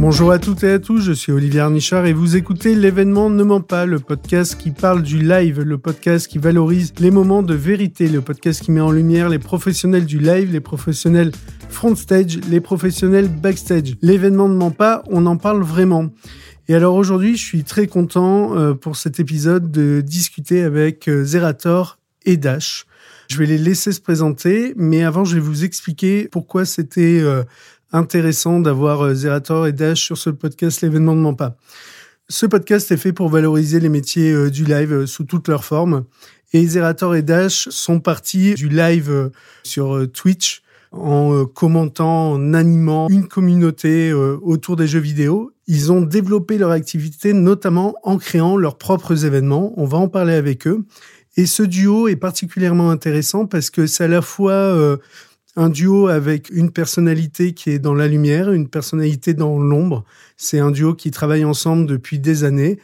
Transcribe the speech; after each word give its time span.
Bonjour 0.00 0.32
à 0.32 0.38
toutes 0.38 0.64
et 0.64 0.72
à 0.72 0.78
tous, 0.78 1.02
je 1.02 1.12
suis 1.12 1.30
Olivier 1.30 1.60
Arnichard 1.60 2.06
et 2.06 2.14
vous 2.14 2.34
écoutez 2.34 2.74
l'événement 2.74 3.28
Ne 3.28 3.44
ment 3.44 3.60
pas, 3.60 3.84
le 3.84 3.98
podcast 3.98 4.56
qui 4.56 4.70
parle 4.70 5.02
du 5.02 5.18
live, 5.18 5.60
le 5.60 5.76
podcast 5.76 6.26
qui 6.26 6.38
valorise 6.38 6.94
les 7.00 7.10
moments 7.10 7.42
de 7.42 7.52
vérité, 7.52 8.08
le 8.08 8.22
podcast 8.22 8.62
qui 8.62 8.70
met 8.70 8.80
en 8.80 8.92
lumière 8.92 9.28
les 9.28 9.38
professionnels 9.38 10.06
du 10.06 10.18
live, 10.18 10.52
les 10.52 10.60
professionnels 10.60 11.32
front 11.68 11.94
stage, 11.94 12.40
les 12.48 12.62
professionnels 12.62 13.28
backstage. 13.28 13.98
L'événement 14.00 14.48
Ne 14.48 14.54
ment 14.54 14.70
pas, 14.70 15.02
on 15.08 15.26
en 15.26 15.36
parle 15.36 15.62
vraiment. 15.62 16.06
Et 16.66 16.74
alors 16.74 16.94
aujourd'hui, 16.94 17.36
je 17.36 17.44
suis 17.44 17.64
très 17.64 17.86
content 17.86 18.56
euh, 18.56 18.72
pour 18.72 18.96
cet 18.96 19.20
épisode 19.20 19.70
de 19.70 20.00
discuter 20.00 20.62
avec 20.62 21.08
euh, 21.08 21.24
Zerator 21.24 21.98
et 22.24 22.38
Dash. 22.38 22.86
Je 23.28 23.36
vais 23.36 23.46
les 23.46 23.58
laisser 23.58 23.92
se 23.92 24.00
présenter, 24.00 24.72
mais 24.76 25.04
avant, 25.04 25.24
je 25.26 25.34
vais 25.34 25.40
vous 25.40 25.62
expliquer 25.62 26.26
pourquoi 26.32 26.64
c'était 26.64 27.20
euh, 27.20 27.44
intéressant 27.92 28.60
d'avoir 28.60 29.02
euh, 29.02 29.14
Zerator 29.14 29.66
et 29.66 29.72
Dash 29.72 30.04
sur 30.04 30.18
ce 30.18 30.30
podcast 30.30 30.80
L'événement 30.82 31.14
ne 31.14 31.20
ment 31.20 31.34
pas. 31.34 31.56
Ce 32.28 32.46
podcast 32.46 32.90
est 32.92 32.96
fait 32.96 33.12
pour 33.12 33.28
valoriser 33.28 33.80
les 33.80 33.88
métiers 33.88 34.32
euh, 34.32 34.50
du 34.50 34.64
live 34.64 34.92
euh, 34.92 35.06
sous 35.06 35.24
toutes 35.24 35.48
leurs 35.48 35.64
formes. 35.64 36.04
Et 36.52 36.66
Zerator 36.66 37.14
et 37.14 37.22
Dash 37.22 37.68
sont 37.68 38.00
partis 38.00 38.54
du 38.54 38.68
live 38.68 39.30
sur 39.62 40.04
Twitch 40.12 40.62
en 40.90 41.44
commentant, 41.44 42.32
en 42.32 42.54
animant 42.54 43.06
une 43.08 43.28
communauté 43.28 44.12
autour 44.12 44.74
des 44.74 44.88
jeux 44.88 44.98
vidéo. 44.98 45.52
Ils 45.68 45.92
ont 45.92 46.00
développé 46.00 46.58
leur 46.58 46.72
activité 46.72 47.34
notamment 47.34 47.94
en 48.02 48.18
créant 48.18 48.56
leurs 48.56 48.78
propres 48.78 49.24
événements. 49.24 49.72
On 49.76 49.84
va 49.84 49.98
en 49.98 50.08
parler 50.08 50.32
avec 50.32 50.66
eux. 50.66 50.84
Et 51.36 51.46
ce 51.46 51.62
duo 51.62 52.08
est 52.08 52.16
particulièrement 52.16 52.90
intéressant 52.90 53.46
parce 53.46 53.70
que 53.70 53.86
c'est 53.86 54.02
à 54.02 54.08
la 54.08 54.20
fois 54.20 54.98
un 55.56 55.68
duo 55.68 56.08
avec 56.08 56.50
une 56.50 56.70
personnalité 56.70 57.54
qui 57.54 57.70
est 57.70 57.78
dans 57.78 57.94
la 57.94 58.06
lumière, 58.06 58.52
une 58.52 58.68
personnalité 58.68 59.34
dans 59.34 59.58
l'ombre. 59.58 60.04
C'est 60.36 60.60
un 60.60 60.70
duo 60.70 60.94
qui 60.94 61.10
travaille 61.10 61.44
ensemble 61.44 61.86
depuis 61.86 62.18
des 62.18 62.44
années. 62.44 62.78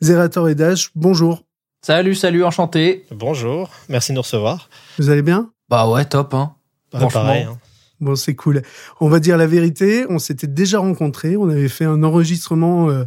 Zerator 0.00 0.48
et 0.48 0.54
Dash, 0.54 0.90
bonjour. 0.94 1.44
Salut, 1.82 2.14
salut, 2.14 2.44
enchanté. 2.44 3.04
Bonjour, 3.10 3.70
merci 3.88 4.12
de 4.12 4.16
nous 4.16 4.22
recevoir. 4.22 4.68
Vous 4.98 5.10
allez 5.10 5.22
bien? 5.22 5.50
Bah 5.68 5.88
ouais, 5.88 6.04
top, 6.04 6.34
hein. 6.34 6.54
Franchement. 6.90 7.08
Pareil, 7.08 7.42
hein. 7.44 7.58
Bon, 8.00 8.14
c'est 8.14 8.34
cool. 8.34 8.62
On 9.00 9.08
va 9.08 9.18
dire 9.18 9.36
la 9.36 9.46
vérité, 9.46 10.06
on 10.08 10.18
s'était 10.18 10.46
déjà 10.46 10.78
rencontrés, 10.78 11.36
on 11.36 11.48
avait 11.48 11.68
fait 11.68 11.84
un 11.84 12.02
enregistrement 12.04 12.88
euh, 12.90 13.04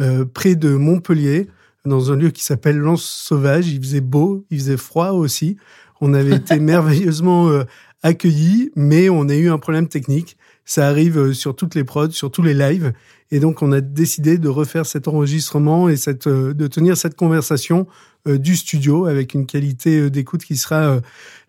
euh, 0.00 0.24
près 0.24 0.56
de 0.56 0.74
Montpellier, 0.74 1.48
dans 1.84 2.12
un 2.12 2.16
lieu 2.16 2.30
qui 2.30 2.44
s'appelle 2.44 2.76
Lance 2.76 3.04
Sauvage. 3.04 3.68
Il 3.68 3.80
faisait 3.80 4.00
beau, 4.00 4.44
il 4.50 4.58
faisait 4.58 4.76
froid 4.76 5.10
aussi. 5.10 5.56
On 6.00 6.12
avait 6.14 6.36
été 6.36 6.58
merveilleusement 6.60 7.48
euh, 7.50 7.64
accueillis, 8.02 8.70
mais 8.76 9.08
on 9.08 9.28
a 9.28 9.34
eu 9.34 9.50
un 9.50 9.58
problème 9.58 9.88
technique. 9.88 10.36
Ça 10.64 10.88
arrive 10.88 11.18
euh, 11.18 11.32
sur 11.32 11.56
toutes 11.56 11.74
les 11.74 11.84
prods, 11.84 12.10
sur 12.10 12.30
tous 12.30 12.42
les 12.42 12.54
lives. 12.54 12.92
Et 13.30 13.40
donc, 13.40 13.62
on 13.62 13.72
a 13.72 13.80
décidé 13.80 14.38
de 14.38 14.48
refaire 14.48 14.86
cet 14.86 15.08
enregistrement 15.08 15.88
et 15.88 15.96
cette, 15.96 16.26
euh, 16.26 16.54
de 16.54 16.66
tenir 16.66 16.96
cette 16.96 17.16
conversation 17.16 17.86
euh, 18.28 18.38
du 18.38 18.56
studio 18.56 19.06
avec 19.06 19.34
une 19.34 19.46
qualité 19.46 20.10
d'écoute 20.10 20.44
qui 20.44 20.56
sera 20.56 21.00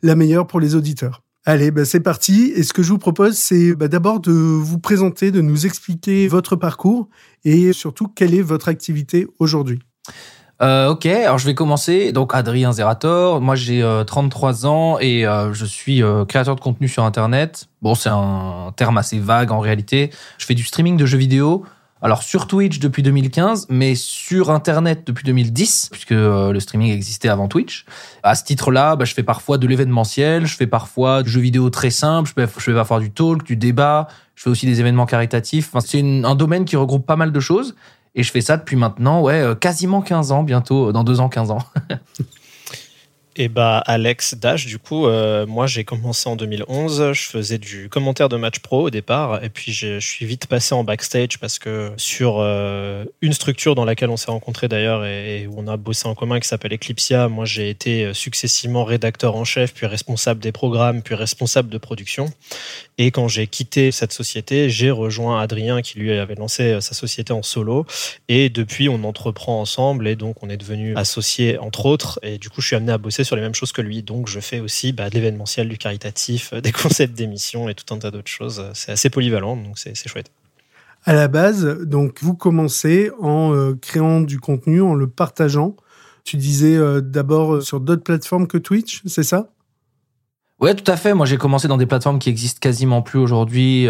la 0.02 0.16
meilleure 0.16 0.48
pour 0.48 0.60
les 0.60 0.76
auditeurs. 0.76 1.24
Allez, 1.46 1.72
bah 1.72 1.84
c'est 1.84 2.00
parti. 2.00 2.54
Et 2.56 2.64
ce 2.64 2.72
que 2.72 2.84
je 2.84 2.90
vous 2.90 2.98
propose, 2.98 3.38
c'est 3.38 3.76
bah, 3.76 3.90
d'abord 3.90 4.22
de 4.22 4.32
vous 4.32 4.80
présenter, 4.80 5.30
de 5.30 5.42
nous 5.42 5.66
expliquer 5.66 6.28
votre 6.30 6.56
parcours 6.56 7.10
et 7.44 7.74
surtout 7.74 8.08
quelle 8.08 8.34
est 8.34 8.42
votre 8.42 8.70
activité 8.70 9.28
aujourd'hui. 9.40 9.80
Euh, 10.64 10.92
ok, 10.92 11.06
alors 11.08 11.38
je 11.40 11.46
vais 11.46 11.56
commencer. 11.56 12.14
Donc 12.14 12.34
Adrien 12.34 12.72
Zerator, 12.72 13.42
moi 13.42 13.56
j'ai 13.56 13.84
33 14.08 14.66
euh, 14.66 14.70
ans 14.70 14.98
et 15.00 15.26
euh, 15.28 15.52
je 15.54 15.66
suis 15.66 16.02
créateur 16.30 16.56
de 16.56 16.62
contenu 16.62 16.88
sur 16.88 17.04
Internet. 17.04 17.68
Bon, 17.82 17.96
c'est 17.96 18.10
un 18.10 18.72
terme 18.78 18.98
assez 18.98 19.20
vague 19.20 19.52
en 19.52 19.60
réalité. 19.60 20.10
Je 20.38 20.46
fais 20.46 20.56
du 20.56 20.64
streaming 20.64 20.96
de 20.96 21.06
jeux 21.06 21.18
vidéo. 21.18 21.66
Alors 22.02 22.22
sur 22.22 22.48
Twitch 22.48 22.80
depuis 22.80 23.02
2015, 23.02 23.68
mais 23.70 23.96
sur 23.96 24.52
Internet 24.52 25.04
depuis 25.06 25.24
2010, 25.24 25.90
puisque 25.92 26.12
le 26.12 26.60
streaming 26.60 26.92
existait 26.92 27.30
avant 27.30 27.48
Twitch. 27.48 27.86
À 28.24 28.36
ce 28.36 28.44
titre-là, 28.44 28.98
bah, 28.98 29.06
je 29.06 29.14
fais 29.14 29.24
parfois 29.24 29.58
de 29.58 29.66
l'événementiel, 29.68 30.46
je 30.46 30.56
fais 30.58 30.68
parfois 30.68 31.24
du 31.24 31.30
jeu 31.30 31.40
vidéo 31.40 31.70
très 31.70 31.92
simple, 31.92 32.30
je, 32.30 32.34
fais, 32.34 32.52
je 32.58 32.72
parfois 32.74 33.00
du 33.00 33.10
talk, 33.10 33.46
du 33.46 33.56
débat, 33.56 34.10
je 34.36 34.44
fais 34.44 34.50
aussi 34.50 34.66
des 34.66 34.82
événements 34.82 35.06
caritatifs. 35.06 35.70
Enfin, 35.74 35.80
c'est 35.80 36.02
un 36.02 36.36
domaine 36.36 36.66
qui 36.66 36.76
regroupe 36.76 37.06
pas 37.06 37.16
mal 37.16 37.32
de 37.32 37.40
choses. 37.40 37.74
Et 38.16 38.24
je 38.24 38.32
fais 38.32 38.42
ça 38.42 38.58
depuis 38.58 38.76
maintenant, 38.76 39.22
ouais, 39.22 39.42
euh, 39.42 39.56
quasiment 39.56 40.02
15 40.02 40.32
ans, 40.32 40.44
bientôt, 40.44 40.92
dans 40.92 41.04
deux 41.04 41.20
ans, 41.20 41.30
15 41.30 41.52
ans. 41.52 41.60
Et 43.36 43.48
bah 43.48 43.80
Alex 43.88 44.36
Dash, 44.36 44.68
du 44.68 44.78
coup, 44.78 45.08
euh, 45.08 45.48
moi 45.48 45.66
j'ai 45.66 45.84
commencé 45.84 46.30
en 46.30 46.36
2011, 46.36 47.14
je 47.14 47.22
faisais 47.24 47.58
du 47.58 47.90
commentaire 47.90 48.30
de 48.30 48.38
match 48.38 48.60
pro 48.60 48.84
au 48.84 48.90
départ, 48.92 49.44
et 49.44 49.50
puis 49.50 49.74
je 49.74 50.00
suis 50.00 50.28
vite 50.28 50.46
passé 50.46 50.76
en 50.76 50.84
backstage 50.84 51.40
parce 51.40 51.58
que 51.58 51.94
sur 51.98 52.36
euh, 52.38 53.06
une 53.22 53.34
structure 53.34 53.74
dans 53.74 53.86
laquelle 53.86 54.12
on 54.12 54.18
s'est 54.18 54.30
rencontrés 54.30 54.68
d'ailleurs 54.68 55.04
et, 55.04 55.48
où 55.48 55.56
on 55.58 55.68
a 55.68 55.78
bossé 55.78 56.08
en 56.08 56.14
commun 56.14 56.40
qui 56.40 56.48
s'appelle 56.48 56.76
Eclipsia, 56.76 57.28
moi 57.28 57.46
j'ai 57.46 57.72
été 57.72 58.14
successivement 58.14 58.84
rédacteur 58.84 59.36
en 59.36 59.46
chef, 59.46 59.74
puis 59.74 59.88
responsable 59.88 60.40
des 60.40 60.52
programmes, 60.52 61.02
puis 61.02 61.16
responsable 61.16 61.70
de 61.70 61.80
production. 61.80 62.32
Et 62.98 63.12
quand 63.12 63.28
j'ai 63.28 63.48
quitté 63.48 63.92
cette 63.92 64.14
société, 64.14 64.70
j'ai 64.70 64.92
rejoint 64.92 65.42
Adrien 65.42 65.82
qui 65.82 66.00
lui 66.00 66.12
avait 66.14 66.36
lancé 66.36 66.80
sa 66.82 66.94
société 66.94 67.34
en 67.34 67.44
solo, 67.44 67.86
et 68.28 68.50
depuis 68.50 68.90
on 68.90 69.04
entreprend 69.04 69.60
ensemble, 69.60 70.08
et 70.08 70.16
donc 70.16 70.44
on 70.44 70.50
est 70.50 70.58
devenu 70.58 70.96
associés 70.96 71.58
entre 71.58 71.86
autres, 71.86 72.20
et 72.22 72.38
du 72.38 72.50
coup 72.50 72.62
je 72.62 72.68
suis 72.68 72.76
amené 72.76 72.92
à 72.92 72.98
bosser 72.98 73.24
sur 73.24 73.36
les 73.36 73.42
mêmes 73.42 73.54
choses 73.54 73.72
que 73.72 73.82
lui. 73.82 74.02
Donc, 74.02 74.28
je 74.28 74.40
fais 74.40 74.60
aussi 74.60 74.94
bah, 74.94 75.10
de 75.10 75.16
l'événementiel, 75.16 75.70
du 75.70 75.78
caritatif, 75.78 76.54
euh, 76.54 76.62
des 76.62 76.72
concepts 76.72 77.14
d'émissions 77.14 77.70
et 77.70 77.76
tout 77.76 77.94
un 77.94 78.00
tas 78.00 78.12
d'autres 78.12 78.32
choses. 78.32 78.66
C'est 78.74 78.92
assez 78.92 79.10
polyvalent, 79.10 79.58
donc 79.58 79.78
c'est 79.78 79.96
chouette. 80.08 80.32
À 81.06 81.14
la 81.14 81.28
base, 81.28 81.66
donc, 81.82 82.20
vous 82.22 82.34
commencez 82.34 83.12
en 83.20 83.54
euh, 83.54 83.76
créant 83.76 84.22
du 84.22 84.40
contenu, 84.40 84.82
en 84.82 84.94
le 84.94 85.08
partageant. 85.08 85.76
Tu 86.24 86.38
disais 86.38 86.78
euh, 86.78 87.02
d'abord 87.02 87.62
sur 87.62 87.82
d'autres 87.82 88.04
plateformes 88.04 88.48
que 88.48 88.58
Twitch, 88.58 89.02
c'est 89.06 89.24
ça? 89.24 89.50
Ouais, 90.64 90.76
tout 90.76 90.90
à 90.90 90.96
fait. 90.96 91.14
Moi, 91.14 91.26
j'ai 91.26 91.36
commencé 91.36 91.68
dans 91.68 91.76
des 91.76 91.86
plateformes 91.86 92.20
qui 92.20 92.30
existent 92.30 92.60
quasiment 92.62 93.02
plus 93.02 93.20
aujourd'hui, 93.20 93.86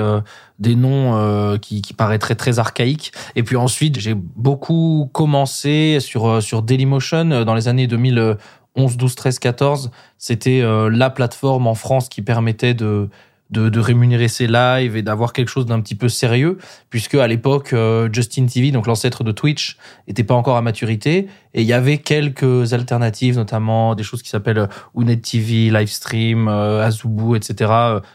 des 0.57 0.75
noms 0.75 1.55
qui, 1.59 1.83
qui, 1.83 1.93
paraîtraient 1.93 2.33
très 2.33 2.57
archaïques. 2.57 3.11
Et 3.35 3.43
puis 3.43 3.57
ensuite, 3.57 3.99
j'ai 3.99 4.15
beaucoup 4.15 5.07
commencé 5.13 5.99
sur 5.99 6.41
sur 6.41 6.63
Dailymotion 6.63 7.43
dans 7.45 7.53
les 7.53 7.67
années 7.67 7.85
2000. 7.85 8.37
11, 8.75 8.97
12, 8.97 9.15
13, 9.15 9.39
14, 9.39 9.91
c'était 10.17 10.61
euh, 10.61 10.89
la 10.89 11.09
plateforme 11.09 11.67
en 11.67 11.75
France 11.75 12.09
qui 12.09 12.21
permettait 12.21 12.73
de, 12.73 13.09
de, 13.49 13.79
rémunérer 13.79 14.27
ses 14.27 14.47
lives 14.47 14.95
et 14.95 15.01
d'avoir 15.01 15.31
quelque 15.33 15.49
chose 15.49 15.65
d'un 15.65 15.79
petit 15.79 15.95
peu 15.95 16.09
sérieux, 16.09 16.57
puisque 16.89 17.15
à 17.15 17.27
l'époque, 17.27 17.73
euh, 17.73 18.09
Justin 18.11 18.45
TV, 18.45 18.71
donc 18.71 18.87
l'ancêtre 18.87 19.23
de 19.23 19.31
Twitch, 19.31 19.77
n'était 20.07 20.23
pas 20.23 20.33
encore 20.33 20.57
à 20.57 20.61
maturité, 20.61 21.27
et 21.53 21.61
il 21.61 21.67
y 21.67 21.73
avait 21.73 21.99
quelques 21.99 22.73
alternatives, 22.73 23.35
notamment 23.35 23.95
des 23.95 24.03
choses 24.03 24.23
qui 24.23 24.29
s'appellent 24.29 24.67
Unet 24.97 25.17
TV, 25.17 25.69
Livestream, 25.69 26.47
euh, 26.47 26.83
Azubu, 26.83 27.35
etc., 27.35 27.71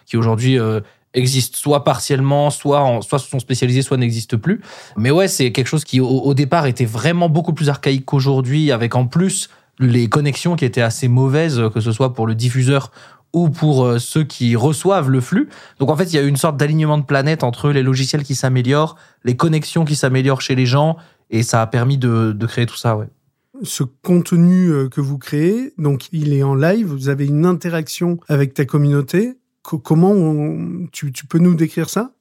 qui 0.06 0.16
aujourd'hui 0.16 0.58
existent 1.14 1.58
soit 1.58 1.84
partiellement, 1.84 2.50
soit 2.50 3.00
soit 3.02 3.18
se 3.18 3.28
sont 3.28 3.40
spécialisés, 3.40 3.82
soit 3.82 3.96
n'existent 3.96 4.38
plus. 4.38 4.60
Mais 4.96 5.10
ouais, 5.10 5.28
c'est 5.28 5.52
quelque 5.52 5.66
chose 5.66 5.84
qui 5.84 6.00
au, 6.00 6.34
départ 6.34 6.66
était 6.66 6.84
vraiment 6.84 7.28
beaucoup 7.28 7.52
plus 7.52 7.68
archaïque 7.68 8.04
qu'aujourd'hui, 8.04 8.72
avec 8.72 8.94
en 8.94 9.06
plus 9.06 9.48
les 9.78 10.08
connexions 10.08 10.56
qui 10.56 10.64
étaient 10.64 10.82
assez 10.82 11.08
mauvaises, 11.08 11.62
que 11.72 11.80
ce 11.80 11.92
soit 11.92 12.12
pour 12.12 12.26
le 12.26 12.34
diffuseur 12.34 12.90
ou 13.32 13.50
pour 13.50 13.84
euh, 13.84 13.98
ceux 13.98 14.24
qui 14.24 14.56
reçoivent 14.56 15.10
le 15.10 15.20
flux. 15.20 15.48
Donc 15.78 15.90
en 15.90 15.96
fait, 15.96 16.04
il 16.04 16.16
y 16.16 16.18
a 16.18 16.22
une 16.22 16.36
sorte 16.36 16.56
d'alignement 16.56 16.98
de 16.98 17.04
planète 17.04 17.44
entre 17.44 17.70
les 17.70 17.82
logiciels 17.82 18.22
qui 18.22 18.34
s'améliorent, 18.34 18.96
les 19.24 19.36
connexions 19.36 19.84
qui 19.84 19.96
s'améliorent 19.96 20.40
chez 20.40 20.54
les 20.54 20.66
gens, 20.66 20.96
et 21.30 21.42
ça 21.42 21.62
a 21.62 21.66
permis 21.66 21.98
de, 21.98 22.36
créer 22.46 22.66
tout 22.66 22.76
ça, 22.76 22.96
ouais. 22.96 23.08
Ce 23.62 23.82
contenu 23.82 24.68
euh, 24.68 24.88
que 24.88 25.00
vous 25.00 25.18
créez, 25.18 25.72
donc 25.78 26.08
il 26.12 26.32
est 26.32 26.42
en 26.42 26.54
live, 26.54 26.86
vous 26.86 27.08
avez 27.08 27.26
une 27.26 27.44
interaction 27.44 28.18
avec 28.28 28.54
ta 28.54 28.64
communauté. 28.64 29.34
comment 29.62 30.14
tu 30.92 31.26
peux 31.28 31.38
nous 31.38 31.54
décrire 31.54 31.90
ça? 31.90 32.12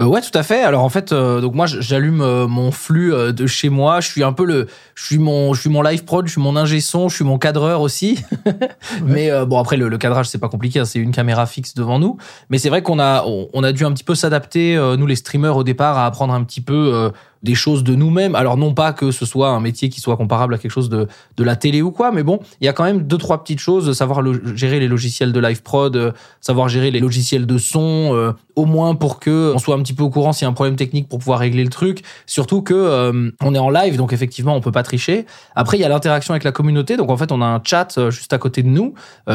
Euh, 0.00 0.06
ouais, 0.06 0.20
tout 0.22 0.36
à 0.36 0.42
fait. 0.42 0.62
Alors 0.62 0.84
en 0.84 0.88
fait, 0.88 1.12
euh, 1.12 1.40
donc 1.40 1.54
moi 1.54 1.66
j'allume 1.66 2.22
euh, 2.22 2.46
mon 2.46 2.70
flux 2.70 3.12
euh, 3.12 3.32
de 3.32 3.46
chez 3.46 3.68
moi. 3.68 4.00
Je 4.00 4.08
suis 4.08 4.22
un 4.22 4.32
peu 4.32 4.44
le, 4.44 4.66
je 4.94 5.04
suis 5.04 5.18
mon, 5.18 5.52
je 5.52 5.60
suis 5.60 5.70
mon 5.70 5.82
live 5.82 6.04
prod, 6.04 6.26
je 6.26 6.32
suis 6.32 6.40
mon 6.40 6.56
ingé 6.56 6.80
son, 6.80 7.08
je 7.08 7.16
suis 7.16 7.24
mon 7.24 7.38
cadreur 7.38 7.82
aussi. 7.82 8.18
Mais 9.04 9.30
bon 9.44 9.58
après 9.58 9.76
le, 9.76 9.88
le 9.88 9.98
cadrage 9.98 10.26
c'est 10.26 10.38
pas 10.38 10.48
compliqué, 10.48 10.80
hein, 10.80 10.84
c'est 10.84 10.98
une 10.98 11.12
caméra 11.12 11.46
fixe 11.46 11.74
devant 11.74 11.98
nous. 11.98 12.16
Mais 12.48 12.58
c'est 12.58 12.70
vrai 12.70 12.82
qu'on 12.82 12.98
a, 12.98 13.24
on, 13.24 13.62
a 13.62 13.72
dû 13.72 13.84
un 13.84 13.92
petit 13.92 14.04
peu 14.04 14.14
s'adapter 14.14 14.76
nous 14.98 15.06
les 15.06 15.16
streamers 15.16 15.56
au 15.56 15.64
départ 15.64 15.98
à 15.98 16.06
apprendre 16.06 16.32
un 16.32 16.42
petit 16.44 16.60
peu 16.60 17.12
des 17.42 17.54
choses 17.54 17.84
de 17.84 17.94
nous-mêmes. 17.94 18.34
Alors 18.34 18.56
non 18.56 18.74
pas 18.74 18.92
que 18.92 19.10
ce 19.10 19.24
soit 19.24 19.48
un 19.48 19.60
métier 19.60 19.88
qui 19.88 20.00
soit 20.00 20.16
comparable 20.16 20.54
à 20.54 20.58
quelque 20.58 20.70
chose 20.70 20.88
de, 20.88 21.08
de 21.36 21.44
la 21.44 21.56
télé 21.56 21.82
ou 21.82 21.90
quoi, 21.90 22.12
mais 22.12 22.22
bon, 22.22 22.40
il 22.60 22.66
y 22.66 22.68
a 22.68 22.72
quand 22.72 22.84
même 22.84 23.02
deux 23.02 23.18
trois 23.18 23.42
petites 23.42 23.60
choses, 23.60 23.92
savoir 23.92 24.22
gérer 24.54 24.80
les 24.80 24.88
logiciels 24.88 25.32
de 25.32 25.40
live 25.40 25.62
prod, 25.62 25.96
euh, 25.96 26.12
savoir 26.40 26.68
gérer 26.68 26.90
les 26.90 27.00
logiciels 27.00 27.46
de 27.46 27.58
son, 27.58 28.10
euh, 28.14 28.32
au 28.56 28.66
moins 28.66 28.94
pour 28.94 29.20
que 29.20 29.52
on 29.54 29.58
soit 29.58 29.74
un 29.74 29.82
petit 29.82 29.94
peu 29.94 30.02
au 30.02 30.10
courant 30.10 30.32
s'il 30.32 30.44
y 30.44 30.46
a 30.46 30.50
un 30.50 30.54
problème 30.54 30.76
technique 30.76 31.08
pour 31.08 31.18
pouvoir 31.18 31.38
régler 31.38 31.64
le 31.64 31.70
truc. 31.70 32.02
Surtout 32.26 32.62
que 32.62 32.74
euh, 32.74 33.30
on 33.40 33.54
est 33.54 33.58
en 33.58 33.70
live, 33.70 33.96
donc 33.96 34.12
effectivement 34.12 34.54
on 34.54 34.60
peut 34.60 34.72
pas 34.72 34.82
tricher. 34.82 35.24
Après 35.54 35.78
il 35.78 35.80
y 35.80 35.84
a 35.84 35.88
l'interaction 35.88 36.32
avec 36.32 36.44
la 36.44 36.52
communauté, 36.52 36.96
donc 36.96 37.10
en 37.10 37.16
fait 37.16 37.32
on 37.32 37.40
a 37.40 37.46
un 37.46 37.60
chat 37.64 38.10
juste 38.10 38.32
à 38.32 38.38
côté 38.38 38.62
de 38.62 38.68
nous 38.68 38.94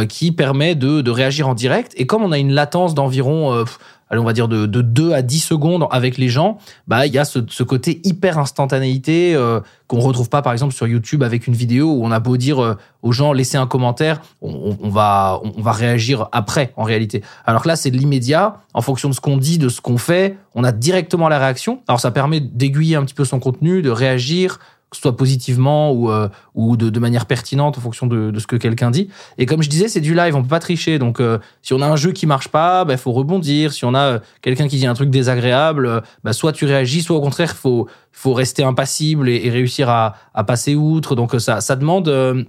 qui 0.09 0.31
permet 0.31 0.75
de, 0.75 1.01
de 1.01 1.11
réagir 1.11 1.47
en 1.47 1.53
direct. 1.53 1.93
Et 1.95 2.05
comme 2.05 2.23
on 2.23 2.31
a 2.31 2.37
une 2.37 2.51
latence 2.51 2.93
d'environ 2.93 3.65
allez, 4.09 4.19
on 4.19 4.23
va 4.23 4.33
dire 4.33 4.47
de, 4.47 4.65
de 4.65 4.81
2 4.81 5.13
à 5.13 5.21
10 5.21 5.39
secondes 5.39 5.87
avec 5.91 6.17
les 6.17 6.29
gens, 6.29 6.57
bah 6.87 7.05
il 7.05 7.13
y 7.13 7.17
a 7.17 7.25
ce, 7.25 7.63
côté 7.63 8.01
hyper 8.03 8.37
instantanéité 8.37 9.35
euh, 9.35 9.59
qu'on 9.87 9.99
retrouve 9.99 10.29
pas 10.29 10.41
par 10.41 10.53
exemple 10.53 10.73
sur 10.73 10.87
YouTube 10.87 11.23
avec 11.23 11.47
une 11.47 11.53
vidéo 11.53 11.91
où 11.91 12.05
on 12.05 12.11
a 12.11 12.19
beau 12.19 12.37
dire 12.37 12.63
euh, 12.63 12.75
aux 13.01 13.11
gens 13.11 13.33
laissez 13.33 13.57
un 13.57 13.67
commentaire, 13.67 14.21
on, 14.41 14.89
va 14.89 15.39
on 15.43 15.61
va 15.61 15.71
réagir 15.71 16.27
après 16.31 16.73
en 16.75 16.83
réalité. 16.83 17.21
Alors 17.45 17.65
là 17.67 17.75
c'est 17.75 17.91
de 17.91 17.97
l'immédiat, 17.97 18.57
en 18.73 18.81
fonction 18.81 19.09
de 19.09 19.13
ce 19.13 19.21
qu'on 19.21 19.37
dit, 19.37 19.57
de 19.57 19.69
ce 19.69 19.81
qu'on 19.81 19.97
fait, 19.97 20.37
on 20.53 20.63
a 20.63 20.71
directement 20.71 21.29
la 21.29 21.39
réaction. 21.39 21.81
Alors 21.87 21.99
ça 21.99 22.11
permet 22.11 22.39
d'aiguiller 22.39 22.95
un 22.95 23.03
petit 23.03 23.13
peu 23.13 23.25
son 23.25 23.39
contenu, 23.39 23.81
de 23.81 23.89
réagir, 23.89 24.59
que 24.89 24.97
ce 24.97 25.01
soit 25.01 25.17
positivement 25.17 25.91
ou, 25.91 26.11
euh, 26.11 26.29
ou 26.53 26.77
de, 26.77 26.89
de, 26.89 26.99
manière 26.99 27.25
pertinente 27.25 27.77
en 27.77 27.81
fonction 27.81 28.07
de, 28.07 28.31
de 28.31 28.39
ce 28.39 28.47
que 28.47 28.55
quelqu'un 28.55 28.91
dit. 28.91 29.09
Et 29.37 29.45
comme 29.45 29.61
je 29.61 29.69
disais, 29.69 29.87
c'est 29.87 30.01
du 30.01 30.13
live, 30.13 30.35
on 30.35 30.41
peut 30.41 30.47
pas 30.47 30.59
tricher. 30.59 30.99
Donc, 30.99 31.19
euh, 31.19 31.39
si 31.61 31.73
on 31.73 31.81
a 31.81 31.87
un 31.87 31.95
jeu 31.95 32.11
qui 32.11 32.25
marche 32.27 32.49
pas, 32.49 32.83
il 32.83 32.87
bah, 32.87 32.97
faut 32.97 33.11
rebondir. 33.11 33.73
Si 33.73 33.83
on 33.83 33.93
a 33.93 33.99
euh, 33.99 34.19
quelqu'un 34.41 34.67
qui 34.67 34.77
dit 34.77 34.85
un 34.85 34.93
truc 34.93 35.09
désagréable, 35.09 36.03
bah, 36.23 36.33
soit 36.33 36.53
tu 36.53 36.65
réagis, 36.65 37.01
soit 37.01 37.15
au 37.15 37.21
contraire, 37.21 37.51
il 37.53 37.57
faut, 37.57 37.87
faut 38.11 38.33
rester 38.33 38.63
impassible 38.63 39.27
et, 39.27 39.41
et 39.45 39.49
réussir 39.49 39.89
à, 39.89 40.15
à, 40.33 40.43
passer 40.43 40.75
outre. 40.75 41.15
Donc, 41.15 41.35
ça, 41.39 41.61
ça 41.61 41.75
demande 41.75 42.45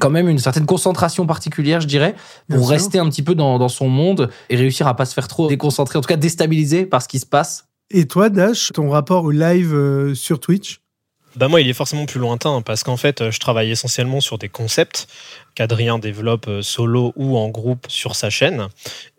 quand 0.00 0.10
même 0.10 0.28
une 0.28 0.38
certaine 0.38 0.66
concentration 0.66 1.26
particulière, 1.26 1.80
je 1.80 1.86
dirais, 1.86 2.14
pour 2.48 2.60
Bien 2.60 2.68
rester 2.68 2.98
sûr. 2.98 3.06
un 3.06 3.08
petit 3.08 3.22
peu 3.22 3.34
dans, 3.34 3.58
dans 3.58 3.68
son 3.68 3.88
monde 3.88 4.30
et 4.50 4.56
réussir 4.56 4.86
à 4.86 4.94
pas 4.94 5.06
se 5.06 5.14
faire 5.14 5.28
trop 5.28 5.48
déconcentrer, 5.48 5.98
en 5.98 6.02
tout 6.02 6.08
cas 6.08 6.16
déstabiliser 6.16 6.86
par 6.86 7.02
ce 7.02 7.08
qui 7.08 7.18
se 7.18 7.26
passe. 7.26 7.66
Et 7.90 8.06
toi, 8.06 8.28
Dash, 8.28 8.70
ton 8.74 8.90
rapport 8.90 9.24
au 9.24 9.30
live 9.30 10.12
sur 10.14 10.38
Twitch? 10.40 10.80
Bah 11.36 11.48
moi, 11.48 11.60
il 11.60 11.68
est 11.68 11.74
forcément 11.74 12.06
plus 12.06 12.20
lointain 12.20 12.62
parce 12.62 12.82
qu'en 12.82 12.96
fait, 12.96 13.30
je 13.30 13.38
travaille 13.38 13.70
essentiellement 13.70 14.20
sur 14.20 14.38
des 14.38 14.48
concepts 14.48 15.08
qu'Adrien 15.54 15.98
développe 15.98 16.48
solo 16.62 17.12
ou 17.16 17.36
en 17.36 17.48
groupe 17.48 17.86
sur 17.88 18.16
sa 18.16 18.30
chaîne. 18.30 18.68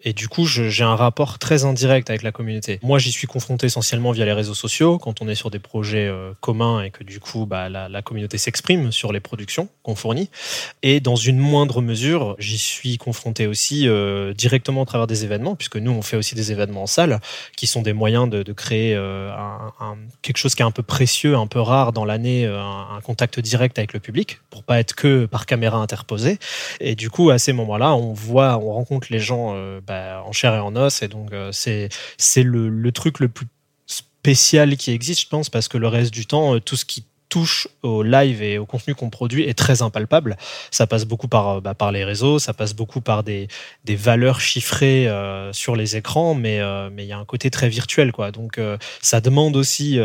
Et 0.04 0.14
du 0.14 0.30
coup, 0.30 0.46
j'ai 0.46 0.84
un 0.84 0.96
rapport 0.96 1.40
très 1.40 1.66
indirect 1.66 2.10
avec 2.10 2.24
la 2.24 2.32
communauté. 2.32 2.80
Moi, 2.84 3.00
j'y 3.00 3.12
suis 3.12 3.28
confronté 3.28 3.66
essentiellement 3.68 4.12
via 4.12 4.24
les 4.24 4.34
réseaux 4.34 4.54
sociaux, 4.54 4.98
quand 4.98 5.22
on 5.22 5.28
est 5.28 5.36
sur 5.36 5.52
des 5.52 5.60
projets 5.60 6.08
euh, 6.08 6.32
communs 6.40 6.82
et 6.84 6.90
que 6.90 7.04
du 7.04 7.20
coup, 7.20 7.46
bah, 7.46 7.68
la, 7.68 7.90
la 7.90 8.02
communauté 8.02 8.38
s'exprime 8.38 8.92
sur 8.92 9.12
les 9.12 9.20
productions 9.20 9.68
qu'on 9.84 9.96
fournit. 9.96 10.30
Et 10.84 11.02
dans 11.02 11.18
une 11.18 11.38
moindre 11.38 11.82
mesure, 11.82 12.36
j'y 12.40 12.58
suis 12.58 12.98
confronté 12.98 13.46
aussi 13.46 13.88
euh, 13.90 14.34
directement 14.34 14.84
à 14.84 14.86
travers 14.86 15.08
des 15.08 15.26
événements, 15.26 15.56
puisque 15.56 15.76
nous, 15.76 15.92
on 15.92 16.02
fait 16.02 16.16
aussi 16.16 16.34
des 16.34 16.52
événements 16.54 16.84
en 16.84 16.88
salle, 16.88 17.20
qui 17.58 17.68
sont 17.68 17.82
des 17.82 17.94
moyens 17.94 18.30
de, 18.30 18.42
de 18.42 18.54
créer 18.54 18.96
euh, 18.96 19.32
un, 19.34 19.74
un, 19.82 19.98
quelque 20.22 20.38
chose 20.38 20.56
qui 20.56 20.62
est 20.62 20.66
un 20.66 20.72
peu 20.72 20.84
précieux, 20.84 21.36
un 21.36 21.48
peu 21.48 21.60
rare 21.60 21.92
dans 21.92 22.06
l'année, 22.06 22.46
euh, 22.46 22.62
un, 22.62 22.96
un 22.96 23.02
contact 23.02 23.40
direct 23.40 23.78
avec 23.78 23.92
le 23.94 24.00
public, 24.00 24.40
pour 24.50 24.64
pas 24.64 24.80
être 24.80 24.96
que 24.96 25.26
par 25.26 25.46
caméra 25.46 25.78
interposée. 25.78 26.40
Et 26.80 26.96
du 26.96 27.10
coup, 27.10 27.32
à 27.32 27.38
ces 27.38 27.52
moments-là, 27.52 27.94
on 27.96 28.14
voit, 28.14 28.58
on 28.58 28.72
rencontre 28.72 29.08
les 29.10 29.20
gens 29.20 29.54
euh, 29.56 29.82
bah, 29.90 30.24
en 30.26 30.32
chair 30.32 30.54
et 30.54 30.60
en 30.60 30.76
os. 30.76 31.02
Et 31.02 31.08
donc, 31.08 31.34
euh, 31.34 31.52
c'est 31.52 31.90
le, 32.44 32.70
le, 32.70 32.92
truc 32.92 33.20
le 33.20 33.28
plus 33.28 33.48
spécial 33.86 34.78
qui 34.78 34.92
existe, 34.92 35.22
je 35.22 35.28
pense, 35.28 35.50
parce 35.50 35.68
que 35.68 35.78
le 35.78 35.88
reste 35.88 36.14
du 36.14 36.26
temps, 36.26 36.56
euh, 36.56 36.62
tout 36.62 36.76
ce 36.76 36.86
qui 36.86 37.04
touche 37.30 37.68
au 37.84 38.04
live 38.04 38.42
et 38.42 38.58
au 38.58 38.66
contenu 38.66 38.96
qu'on 38.96 39.10
produit 39.10 39.44
est 39.44 39.58
très 39.58 39.82
impalpable. 39.82 40.36
Ça 40.72 40.88
passe 40.88 41.06
beaucoup 41.06 41.28
par, 41.28 41.62
bah, 41.62 41.76
par 41.76 41.92
les 41.92 42.04
réseaux, 42.04 42.40
ça 42.40 42.54
passe 42.54 42.74
beaucoup 42.74 43.02
par 43.02 43.24
des, 43.24 43.48
des 43.86 43.96
valeurs 43.96 44.42
chiffrées 44.42 45.08
euh, 45.08 45.54
sur 45.54 45.76
les 45.76 45.96
écrans, 45.96 46.34
mais 46.34 46.60
euh, 46.60 46.90
mais 46.92 47.06
il 47.06 47.08
y 47.08 47.14
a 47.14 47.18
un 47.18 47.26
côté 47.26 47.50
très 47.50 47.70
virtuel, 47.70 48.12
quoi. 48.12 48.32
Donc 48.32 48.58
euh, 48.58 48.78
ça 49.02 49.22
demande 49.22 49.56
aussi 49.56 50.00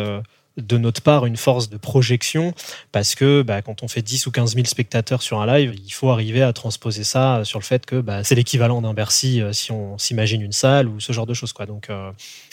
de 0.56 0.79
notre 0.79 1.03
part 1.03 1.27
une 1.27 1.37
force 1.37 1.69
de 1.69 1.77
projection 1.77 2.55
parce 2.93 3.15
que 3.15 3.43
bah, 3.43 3.62
quand 3.62 3.83
on 3.83 3.89
fait 3.89 4.03
10 4.03 4.27
ou 4.27 4.31
15 4.31 4.55
000 4.55 4.67
spectateurs 4.67 5.23
sur 5.23 5.41
un 5.41 5.47
live, 5.47 5.75
il 5.85 5.93
faut 5.93 6.11
arriver 6.11 6.43
à 6.43 6.53
transposer 6.53 7.05
ça 7.05 7.43
sur 7.45 7.59
le 7.59 7.65
fait 7.65 7.87
que 7.87 8.01
bah, 8.01 8.25
c'est 8.25 8.35
l'équivalent 8.35 8.81
d'un 8.83 8.95
Bercy 8.95 9.41
euh, 9.41 9.53
si 9.53 9.73
on 9.73 9.99
s'imagine 9.99 10.43
une 10.43 10.53
salle 10.53 10.89
ou 10.89 11.01
ce 11.01 11.12
genre 11.12 11.27
de 11.27 11.35
choses. 11.35 11.53
Quoi. 11.53 11.67
Donc, 11.67 11.91
euh, 11.91 12.11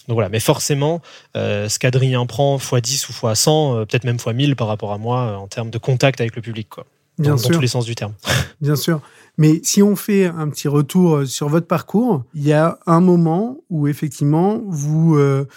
donc 0.07 0.15
voilà, 0.15 0.29
mais 0.29 0.39
forcément, 0.39 1.01
euh, 1.37 1.69
ce 1.69 1.79
qu'Adrien 1.79 2.25
prend 2.25 2.57
x10 2.57 3.09
ou 3.09 3.13
x100, 3.13 3.49
euh, 3.75 3.85
peut-être 3.85 4.03
même 4.03 4.17
x1000 4.17 4.55
par 4.55 4.67
rapport 4.67 4.91
à 4.93 4.97
moi 4.97 5.37
en 5.37 5.47
termes 5.47 5.69
de 5.69 5.77
contact 5.77 6.19
avec 6.21 6.35
le 6.35 6.41
public. 6.41 6.67
Quoi. 6.69 6.85
Bien 7.17 7.31
dans, 7.31 7.37
sûr. 7.37 7.49
dans 7.49 7.55
tous 7.55 7.61
les 7.61 7.67
sens 7.67 7.85
du 7.85 7.95
terme. 7.95 8.13
Bien 8.61 8.75
sûr. 8.75 9.01
Mais 9.37 9.61
si 9.63 9.81
on 9.81 9.95
fait 9.95 10.25
un 10.25 10.49
petit 10.49 10.67
retour 10.67 11.25
sur 11.25 11.49
votre 11.49 11.67
parcours, 11.67 12.23
il 12.33 12.43
y 12.43 12.53
a 12.53 12.79
un 12.85 12.99
moment 12.99 13.57
où 13.69 13.87
effectivement 13.87 14.61
vous... 14.65 15.15
Euh, 15.15 15.45
vous 15.45 15.47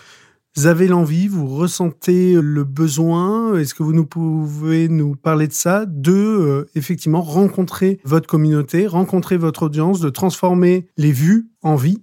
avez 0.62 0.86
l'envie, 0.86 1.26
vous 1.26 1.46
ressentez 1.46 2.34
le 2.40 2.64
besoin, 2.64 3.56
est-ce 3.58 3.74
que 3.74 3.82
vous 3.82 3.92
nous 3.92 4.06
pouvez 4.06 4.88
nous 4.88 5.16
parler 5.16 5.48
de 5.48 5.52
ça, 5.52 5.84
de 5.84 6.12
euh, 6.12 6.70
effectivement 6.76 7.22
rencontrer 7.22 7.98
votre 8.04 8.28
communauté, 8.28 8.86
rencontrer 8.86 9.36
votre 9.36 9.64
audience, 9.64 10.00
de 10.00 10.10
transformer 10.10 10.86
les 10.96 11.10
vues 11.10 11.48
en 11.62 11.74
vie. 11.74 12.02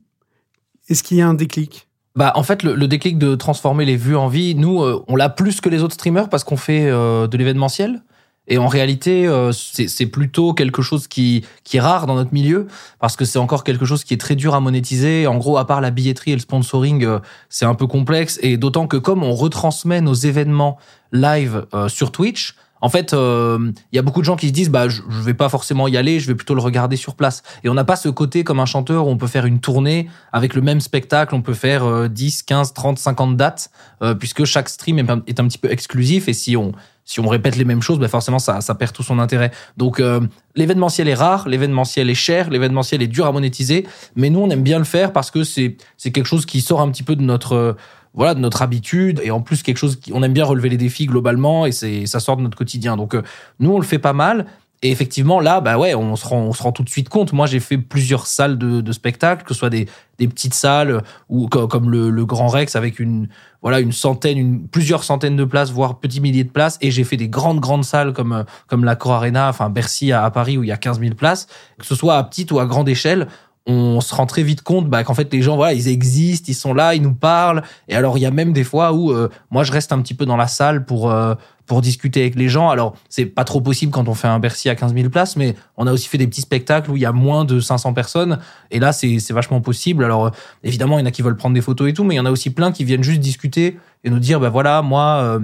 Est-ce 0.89 1.01
qu'il 1.01 1.18
y 1.18 1.21
a 1.21 1.27
un 1.27 1.33
déclic? 1.33 1.88
Bah, 2.15 2.33
en 2.36 2.44
fait, 2.44 2.63
le, 2.63 2.75
le, 2.75 2.88
déclic 2.89 3.18
de 3.18 3.36
transformer 3.36 3.86
les 3.86 3.95
vues 3.95 4.18
en 4.18 4.27
vie, 4.27 4.54
nous, 4.54 4.83
euh, 4.83 5.01
on 5.07 5.15
l'a 5.15 5.30
plus 5.30 5.62
que 5.62 5.69
les 5.69 5.81
autres 5.81 5.94
streamers 5.94 6.27
parce 6.27 6.44
qu'on 6.44 6.57
fait 6.57 6.89
euh, 6.89 7.27
de 7.27 7.38
l'événementiel. 7.38 8.04
Et 8.48 8.58
en 8.58 8.68
réalité, 8.68 9.28
euh, 9.28 9.52
c'est 9.52 10.06
plutôt 10.08 10.54
quelque 10.54 10.82
chose 10.82 11.08
qui, 11.08 11.46
qui 11.64 11.78
est 11.78 11.82
rare 11.82 12.08
dans 12.08 12.16
notre 12.16 12.34
milieu, 12.34 12.68
parce 13.00 13.16
que 13.16 13.24
c'est 13.24 13.40
encore 13.40 13.64
quelque 13.64 13.86
chose 13.86 14.04
qui 14.04 14.14
est 14.14 14.18
très 14.18 14.36
dur 14.36 14.56
à 14.56 14.60
monétiser. 14.60 15.28
En 15.28 15.38
gros, 15.38 15.58
à 15.58 15.66
part 15.66 15.80
la 15.80 15.92
billetterie 15.92 16.32
et 16.32 16.36
le 16.36 16.42
sponsoring, 16.42 17.06
euh, 17.06 17.20
c'est 17.50 17.66
un 17.66 17.76
peu 17.76 17.88
complexe. 17.88 18.40
Et 18.42 18.58
d'autant 18.58 18.88
que 18.88 18.98
comme 18.98 19.24
on 19.24 19.34
retransmet 19.34 20.02
nos 20.02 20.14
événements 20.14 20.78
live 21.12 21.66
euh, 21.74 21.88
sur 21.88 22.12
Twitch, 22.12 22.56
en 22.82 22.90
fait, 22.90 23.12
il 23.12 23.18
euh, 23.18 23.72
y 23.94 24.00
a 24.00 24.02
beaucoup 24.02 24.22
de 24.22 24.26
gens 24.26 24.36
qui 24.36 24.48
se 24.48 24.54
disent 24.54 24.70
bah 24.70 24.90
je, 24.90 25.02
vais 25.08 25.36
pas 25.36 25.50
forcément 25.50 25.88
y 25.88 25.98
aller, 25.98 26.20
je 26.20 26.28
vais 26.28 26.36
plutôt 26.36 26.56
le 26.56 26.62
regarder 26.62 26.96
sur 26.96 27.16
place. 27.16 27.44
Et 27.64 27.70
on 27.70 27.76
n'a 27.76 27.84
pas 27.84 27.96
ce 27.96 28.10
côté 28.10 28.44
comme 28.44 28.60
un 28.60 28.66
chanteur 28.66 29.08
où 29.08 29.10
on 29.10 29.18
peut 29.18 29.28
faire 29.28 29.46
une 29.46 29.60
tournée 29.60 30.10
avec 30.34 30.56
le 30.56 30.62
même 30.62 30.82
spectacle, 30.82 31.36
on 31.36 31.44
peut 31.44 31.54
faire 31.54 31.86
euh, 31.86 32.08
10, 32.08 32.44
15, 32.44 32.74
30, 32.74 32.98
50 32.98 33.38
dates 33.38 33.70
euh, 34.02 34.16
puisque 34.16 34.46
chaque 34.46 34.68
stream 34.68 34.98
est, 34.98 35.40
un 35.40 35.48
petit 35.48 35.60
peu 35.60 35.72
exclusif 35.72 36.28
et 36.28 36.34
si 36.34 36.58
on 36.58 36.72
si 37.06 37.19
on 37.19 37.27
répète 37.27 37.56
les 37.56 37.65
mêmes 37.65 37.81
choses, 37.81 38.00
bah 38.00 38.07
forcément 38.07 38.39
ça, 38.39 38.62
ça 38.62 38.75
perd 38.75 38.94
tout 38.94 39.03
son 39.03 39.19
intérêt. 39.19 39.51
Donc 39.77 40.00
euh, 40.00 40.21
l'événementiel 40.56 41.07
est 41.07 41.13
rare, 41.13 41.48
l'événementiel 41.48 42.09
est 42.09 42.15
cher, 42.15 42.50
l'événementiel 42.50 43.01
est 43.01 43.07
dur 43.07 43.25
à 43.25 43.31
monétiser, 43.31 43.86
mais 44.15 44.30
nous 44.30 44.39
on 44.39 44.50
aime 44.50 44.63
bien 44.63 44.77
le 44.77 44.86
faire 44.86 45.13
parce 45.13 45.31
que 45.31 45.44
c'est 45.44 45.77
c'est 45.98 46.12
quelque 46.12 46.27
chose 46.27 46.45
qui 46.45 46.62
sort 46.62 46.81
un 46.81 46.89
petit 46.89 47.03
peu 47.03 47.15
de 47.15 47.24
notre 47.24 47.75
voilà 48.13 48.33
de 48.33 48.39
notre 48.39 48.62
habitude 48.62 49.21
et 49.24 49.31
en 49.31 49.42
plus 49.42 49.63
quelque 49.63 49.77
chose 49.77 49.98
qui, 49.98 50.12
on 50.13 50.21
aime 50.24 50.33
bien 50.33 50.45
relever 50.45 50.69
les 50.69 50.77
défis 50.77 51.06
globalement 51.06 51.65
et 51.65 51.71
c'est 51.71 52.06
ça 52.06 52.19
sort 52.19 52.38
de 52.38 52.42
notre 52.42 52.57
quotidien 52.57 52.98
donc 52.98 53.15
euh, 53.15 53.21
nous 53.59 53.71
on 53.71 53.80
le 53.80 53.86
fait 53.86 54.00
pas 54.00 54.13
mal 54.13 54.45
et 54.83 54.89
effectivement 54.89 55.39
là 55.39 55.62
bah 55.62 55.78
ouais 55.78 55.94
on 55.94 56.16
se 56.16 56.28
rend 56.28 56.39
on 56.42 56.54
se 56.54 56.63
rend 56.63 56.72
tout 56.72 56.83
de 56.83 56.89
suite 56.89 57.10
compte. 57.10 57.33
Moi 57.33 57.45
j'ai 57.45 57.60
fait 57.60 57.78
plusieurs 57.78 58.25
salles 58.25 58.57
de, 58.57 58.81
de 58.81 58.92
spectacle 58.92 59.44
que 59.44 59.54
ce 59.54 59.60
soit 59.60 59.69
des, 59.69 59.88
des 60.18 60.28
petites 60.28 60.54
salles 60.54 61.04
ou 61.30 61.48
comme 61.48 61.89
le, 61.89 62.10
le 62.10 62.25
Grand 62.25 62.48
Rex 62.48 62.75
avec 62.75 63.00
une 63.00 63.28
voilà 63.62 63.80
une 63.80 63.92
centaine 63.92 64.38
une 64.38 64.68
plusieurs 64.68 65.04
centaines 65.04 65.35
de 65.35 65.45
places 65.45 65.71
voire 65.71 66.00
petits 66.00 66.19
milliers 66.19 66.44
de 66.44 66.50
places. 66.50 66.78
Et 66.81 66.90
j'ai 66.90 67.04
fait 67.04 67.18
des 67.18 67.30
grandes 67.30 67.59
grandes 67.59 67.85
salles 67.85 68.14
comme 68.14 68.45
comme 68.68 68.83
la 68.83 68.95
Cor 68.95 69.14
Arena 69.14 69.50
enfin 69.50 69.69
Bercy 69.69 70.11
à, 70.11 70.26
à 70.26 70.31
Paris 70.31 70.57
où 70.57 70.64
il 70.64 70.68
y 70.68 70.71
a 70.71 70.78
15 70.78 71.00
000 71.00 71.16
places. 71.16 71.47
Que 71.78 71.85
ce 71.85 71.95
soit 71.95 72.18
à 72.18 72.23
petite 72.23 72.52
ou 72.52 72.59
à 72.59 72.66
grande 72.66 72.90
échelle 72.90 73.28
on 73.68 74.02
se 74.02 74.16
rend 74.16 74.26
très 74.26 74.42
vite 74.42 74.64
compte 74.64 74.90
bah, 74.90 75.04
qu'en 75.04 75.14
fait 75.14 75.31
les 75.31 75.44
gens 75.44 75.56
voilà 75.56 75.73
ils 75.73 75.88
existent 75.88 76.45
ils 76.50 76.56
sont 76.56 76.73
là 76.73 76.95
ils 76.95 77.02
nous 77.02 77.14
parlent. 77.14 77.61
Et 77.88 77.95
alors 77.95 78.18
il 78.18 78.21
y 78.21 78.26
a 78.26 78.31
même 78.31 78.54
des 78.54 78.64
fois 78.64 78.94
où 78.94 79.11
euh, 79.11 79.30
moi 79.52 79.64
je 79.64 79.71
reste 79.71 79.92
un 79.92 80.02
petit 80.02 80.16
peu 80.16 80.26
dans 80.26 80.38
la 80.38 80.47
salle 80.47 80.85
pour 80.85 81.11
euh, 81.11 81.35
pour 81.71 81.80
discuter 81.80 82.19
avec 82.19 82.35
les 82.35 82.49
gens. 82.49 82.69
Alors 82.69 82.97
c'est 83.07 83.25
pas 83.25 83.45
trop 83.45 83.61
possible 83.61 83.94
quand 83.94 84.09
on 84.09 84.13
fait 84.13 84.28
un 84.28 84.40
Bercy 84.40 84.68
à 84.68 84.75
15 84.75 84.94
000 84.94 85.07
places 85.07 85.37
mais 85.37 85.56
on 85.78 85.87
a 85.87 85.94
aussi 85.94 86.09
fait 86.09 86.18
des 86.18 86.28
petits 86.28 86.42
spectacles 86.42 86.92
où 86.92 86.97
il 86.97 87.01
y 87.01 87.06
a 87.06 87.13
moins 87.13 87.45
de 87.45 87.61
500 87.61 87.94
personnes. 87.94 88.40
Et 88.71 88.80
là 88.81 88.92
c'est 88.92 89.31
vachement 89.31 89.61
possible. 89.61 90.04
Alors 90.04 90.25
euh, 90.25 90.30
évidemment 90.66 90.99
il 90.99 91.04
y 91.04 91.06
en 91.06 91.07
a 91.07 91.11
qui 91.11 91.21
veulent 91.21 91.37
prendre 91.37 91.56
des 91.56 91.61
photos 91.61 91.90
et 91.90 91.94
tout 91.94 92.04
mais 92.04 92.16
il 92.16 92.18
y 92.18 92.19
en 92.19 92.25
a 92.25 92.30
aussi 92.31 92.49
plein 92.49 92.73
qui 92.73 92.83
viennent 92.83 93.06
juste 93.06 93.21
discuter 93.21 93.78
et 94.04 94.09
nous 94.09 94.19
dire 94.19 94.42
bah 94.42 94.49
voilà 94.49 94.81
moi 94.81 95.21
euh, 95.23 95.40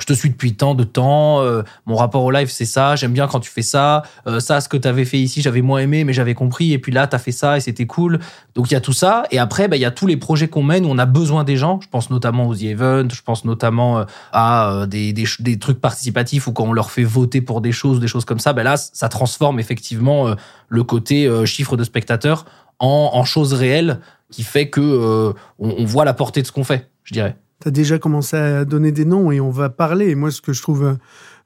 je 0.00 0.06
te 0.06 0.14
suis 0.14 0.30
depuis 0.30 0.54
tant 0.54 0.74
de 0.74 0.84
temps, 0.84 1.42
euh, 1.42 1.62
mon 1.84 1.96
rapport 1.96 2.24
au 2.24 2.30
live 2.30 2.48
c'est 2.50 2.64
ça, 2.64 2.96
j'aime 2.96 3.12
bien 3.12 3.26
quand 3.26 3.40
tu 3.40 3.50
fais 3.50 3.62
ça, 3.62 4.02
euh, 4.26 4.40
ça 4.40 4.62
ce 4.62 4.68
que 4.68 4.78
tu 4.78 4.88
avais 4.88 5.04
fait 5.04 5.18
ici 5.18 5.42
j'avais 5.42 5.60
moins 5.60 5.80
aimé 5.80 6.04
mais 6.04 6.14
j'avais 6.14 6.32
compris 6.32 6.72
et 6.72 6.78
puis 6.78 6.92
là 6.92 7.06
tu 7.06 7.14
as 7.14 7.18
fait 7.18 7.32
ça 7.32 7.58
et 7.58 7.60
c'était 7.60 7.84
cool. 7.84 8.18
Donc 8.54 8.70
il 8.70 8.74
y 8.74 8.76
a 8.76 8.80
tout 8.80 8.94
ça 8.94 9.24
et 9.30 9.38
après 9.38 9.68
bah 9.68 9.76
il 9.76 9.80
y 9.80 9.84
a 9.84 9.90
tous 9.90 10.06
les 10.06 10.16
projets 10.16 10.48
qu'on 10.48 10.62
mène 10.62 10.86
où 10.86 10.88
on 10.88 10.96
a 10.96 11.04
besoin 11.04 11.44
des 11.44 11.58
gens, 11.58 11.78
je 11.82 11.88
pense 11.88 12.08
notamment 12.08 12.48
aux 12.48 12.54
The 12.54 12.58
je 12.60 13.22
pense 13.22 13.44
notamment 13.44 13.98
euh, 13.98 14.04
à 14.32 14.86
des, 14.88 15.12
des, 15.12 15.26
des, 15.40 15.58
trucs 15.58 15.80
participatifs 15.80 16.46
ou 16.46 16.52
quand 16.52 16.64
on 16.64 16.72
leur 16.72 16.90
fait 16.90 17.04
voter 17.04 17.42
pour 17.42 17.60
des 17.60 17.72
choses, 17.72 18.00
des 18.00 18.08
choses 18.08 18.24
comme 18.24 18.40
ça, 18.40 18.54
bah 18.54 18.62
là 18.62 18.78
ça 18.78 19.10
transforme 19.10 19.60
effectivement 19.60 20.34
le 20.68 20.84
côté 20.84 21.30
chiffre 21.44 21.76
de 21.76 21.84
spectateurs 21.84 22.46
en, 22.78 23.10
en 23.12 23.24
choses 23.24 23.52
réelles 23.52 24.00
qui 24.30 24.42
fait 24.42 24.70
que 24.70 25.34
on 25.58 25.84
voit 25.84 26.06
la 26.06 26.14
portée 26.14 26.40
de 26.40 26.46
ce 26.46 26.52
qu'on 26.52 26.64
fait, 26.64 26.90
je 27.04 27.12
dirais 27.12 27.36
tu 27.62 27.68
as 27.68 27.70
déjà 27.70 27.98
commencé 27.98 28.36
à 28.36 28.64
donner 28.64 28.90
des 28.90 29.04
noms 29.04 29.30
et 29.30 29.40
on 29.40 29.50
va 29.50 29.70
parler. 29.70 30.08
Et 30.08 30.14
moi, 30.14 30.30
ce 30.30 30.40
que 30.40 30.52
je 30.52 30.60
trouve 30.60 30.84
euh, 30.84 30.94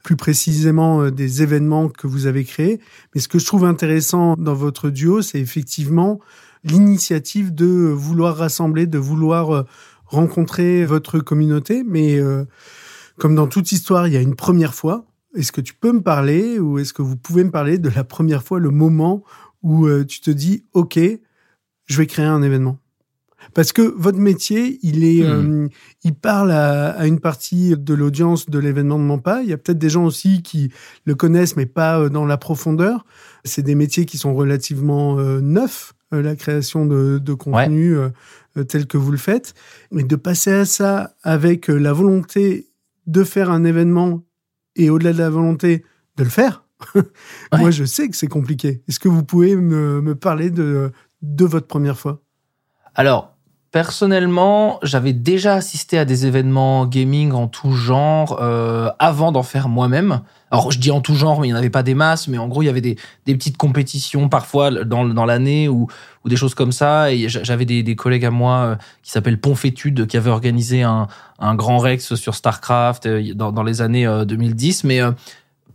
plus 0.03 0.17
précisément 0.17 1.03
euh, 1.03 1.11
des 1.11 1.43
événements 1.43 1.89
que 1.89 2.07
vous 2.07 2.27
avez 2.27 2.45
créés, 2.45 2.81
mais 3.15 3.21
ce 3.21 3.29
que 3.29 3.39
je 3.39 3.45
trouve 3.45 3.65
intéressant 3.65 4.35
dans 4.39 4.55
votre 4.55 4.89
duo, 4.89 5.21
c'est 5.21 5.41
effectivement 5.41 6.21
l'initiative 6.65 7.55
de 7.55 7.67
vouloir 7.67 8.37
rassembler, 8.37 8.87
de 8.87 8.99
vouloir 8.99 9.55
euh, 9.55 9.63
rencontrer 10.07 10.87
votre 10.87 11.19
communauté. 11.19 11.85
Mais 11.87 12.21
comme 13.19 13.35
dans 13.35 13.49
toute 13.49 13.73
histoire, 13.73 14.07
il 14.07 14.15
y 14.15 14.17
a 14.17 14.21
une 14.21 14.37
première 14.37 14.73
fois. 14.73 15.05
Est-ce 15.35 15.51
que 15.51 15.61
tu 15.61 15.75
peux 15.75 15.93
me 15.93 16.01
parler 16.01 16.61
ou 16.61 16.79
est-ce 16.79 16.93
que 16.93 17.03
vous 17.03 17.17
pouvez 17.17 17.43
me 17.43 17.51
parler 17.51 17.79
de 17.79 17.89
la 17.89 18.05
première 18.05 18.45
fois, 18.45 18.61
le 18.61 18.71
moment 18.71 19.25
où 19.63 19.89
tu 20.05 20.21
te 20.21 20.31
dis, 20.31 20.65
OK, 20.75 20.97
je 20.97 21.97
vais 21.97 22.07
créer 22.07 22.25
un 22.25 22.43
événement? 22.43 22.79
Parce 23.55 23.73
que 23.73 23.83
votre 23.83 24.19
métier, 24.19 24.79
il 24.83 25.05
est, 25.05 25.23
Hmm. 25.23 25.65
euh, 25.65 25.69
il 26.05 26.15
parle 26.15 26.51
à, 26.51 26.91
à 26.91 27.07
une 27.07 27.21
partie 27.21 27.77
de 27.77 27.95
l'audience 27.95 28.49
de 28.49 28.59
l'événement 28.59 28.99
de 28.99 29.05
Mampa. 29.05 29.43
Il 29.43 29.49
y 29.49 29.53
a 29.53 29.59
peut-être 29.59 29.79
des 29.79 29.89
gens 29.91 30.05
aussi 30.05 30.43
qui 30.43 30.71
le 31.05 31.15
connaissent, 31.15 31.57
mais 31.57 31.67
pas 31.67 31.99
euh, 32.01 32.09
dans 32.09 32.27
la 32.27 32.37
profondeur. 32.37 33.05
C'est 33.45 33.63
des 33.63 33.75
métiers 33.75 34.05
qui 34.07 34.19
sont 34.19 34.35
relativement 34.35 35.19
euh, 35.19 35.41
neufs, 35.41 35.95
euh, 36.13 36.23
la 36.23 36.37
création 36.37 36.87
de, 36.87 37.19
de 37.19 37.35
contenu 37.35 37.97
tel 38.69 38.87
que 38.87 38.97
vous 38.97 39.11
le 39.13 39.19
faites. 39.19 39.55
Mais 39.93 40.03
de 40.03 40.17
passer 40.17 40.53
à 40.53 40.65
ça 40.65 41.15
avec 41.23 41.69
la 41.69 41.93
volonté 41.93 42.69
de 43.07 43.23
faire 43.23 43.51
un 43.51 43.65
événement 43.65 44.25
et 44.77 44.91
au-delà 44.91 45.13
de 45.13 45.19
la 45.19 45.31
volonté 45.31 45.85
de 46.17 46.25
le 46.25 46.31
faire, 46.31 46.65
moi 47.53 47.71
je 47.71 47.85
sais 47.85 48.09
que 48.09 48.17
c'est 48.17 48.27
compliqué. 48.27 48.83
Est-ce 48.89 48.99
que 48.99 49.09
vous 49.09 49.23
pouvez 49.25 49.55
me, 49.57 50.01
me 50.01 50.15
parler 50.15 50.51
de, 50.51 50.91
de 51.23 51.45
votre 51.45 51.67
première 51.67 51.99
fois? 51.99 52.23
Alors, 52.95 53.36
personnellement, 53.73 54.79
j'avais 54.83 55.13
déjà 55.13 55.55
assisté 55.55 55.99
à 55.99 56.05
des 56.05 56.27
événements 56.27 56.87
gaming 56.87 57.33
en 57.33 57.47
tout 57.47 57.73
genre 57.73 58.39
euh, 58.41 58.89
avant 58.99 59.33
d'en 59.33 59.43
faire 59.43 59.69
moi-même. 59.69 60.21
Alors, 60.51 60.71
je 60.71 60.79
dis 60.79 60.91
en 60.91 61.01
tout 61.01 61.15
genre, 61.15 61.41
mais 61.41 61.49
il 61.49 61.51
n'y 61.51 61.55
en 61.55 61.59
avait 61.59 61.71
pas 61.71 61.83
des 61.83 61.95
masses, 61.95 62.29
mais 62.29 62.39
en 62.39 62.47
gros, 62.49 62.63
il 62.63 62.67
y 62.67 62.69
avait 62.69 62.81
des, 62.81 62.97
des 63.27 63.35
petites 63.35 63.57
compétitions 63.57 64.29
parfois 64.29 64.71
dans, 64.85 65.05
dans 65.05 65.25
l'année 65.25 65.69
ou, 65.69 65.89
ou 66.25 66.29
des 66.29 66.37
choses 66.37 66.55
comme 66.55 66.73
ça. 66.73 67.13
Et 67.13 67.29
j'a- 67.29 67.43
j'avais 67.43 67.65
des, 67.65 67.83
des 67.83 67.97
collègues 67.97 68.25
à 68.25 68.31
moi 68.31 68.57
euh, 68.59 68.77
qui 69.03 69.11
s'appellent 69.11 69.41
Ponfétude, 69.41 70.07
qui 70.07 70.17
avaient 70.17 70.31
organisé 70.31 70.83
un, 70.83 71.09
un 71.39 71.55
grand 71.55 71.79
Rex 71.79 72.15
sur 72.15 72.35
StarCraft 72.35 73.07
euh, 73.07 73.35
dans, 73.35 73.51
dans 73.53 73.65
les 73.65 73.83
années 73.83 74.07
euh, 74.07 74.25
2010. 74.25 74.85
Mais 74.85 75.01
euh, 75.01 75.11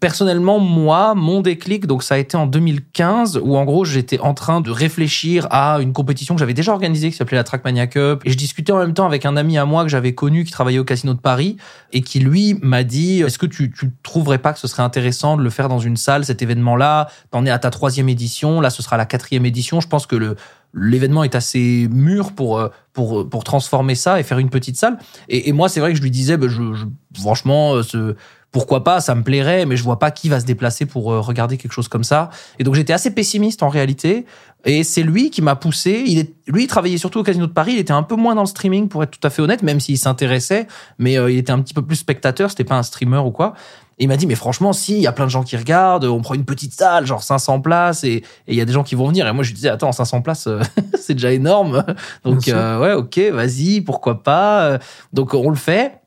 personnellement, 0.01 0.59
moi, 0.59 1.13
mon 1.15 1.41
déclic, 1.41 1.85
donc 1.85 2.01
ça 2.01 2.15
a 2.15 2.17
été 2.17 2.35
en 2.35 2.47
2015, 2.47 3.39
où 3.41 3.55
en 3.55 3.63
gros, 3.63 3.85
j'étais 3.85 4.19
en 4.19 4.33
train 4.33 4.59
de 4.59 4.71
réfléchir 4.71 5.47
à 5.51 5.77
une 5.79 5.93
compétition 5.93 6.33
que 6.35 6.39
j'avais 6.39 6.55
déjà 6.55 6.73
organisée, 6.73 7.11
qui 7.11 7.15
s'appelait 7.15 7.37
la 7.37 7.43
Trackmania 7.43 7.85
Cup. 7.85 8.21
Et 8.25 8.31
je 8.31 8.35
discutais 8.37 8.73
en 8.73 8.79
même 8.79 8.95
temps 8.95 9.05
avec 9.05 9.25
un 9.27 9.37
ami 9.37 9.59
à 9.59 9.65
moi 9.65 9.83
que 9.83 9.89
j'avais 9.89 10.13
connu, 10.13 10.43
qui 10.43 10.51
travaillait 10.51 10.79
au 10.79 10.83
Casino 10.83 11.13
de 11.13 11.19
Paris, 11.19 11.55
et 11.93 12.01
qui, 12.01 12.19
lui, 12.19 12.57
m'a 12.63 12.83
dit, 12.83 13.21
est-ce 13.21 13.37
que 13.37 13.45
tu, 13.45 13.71
tu 13.71 13.91
trouverais 14.01 14.39
pas 14.39 14.53
que 14.53 14.59
ce 14.59 14.67
serait 14.67 14.83
intéressant 14.83 15.37
de 15.37 15.43
le 15.43 15.49
faire 15.51 15.69
dans 15.69 15.79
une 15.79 15.97
salle, 15.97 16.25
cet 16.25 16.41
événement-là? 16.41 17.07
T'en 17.29 17.45
es 17.45 17.51
à 17.51 17.59
ta 17.59 17.69
troisième 17.69 18.09
édition, 18.09 18.59
là, 18.59 18.71
ce 18.71 18.81
sera 18.81 18.97
la 18.97 19.05
quatrième 19.05 19.45
édition. 19.45 19.79
Je 19.81 19.87
pense 19.87 20.07
que 20.07 20.15
le 20.15 20.35
l'événement 20.73 21.25
est 21.25 21.35
assez 21.35 21.89
mûr 21.91 22.31
pour 22.31 22.57
euh, 22.57 22.69
pour 22.93 23.29
pour 23.29 23.43
transformer 23.43 23.93
ça 23.95 24.21
et 24.21 24.23
faire 24.23 24.39
une 24.39 24.49
petite 24.49 24.77
salle 24.77 24.97
et, 25.27 25.51
moi 25.51 25.67
c'est 25.67 25.81
vrai 25.81 25.91
que 25.91 25.97
je 25.97 26.01
lui 26.01 26.11
disais 26.11 26.37
je, 26.41 26.47
je- 26.47 26.85
franchement 27.19 27.73
euh, 27.73 27.83
ce 27.83 28.15
pourquoi 28.51 28.83
pas, 28.83 28.99
ça 28.99 29.15
me 29.15 29.23
plairait, 29.23 29.65
mais 29.65 29.77
je 29.77 29.83
vois 29.83 29.97
pas 29.97 30.11
qui 30.11 30.27
va 30.27 30.39
se 30.39 30.45
déplacer 30.45 30.85
pour 30.85 31.11
euh, 31.11 31.21
regarder 31.21 31.57
quelque 31.57 31.71
chose 31.71 31.87
comme 31.87 32.03
ça. 32.03 32.29
Et 32.59 32.63
donc 32.63 32.75
j'étais 32.75 32.93
assez 32.93 33.11
pessimiste 33.11 33.63
en 33.63 33.69
réalité. 33.69 34.25
Et 34.65 34.83
c'est 34.83 35.03
lui 35.03 35.31
qui 35.31 35.41
m'a 35.41 35.55
poussé. 35.55 36.03
Il 36.05 36.19
est, 36.19 36.33
lui, 36.47 36.63
il 36.63 36.67
travaillait 36.67 36.97
surtout 36.97 37.19
au 37.19 37.23
Casino 37.23 37.47
de 37.47 37.51
Paris. 37.51 37.73
Il 37.73 37.79
était 37.79 37.93
un 37.93 38.03
peu 38.03 38.15
moins 38.15 38.35
dans 38.35 38.41
le 38.41 38.47
streaming, 38.47 38.89
pour 38.89 39.01
être 39.03 39.11
tout 39.11 39.25
à 39.25 39.29
fait 39.29 39.41
honnête, 39.41 39.63
même 39.63 39.79
s'il 39.79 39.97
s'intéressait. 39.97 40.67
Mais 40.99 41.17
euh, 41.17 41.31
il 41.31 41.37
était 41.37 41.51
un 41.51 41.59
petit 41.61 41.73
peu 41.73 41.81
plus 41.81 41.95
spectateur. 41.95 42.49
C'était 42.49 42.63
pas 42.63 42.77
un 42.77 42.83
streamer 42.83 43.17
ou 43.19 43.31
quoi. 43.31 43.53
Et 43.97 44.03
il 44.03 44.07
m'a 44.07 44.17
dit, 44.17 44.27
mais 44.27 44.35
franchement, 44.35 44.73
si, 44.73 44.95
il 44.95 45.01
y 45.01 45.07
a 45.07 45.11
plein 45.11 45.25
de 45.25 45.31
gens 45.31 45.43
qui 45.43 45.55
regardent. 45.57 46.05
On 46.05 46.21
prend 46.21 46.35
une 46.35 46.45
petite 46.45 46.73
salle, 46.73 47.05
genre 47.05 47.23
500 47.23 47.61
places, 47.61 48.03
et 48.03 48.15
et 48.15 48.23
il 48.47 48.55
y 48.55 48.61
a 48.61 48.65
des 48.65 48.73
gens 48.73 48.83
qui 48.83 48.95
vont 48.95 49.07
venir. 49.07 49.27
Et 49.27 49.31
moi, 49.31 49.43
je 49.43 49.49
lui 49.49 49.55
disais, 49.55 49.69
attends, 49.69 49.91
500 49.91 50.21
places, 50.21 50.47
euh, 50.47 50.59
c'est 50.99 51.13
déjà 51.13 51.31
énorme. 51.31 51.83
Donc, 52.23 52.47
euh, 52.47 52.79
ouais, 52.79 52.93
ok, 52.93 53.19
vas-y, 53.31 53.81
pourquoi 53.81 54.21
pas. 54.21 54.77
Donc, 55.13 55.33
on 55.33 55.49
le 55.49 55.55
fait. 55.55 56.00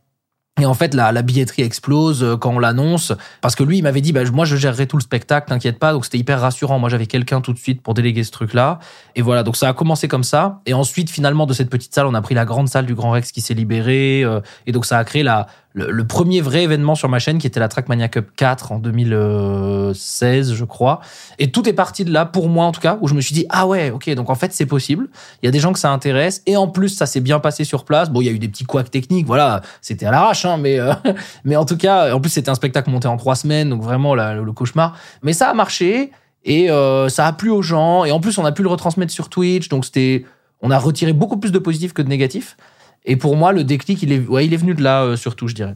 Et 0.60 0.66
en 0.66 0.74
fait, 0.74 0.94
la, 0.94 1.10
billetterie 1.22 1.62
explose 1.62 2.22
euh, 2.22 2.36
quand 2.36 2.54
on 2.54 2.58
l'annonce. 2.60 3.12
Parce 3.40 3.56
que 3.56 3.64
lui, 3.64 3.78
il 3.78 3.82
m'avait 3.82 4.00
dit, 4.00 4.12
bah, 4.12 4.20
moi, 4.32 4.44
je 4.44 4.54
gérerai 4.54 4.86
tout 4.86 4.96
le 4.96 5.02
spectacle, 5.02 5.48
t'inquiète 5.48 5.80
pas. 5.80 5.92
Donc, 5.92 6.04
c'était 6.04 6.18
hyper 6.18 6.40
rassurant. 6.40 6.78
Moi, 6.78 6.88
j'avais 6.88 7.06
quelqu'un 7.06 7.40
tout 7.40 7.52
de 7.52 7.58
suite 7.58 7.82
pour 7.82 7.92
déléguer 7.92 8.22
ce 8.22 8.30
truc-là. 8.30 8.78
Et 9.16 9.22
voilà, 9.22 9.42
donc 9.42 9.56
ça 9.56 9.68
a 9.68 9.72
commencé 9.72 10.06
comme 10.06 10.22
ça. 10.22 10.60
Et 10.66 10.72
ensuite, 10.72 11.10
finalement, 11.10 11.46
de 11.46 11.54
cette 11.54 11.70
petite 11.70 11.92
salle, 11.92 12.06
on 12.06 12.14
a 12.14 12.22
pris 12.22 12.36
la 12.36 12.44
grande 12.44 12.68
salle 12.68 12.86
du 12.86 12.94
Grand 12.94 13.10
Rex 13.10 13.32
qui 13.32 13.40
s'est 13.40 13.54
libérée. 13.54 14.22
euh, 14.22 14.40
et 14.68 14.72
donc, 14.72 14.86
ça 14.86 14.96
a 14.96 15.04
créé 15.04 15.24
la, 15.24 15.48
le, 15.74 15.90
le 15.90 16.06
premier 16.06 16.40
vrai 16.40 16.62
événement 16.62 16.94
sur 16.94 17.08
ma 17.08 17.18
chaîne 17.18 17.38
qui 17.38 17.46
était 17.46 17.60
la 17.60 17.68
Trackmania 17.68 18.08
Cup 18.08 18.30
4 18.36 18.72
en 18.72 18.78
2016, 18.78 20.54
je 20.54 20.64
crois. 20.64 21.00
Et 21.38 21.50
tout 21.50 21.68
est 21.68 21.72
parti 21.72 22.04
de 22.04 22.12
là, 22.12 22.24
pour 22.24 22.48
moi 22.48 22.64
en 22.64 22.72
tout 22.72 22.80
cas, 22.80 22.96
où 23.00 23.08
je 23.08 23.14
me 23.14 23.20
suis 23.20 23.34
dit, 23.34 23.44
ah 23.50 23.66
ouais, 23.66 23.90
ok, 23.90 24.08
donc 24.14 24.30
en 24.30 24.36
fait, 24.36 24.52
c'est 24.52 24.66
possible. 24.66 25.08
Il 25.42 25.46
y 25.46 25.48
a 25.48 25.52
des 25.52 25.60
gens 25.60 25.72
que 25.72 25.78
ça 25.78 25.90
intéresse. 25.90 26.42
Et 26.46 26.56
en 26.56 26.68
plus, 26.68 26.90
ça 26.90 27.06
s'est 27.06 27.20
bien 27.20 27.40
passé 27.40 27.64
sur 27.64 27.84
place. 27.84 28.08
Bon, 28.10 28.20
il 28.20 28.26
y 28.26 28.28
a 28.28 28.32
eu 28.32 28.38
des 28.38 28.48
petits 28.48 28.64
couacs 28.64 28.90
techniques, 28.90 29.26
voilà, 29.26 29.62
c'était 29.82 30.06
à 30.06 30.10
l'arrache, 30.10 30.44
hein, 30.44 30.56
mais, 30.56 30.78
euh, 30.78 30.94
mais 31.44 31.56
en 31.56 31.64
tout 31.64 31.76
cas, 31.76 32.14
en 32.14 32.20
plus, 32.20 32.30
c'était 32.30 32.50
un 32.50 32.54
spectacle 32.54 32.90
monté 32.90 33.08
en 33.08 33.16
trois 33.16 33.34
semaines, 33.34 33.68
donc 33.68 33.82
vraiment 33.82 34.14
le 34.14 34.52
cauchemar. 34.52 34.96
Mais 35.22 35.32
ça 35.32 35.50
a 35.50 35.54
marché. 35.54 36.10
Et 36.44 36.70
euh, 36.70 37.08
ça 37.08 37.26
a 37.26 37.32
plu 37.32 37.50
aux 37.50 37.62
gens. 37.62 38.04
Et 38.04 38.12
en 38.12 38.20
plus, 38.20 38.38
on 38.38 38.44
a 38.44 38.52
pu 38.52 38.62
le 38.62 38.68
retransmettre 38.68 39.12
sur 39.12 39.28
Twitch. 39.28 39.68
Donc, 39.68 39.84
c'était, 39.84 40.24
on 40.60 40.70
a 40.70 40.78
retiré 40.78 41.12
beaucoup 41.12 41.38
plus 41.38 41.52
de 41.52 41.58
positifs 41.58 41.92
que 41.92 42.02
de 42.02 42.08
négatifs. 42.08 42.56
Et 43.04 43.16
pour 43.16 43.36
moi, 43.36 43.52
le 43.52 43.64
déclic, 43.64 44.02
il 44.02 44.12
est, 44.12 44.20
ouais, 44.20 44.46
il 44.46 44.54
est 44.54 44.58
venu 44.58 44.74
de 44.74 44.82
là, 44.82 45.02
euh, 45.04 45.16
surtout, 45.16 45.48
je 45.48 45.54
dirais. 45.54 45.74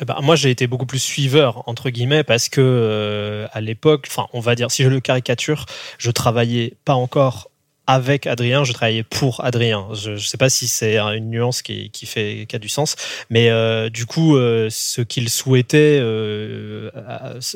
Eh 0.00 0.04
ben, 0.04 0.16
moi, 0.22 0.36
j'ai 0.36 0.50
été 0.50 0.66
beaucoup 0.66 0.86
plus 0.86 0.98
suiveur 0.98 1.68
entre 1.68 1.90
guillemets 1.90 2.24
parce 2.24 2.48
que 2.48 2.60
euh, 2.62 3.46
à 3.52 3.60
l'époque, 3.60 4.06
enfin, 4.08 4.26
on 4.32 4.40
va 4.40 4.54
dire, 4.54 4.70
si 4.70 4.82
je 4.82 4.88
le 4.88 5.00
caricature, 5.00 5.66
je 5.98 6.10
travaillais 6.10 6.74
pas 6.84 6.94
encore 6.94 7.50
avec 7.90 8.28
Adrien, 8.28 8.62
je 8.62 8.72
travaillais 8.72 9.02
pour 9.02 9.44
Adrien. 9.44 9.88
Je 9.94 10.12
ne 10.12 10.16
sais 10.16 10.36
pas 10.36 10.48
si 10.48 10.68
c'est 10.68 10.96
une 10.98 11.28
nuance 11.28 11.60
qui, 11.60 11.90
fait 12.04 12.46
qui 12.48 12.54
a 12.54 12.58
du 12.60 12.68
sens, 12.68 12.94
mais 13.30 13.50
euh, 13.50 13.90
du 13.90 14.06
coup, 14.06 14.36
euh, 14.36 14.68
ce 14.70 15.00
qu'il 15.00 15.28
souhaitait 15.28 15.98
euh, 16.00 16.90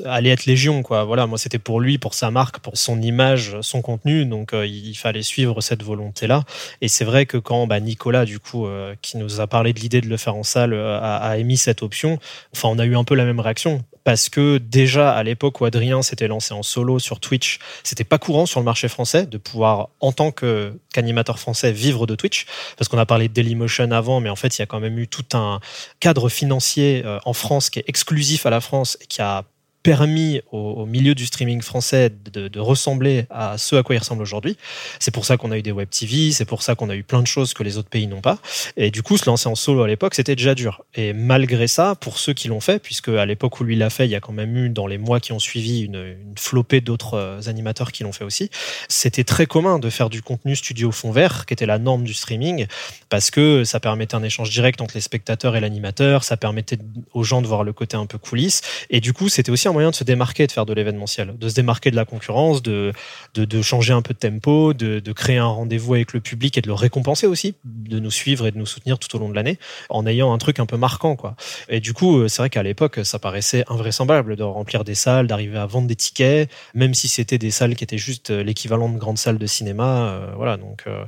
allait 0.04 0.30
être 0.30 0.46
légion, 0.46 0.82
quoi. 0.82 1.04
Voilà, 1.04 1.28
moi, 1.28 1.38
c'était 1.38 1.60
pour 1.60 1.80
lui, 1.80 1.98
pour 1.98 2.14
sa 2.14 2.32
marque, 2.32 2.58
pour 2.58 2.76
son 2.76 3.00
image, 3.00 3.56
son 3.60 3.80
contenu, 3.80 4.26
donc 4.26 4.52
il 4.54 4.94
fallait 4.94 5.22
suivre 5.22 5.60
cette 5.60 5.84
volonté-là. 5.84 6.42
Et 6.80 6.88
c'est 6.88 7.04
vrai 7.04 7.26
que 7.26 7.36
quand 7.36 7.68
bah, 7.68 7.78
Nicolas, 7.78 8.24
du 8.24 8.40
coup, 8.40 8.66
qui 9.02 9.18
nous 9.18 9.40
a 9.40 9.46
parlé 9.46 9.72
de 9.72 9.78
l'idée 9.78 10.00
de 10.00 10.08
le 10.08 10.16
faire 10.16 10.34
en 10.34 10.42
salle, 10.42 10.74
a, 10.74 11.16
a 11.16 11.36
émis 11.36 11.56
cette 11.56 11.82
option, 11.82 12.18
enfin, 12.52 12.68
on 12.70 12.80
a 12.80 12.84
eu 12.84 12.96
un 12.96 13.04
peu 13.04 13.14
la 13.14 13.24
même 13.24 13.38
réaction 13.38 13.84
parce 14.04 14.28
que 14.28 14.58
déjà 14.58 15.12
à 15.12 15.22
l'époque 15.22 15.60
où 15.60 15.64
Adrien 15.64 16.02
s'était 16.02 16.28
lancé 16.28 16.54
en 16.54 16.62
solo 16.62 16.98
sur 16.98 17.20
Twitch, 17.20 17.58
c'était 17.82 18.04
pas 18.04 18.18
courant 18.18 18.46
sur 18.46 18.60
le 18.60 18.64
marché 18.64 18.88
français 18.88 19.26
de 19.26 19.38
pouvoir 19.38 19.88
en 20.00 20.12
tant 20.12 20.30
qu'animateur 20.30 21.38
français 21.38 21.72
vivre 21.72 22.06
de 22.06 22.14
Twitch 22.14 22.46
parce 22.76 22.88
qu'on 22.88 22.98
a 22.98 23.06
parlé 23.06 23.28
de 23.28 23.32
Dailymotion 23.32 23.90
avant 23.90 24.20
mais 24.20 24.30
en 24.30 24.36
fait 24.36 24.56
il 24.56 24.60
y 24.60 24.62
a 24.62 24.66
quand 24.66 24.80
même 24.80 24.98
eu 24.98 25.08
tout 25.08 25.24
un 25.36 25.60
cadre 26.00 26.28
financier 26.28 27.02
euh, 27.04 27.18
en 27.24 27.32
France 27.32 27.70
qui 27.70 27.78
est 27.78 27.84
exclusif 27.86 28.46
à 28.46 28.50
la 28.50 28.60
France 28.60 28.98
et 29.00 29.06
qui 29.06 29.22
a 29.22 29.44
permis 29.84 30.40
au, 30.50 30.86
milieu 30.86 31.14
du 31.14 31.26
streaming 31.26 31.60
français 31.60 32.10
de, 32.32 32.58
ressembler 32.58 33.26
à 33.30 33.58
ce 33.58 33.76
à 33.76 33.82
quoi 33.82 33.94
il 33.94 33.98
ressemble 33.98 34.22
aujourd'hui. 34.22 34.56
C'est 34.98 35.12
pour 35.12 35.26
ça 35.26 35.36
qu'on 35.36 35.52
a 35.52 35.58
eu 35.58 35.62
des 35.62 35.72
web 35.72 35.90
TV, 35.90 36.32
c'est 36.32 36.46
pour 36.46 36.62
ça 36.62 36.74
qu'on 36.74 36.88
a 36.88 36.96
eu 36.96 37.02
plein 37.02 37.20
de 37.20 37.26
choses 37.26 37.52
que 37.52 37.62
les 37.62 37.76
autres 37.76 37.90
pays 37.90 38.06
n'ont 38.06 38.22
pas. 38.22 38.38
Et 38.78 38.90
du 38.90 39.02
coup, 39.02 39.18
se 39.18 39.26
lancer 39.26 39.46
en 39.46 39.54
solo 39.54 39.82
à 39.82 39.86
l'époque, 39.86 40.14
c'était 40.14 40.34
déjà 40.34 40.54
dur. 40.54 40.82
Et 40.94 41.12
malgré 41.12 41.68
ça, 41.68 41.94
pour 41.96 42.18
ceux 42.18 42.32
qui 42.32 42.48
l'ont 42.48 42.60
fait, 42.60 42.82
puisque 42.82 43.10
à 43.10 43.26
l'époque 43.26 43.60
où 43.60 43.64
lui 43.64 43.76
l'a 43.76 43.90
fait, 43.90 44.06
il 44.06 44.10
y 44.10 44.14
a 44.14 44.20
quand 44.20 44.32
même 44.32 44.56
eu 44.56 44.70
dans 44.70 44.86
les 44.86 44.96
mois 44.96 45.20
qui 45.20 45.32
ont 45.32 45.38
suivi 45.38 45.82
une, 45.82 46.16
flopée 46.38 46.80
d'autres 46.80 47.14
euh, 47.14 47.40
animateurs 47.46 47.92
qui 47.92 48.04
l'ont 48.04 48.12
fait 48.12 48.24
aussi. 48.24 48.50
C'était 48.88 49.24
très 49.24 49.44
commun 49.44 49.78
de 49.78 49.90
faire 49.90 50.08
du 50.08 50.22
contenu 50.22 50.56
studio 50.56 50.92
fond 50.92 51.12
vert, 51.12 51.44
qui 51.44 51.52
était 51.52 51.66
la 51.66 51.78
norme 51.78 52.04
du 52.04 52.14
streaming, 52.14 52.66
parce 53.10 53.30
que 53.30 53.64
ça 53.64 53.80
permettait 53.80 54.14
un 54.14 54.22
échange 54.22 54.48
direct 54.48 54.80
entre 54.80 54.94
les 54.94 55.02
spectateurs 55.02 55.56
et 55.56 55.60
l'animateur, 55.60 56.24
ça 56.24 56.38
permettait 56.38 56.78
aux 57.12 57.22
gens 57.22 57.42
de 57.42 57.46
voir 57.46 57.64
le 57.64 57.74
côté 57.74 57.98
un 57.98 58.06
peu 58.06 58.16
coulisses. 58.16 58.62
Et 58.88 59.00
du 59.02 59.12
coup, 59.12 59.28
c'était 59.28 59.50
aussi 59.50 59.68
un 59.68 59.73
moyen 59.74 59.90
de 59.90 59.94
se 59.94 60.04
démarquer, 60.04 60.46
de 60.46 60.52
faire 60.52 60.64
de 60.64 60.72
l'événementiel, 60.72 61.36
de 61.38 61.48
se 61.48 61.54
démarquer 61.54 61.90
de 61.90 61.96
la 61.96 62.06
concurrence, 62.06 62.62
de, 62.62 62.92
de, 63.34 63.62
changer 63.62 63.92
un 63.92 64.00
peu 64.00 64.14
de 64.14 64.18
tempo, 64.18 64.72
de, 64.72 65.00
de 65.00 65.12
créer 65.12 65.36
un 65.36 65.46
rendez-vous 65.46 65.94
avec 65.94 66.14
le 66.14 66.20
public 66.20 66.56
et 66.56 66.62
de 66.62 66.68
le 66.68 66.74
récompenser 66.74 67.26
aussi, 67.26 67.54
de 67.64 67.98
nous 67.98 68.10
suivre 68.10 68.46
et 68.46 68.50
de 68.50 68.58
nous 68.58 68.66
soutenir 68.66 68.98
tout 68.98 69.14
au 69.14 69.18
long 69.18 69.28
de 69.28 69.34
l'année, 69.34 69.58
en 69.90 70.06
ayant 70.06 70.32
un 70.32 70.38
truc 70.38 70.58
un 70.58 70.66
peu 70.66 70.78
marquant, 70.78 71.16
quoi. 71.16 71.36
Et 71.68 71.80
du 71.80 71.92
coup, 71.92 72.26
c'est 72.28 72.40
vrai 72.40 72.50
qu'à 72.50 72.62
l'époque, 72.62 73.00
ça 73.04 73.18
paraissait 73.18 73.64
invraisemblable 73.68 74.36
de 74.36 74.42
remplir 74.42 74.84
des 74.84 74.94
salles, 74.94 75.26
d'arriver 75.26 75.58
à 75.58 75.66
vendre 75.66 75.88
des 75.88 75.96
tickets, 75.96 76.50
même 76.74 76.94
si 76.94 77.08
c'était 77.08 77.38
des 77.38 77.50
salles 77.50 77.74
qui 77.74 77.84
étaient 77.84 77.98
juste 77.98 78.30
l'équivalent 78.30 78.88
de 78.88 78.98
grandes 78.98 79.18
salles 79.18 79.38
de 79.38 79.46
cinéma, 79.46 80.08
euh, 80.08 80.32
voilà. 80.36 80.56
Donc, 80.56 80.84
euh, 80.86 81.04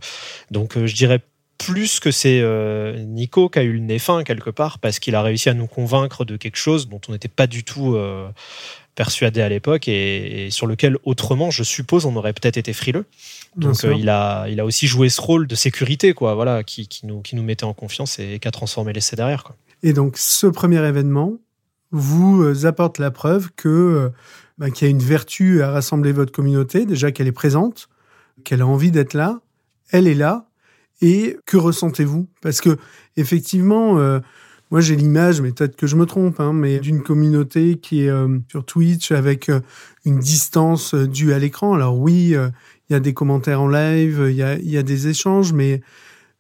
donc, 0.51 0.77
euh, 0.77 0.87
je 0.87 0.95
dirais 0.95 1.21
plus 1.59 2.01
que 2.01 2.11
c'est 2.11 2.41
euh, 2.41 2.99
Nico 3.05 3.49
qui 3.49 3.59
a 3.59 3.63
eu 3.63 3.73
le 3.73 3.81
nez 3.81 3.99
fin 3.99 4.25
quelque 4.25 4.51
part 4.51 4.79
parce 4.79 4.99
qu'il 4.99 5.15
a 5.15 5.23
réussi 5.23 5.49
à 5.49 5.55
nous 5.55 5.67
convaincre 5.67 6.25
de 6.25 6.37
quelque 6.37 6.57
chose 6.57 6.89
dont 6.89 7.01
on 7.09 7.13
n'était 7.13 7.29
pas 7.29 7.47
du 7.47 7.65
tout 7.65 7.95
euh, 7.95 8.29
persuadé 8.95 9.41
à 9.41 9.49
l'époque 9.49 9.89
et, 9.89 10.47
et, 10.47 10.51
sur 10.51 10.67
lequel 10.67 10.97
autrement 11.05 11.51
je 11.51 11.63
suppose 11.63 12.05
on 12.07 12.17
aurait 12.17 12.33
peut-être 12.33 12.57
été 12.57 12.73
frileux. 12.73 13.07
Donc 13.57 13.85
euh, 13.85 13.95
il 13.95 14.09
a 14.09 14.47
il 14.49 14.61
a 14.61 14.65
aussi 14.65 14.87
joué 14.87 15.09
ce 15.09 15.21
rôle 15.21 15.47
de 15.47 15.55
sécurité 15.55 16.13
quoi 16.13 16.35
voilà 16.35 16.63
qui, 16.63 16.89
qui 16.89 17.07
nous 17.07 17.21
qui 17.21 17.37
nous 17.37 17.43
mettait 17.43 17.65
en 17.65 17.75
confiance 17.75 18.19
et 18.19 18.39
qui 18.39 18.49
a 18.49 18.51
transformé 18.51 18.93
l'essai 18.93 19.17
derrière 19.17 19.45
quoi. 19.45 19.57
Et 19.83 19.93
donc 19.93 20.17
ce 20.19 20.47
premier 20.47 20.87
événement 20.87 21.35
vous 21.93 22.67
apporte 22.67 22.99
la 22.99 23.11
preuve 23.11 23.51
que 23.57 24.11
bah, 24.59 24.71
qu'il 24.71 24.87
y 24.87 24.89
a 24.89 24.91
une 24.91 25.03
vertu 25.03 25.63
à 25.63 25.71
rassembler 25.71 26.13
votre 26.13 26.33
communauté 26.33 26.87
déjà 26.87 27.13
qu'elle 27.13 27.29
est 27.29 27.33
présente 27.33 27.89
qu'elle 28.45 28.63
a 28.63 28.67
envie 28.67 28.91
d'être 28.91 29.15
là. 29.15 29.41
Elle 29.91 30.09
est 30.09 30.15
là 30.15 30.46
et 31.01 31.37
que 31.47 31.57
ressentez-vous? 31.57 32.29
Parce 32.43 32.61
que 32.61 32.77
effectivement, 33.17 33.99
euh, 33.99 34.21
moi 34.71 34.81
j'ai 34.81 34.97
l'image, 34.97 35.41
mais 35.41 35.53
peut-être 35.53 35.77
que 35.77 35.87
je 35.87 35.97
me 35.97 36.07
trompe, 36.07 36.41
hein, 36.41 36.53
mais 36.53 36.79
d'une 36.79 37.03
communauté 37.03 37.77
qui 37.77 38.05
est 38.05 38.11
euh, 38.11 38.39
sur 38.51 38.65
Twitch 38.65 39.13
avec 39.13 39.49
euh, 39.49 39.61
une 40.05 40.19
distance 40.19 40.95
due 40.95 41.33
à 41.33 41.39
l'écran. 41.39 41.75
Alors 41.75 41.99
oui, 41.99 42.35
il 42.35 42.93
y 42.93 42.95
a 42.95 43.01
des 43.01 43.15
commentaires 43.15 43.61
en 43.61 43.69
live, 43.69 44.27
il 44.29 44.37
y 44.37 44.43
a, 44.43 44.59
y 44.59 44.77
a, 44.77 44.83
des 44.83 45.09
échanges, 45.09 45.53
mais 45.53 45.83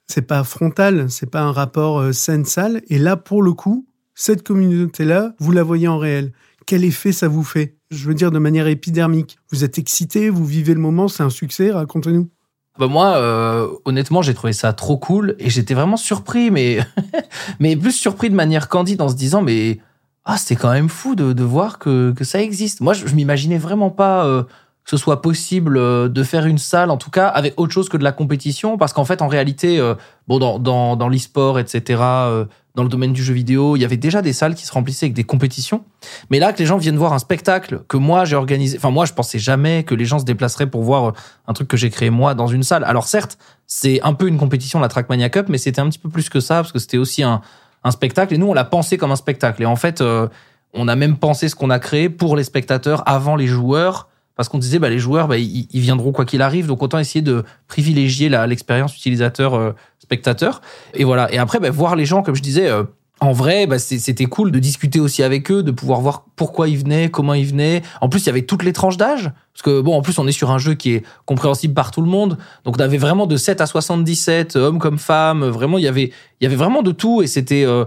c'est 0.06 0.22
pas 0.22 0.44
frontal, 0.44 1.10
c'est 1.10 1.30
pas 1.30 1.42
un 1.42 1.52
rapport 1.52 1.98
euh, 1.98 2.12
scène-salle. 2.12 2.82
Et 2.88 2.98
là, 2.98 3.16
pour 3.16 3.42
le 3.42 3.52
coup, 3.52 3.86
cette 4.14 4.46
communauté-là, 4.46 5.34
vous 5.38 5.52
la 5.52 5.62
voyez 5.62 5.88
en 5.88 5.98
réel. 5.98 6.32
Quel 6.66 6.84
effet 6.84 7.12
ça 7.12 7.28
vous 7.28 7.44
fait? 7.44 7.76
Je 7.90 8.08
veux 8.08 8.14
dire 8.14 8.30
de 8.30 8.38
manière 8.38 8.66
épidermique. 8.66 9.38
Vous 9.52 9.64
êtes 9.64 9.78
excité, 9.78 10.30
vous 10.30 10.46
vivez 10.46 10.74
le 10.74 10.80
moment, 10.80 11.08
c'est 11.08 11.22
un 11.22 11.30
succès, 11.30 11.70
racontez-nous. 11.70 12.30
Bah 12.78 12.88
moi, 12.88 13.16
euh, 13.16 13.68
honnêtement, 13.84 14.22
j'ai 14.22 14.34
trouvé 14.34 14.52
ça 14.52 14.72
trop 14.72 14.98
cool 14.98 15.34
et 15.38 15.48
j'étais 15.50 15.74
vraiment 15.74 15.96
surpris, 15.96 16.50
mais 16.50 16.78
mais 17.60 17.76
plus 17.76 17.92
surpris 17.92 18.30
de 18.30 18.34
manière 18.34 18.68
candide 18.68 19.00
en 19.00 19.08
se 19.08 19.14
disant 19.14 19.42
mais 19.42 19.80
ah 20.24 20.36
c'est 20.36 20.56
quand 20.56 20.72
même 20.72 20.88
fou 20.88 21.14
de, 21.14 21.32
de 21.32 21.44
voir 21.44 21.78
que, 21.78 22.12
que 22.12 22.24
ça 22.24 22.42
existe. 22.42 22.80
Moi, 22.80 22.92
je, 22.92 23.06
m'imaginais 23.14 23.58
vraiment 23.58 23.90
pas 23.90 24.26
euh, 24.26 24.42
ce 24.86 24.96
soit 24.96 25.20
possible 25.20 25.76
euh, 25.76 26.08
de 26.08 26.22
faire 26.22 26.46
une 26.46 26.58
salle, 26.58 26.90
en 26.90 26.96
tout 26.96 27.10
cas 27.10 27.26
avec 27.26 27.54
autre 27.56 27.72
chose 27.72 27.88
que 27.88 27.96
de 27.96 28.04
la 28.04 28.12
compétition, 28.12 28.78
parce 28.78 28.92
qu'en 28.92 29.04
fait, 29.04 29.20
en 29.20 29.28
réalité, 29.28 29.78
euh, 29.80 29.94
bon 30.28 30.38
dans 30.38 30.58
dans, 30.58 30.96
dans 30.96 31.08
l'e-sport, 31.08 31.58
etc. 31.58 32.00
euh, 32.00 32.44
dans 32.76 32.84
le 32.84 32.88
domaine 32.88 33.12
du 33.12 33.22
jeu 33.22 33.34
vidéo, 33.34 33.74
il 33.76 33.80
y 33.80 33.84
avait 33.84 33.96
déjà 33.96 34.22
des 34.22 34.32
salles 34.32 34.54
qui 34.54 34.64
se 34.64 34.72
remplissaient 34.72 35.06
avec 35.06 35.14
des 35.14 35.24
compétitions. 35.24 35.84
Mais 36.30 36.38
là, 36.38 36.52
que 36.52 36.58
les 36.58 36.66
gens 36.66 36.76
viennent 36.76 36.98
voir 36.98 37.12
un 37.12 37.18
spectacle 37.18 37.82
que 37.88 37.96
moi 37.96 38.24
j'ai 38.24 38.36
organisé, 38.36 38.78
enfin 38.78 38.90
moi 38.90 39.06
je 39.06 39.12
pensais 39.12 39.40
jamais 39.40 39.82
que 39.82 39.94
les 39.94 40.04
gens 40.04 40.20
se 40.20 40.24
déplaceraient 40.24 40.70
pour 40.70 40.82
voir 40.82 41.14
un 41.48 41.52
truc 41.52 41.66
que 41.66 41.76
j'ai 41.76 41.90
créé 41.90 42.10
moi 42.10 42.34
dans 42.34 42.46
une 42.46 42.62
salle. 42.62 42.84
Alors 42.84 43.08
certes, 43.08 43.38
c'est 43.66 44.00
un 44.02 44.12
peu 44.12 44.28
une 44.28 44.38
compétition 44.38 44.78
la 44.78 44.88
Trackmania 44.88 45.30
Cup, 45.30 45.46
mais 45.48 45.58
c'était 45.58 45.80
un 45.80 45.88
petit 45.88 45.98
peu 45.98 46.10
plus 46.10 46.28
que 46.28 46.38
ça 46.38 46.56
parce 46.56 46.70
que 46.70 46.78
c'était 46.78 46.98
aussi 46.98 47.24
un, 47.24 47.40
un 47.82 47.90
spectacle 47.90 48.34
et 48.34 48.38
nous 48.38 48.46
on 48.46 48.54
l'a 48.54 48.64
pensé 48.64 48.98
comme 48.98 49.10
un 49.10 49.16
spectacle. 49.16 49.62
Et 49.62 49.66
en 49.66 49.76
fait, 49.76 50.00
euh, 50.00 50.28
on 50.74 50.86
a 50.86 50.94
même 50.94 51.16
pensé 51.16 51.48
ce 51.48 51.56
qu'on 51.56 51.70
a 51.70 51.80
créé 51.80 52.08
pour 52.08 52.36
les 52.36 52.44
spectateurs 52.44 53.02
avant 53.06 53.34
les 53.34 53.48
joueurs 53.48 54.08
parce 54.36 54.48
qu'on 54.48 54.58
disait 54.58 54.78
bah 54.78 54.90
les 54.90 54.98
joueurs 54.98 55.28
bah, 55.28 55.38
ils, 55.38 55.66
ils 55.72 55.80
viendront 55.80 56.12
quoi 56.12 56.24
qu'il 56.24 56.42
arrive. 56.42 56.66
Donc 56.66 56.82
autant 56.82 56.98
essayer 56.98 57.22
de 57.22 57.44
privilégier 57.68 58.28
l'expérience 58.28 58.96
utilisateur 58.96 59.54
euh, 59.54 59.72
spectateur. 59.98 60.60
Et 60.94 61.04
voilà. 61.04 61.32
Et 61.32 61.38
après 61.38 61.58
bah, 61.58 61.70
voir 61.70 61.96
les 61.96 62.04
gens 62.04 62.22
comme 62.22 62.36
je 62.36 62.42
disais 62.42 62.68
euh, 62.68 62.84
en 63.20 63.32
vrai 63.32 63.66
bah, 63.66 63.78
c'était 63.78 64.26
cool 64.26 64.52
de 64.52 64.58
discuter 64.58 65.00
aussi 65.00 65.22
avec 65.22 65.50
eux 65.50 65.62
de 65.62 65.70
pouvoir 65.70 66.00
voir 66.02 66.26
pourquoi 66.36 66.68
ils 66.68 66.78
venaient 66.78 67.10
comment 67.10 67.34
ils 67.34 67.46
venaient. 67.46 67.82
En 68.00 68.08
plus 68.08 68.20
il 68.20 68.26
y 68.26 68.30
avait 68.30 68.42
toutes 68.42 68.62
les 68.62 68.74
tranches 68.74 68.98
d'âge. 68.98 69.32
Parce 69.54 69.62
que 69.62 69.80
bon 69.80 69.94
en 69.94 70.02
plus 70.02 70.18
on 70.18 70.26
est 70.26 70.32
sur 70.32 70.50
un 70.50 70.58
jeu 70.58 70.74
qui 70.74 70.92
est 70.92 71.02
compréhensible 71.24 71.72
par 71.72 71.90
tout 71.90 72.02
le 72.02 72.08
monde. 72.08 72.36
Donc 72.64 72.76
on 72.78 72.82
avait 72.82 72.98
vraiment 72.98 73.26
de 73.26 73.38
7 73.38 73.62
à 73.62 73.66
77 73.66 74.56
hommes 74.56 74.78
comme 74.78 74.98
femmes. 74.98 75.44
Vraiment 75.46 75.78
il 75.78 75.84
y 75.84 75.88
avait 75.88 76.12
il 76.40 76.44
y 76.44 76.46
avait 76.46 76.56
vraiment 76.56 76.82
de 76.82 76.92
tout. 76.92 77.22
Et 77.22 77.26
c'était 77.26 77.64
euh, 77.64 77.86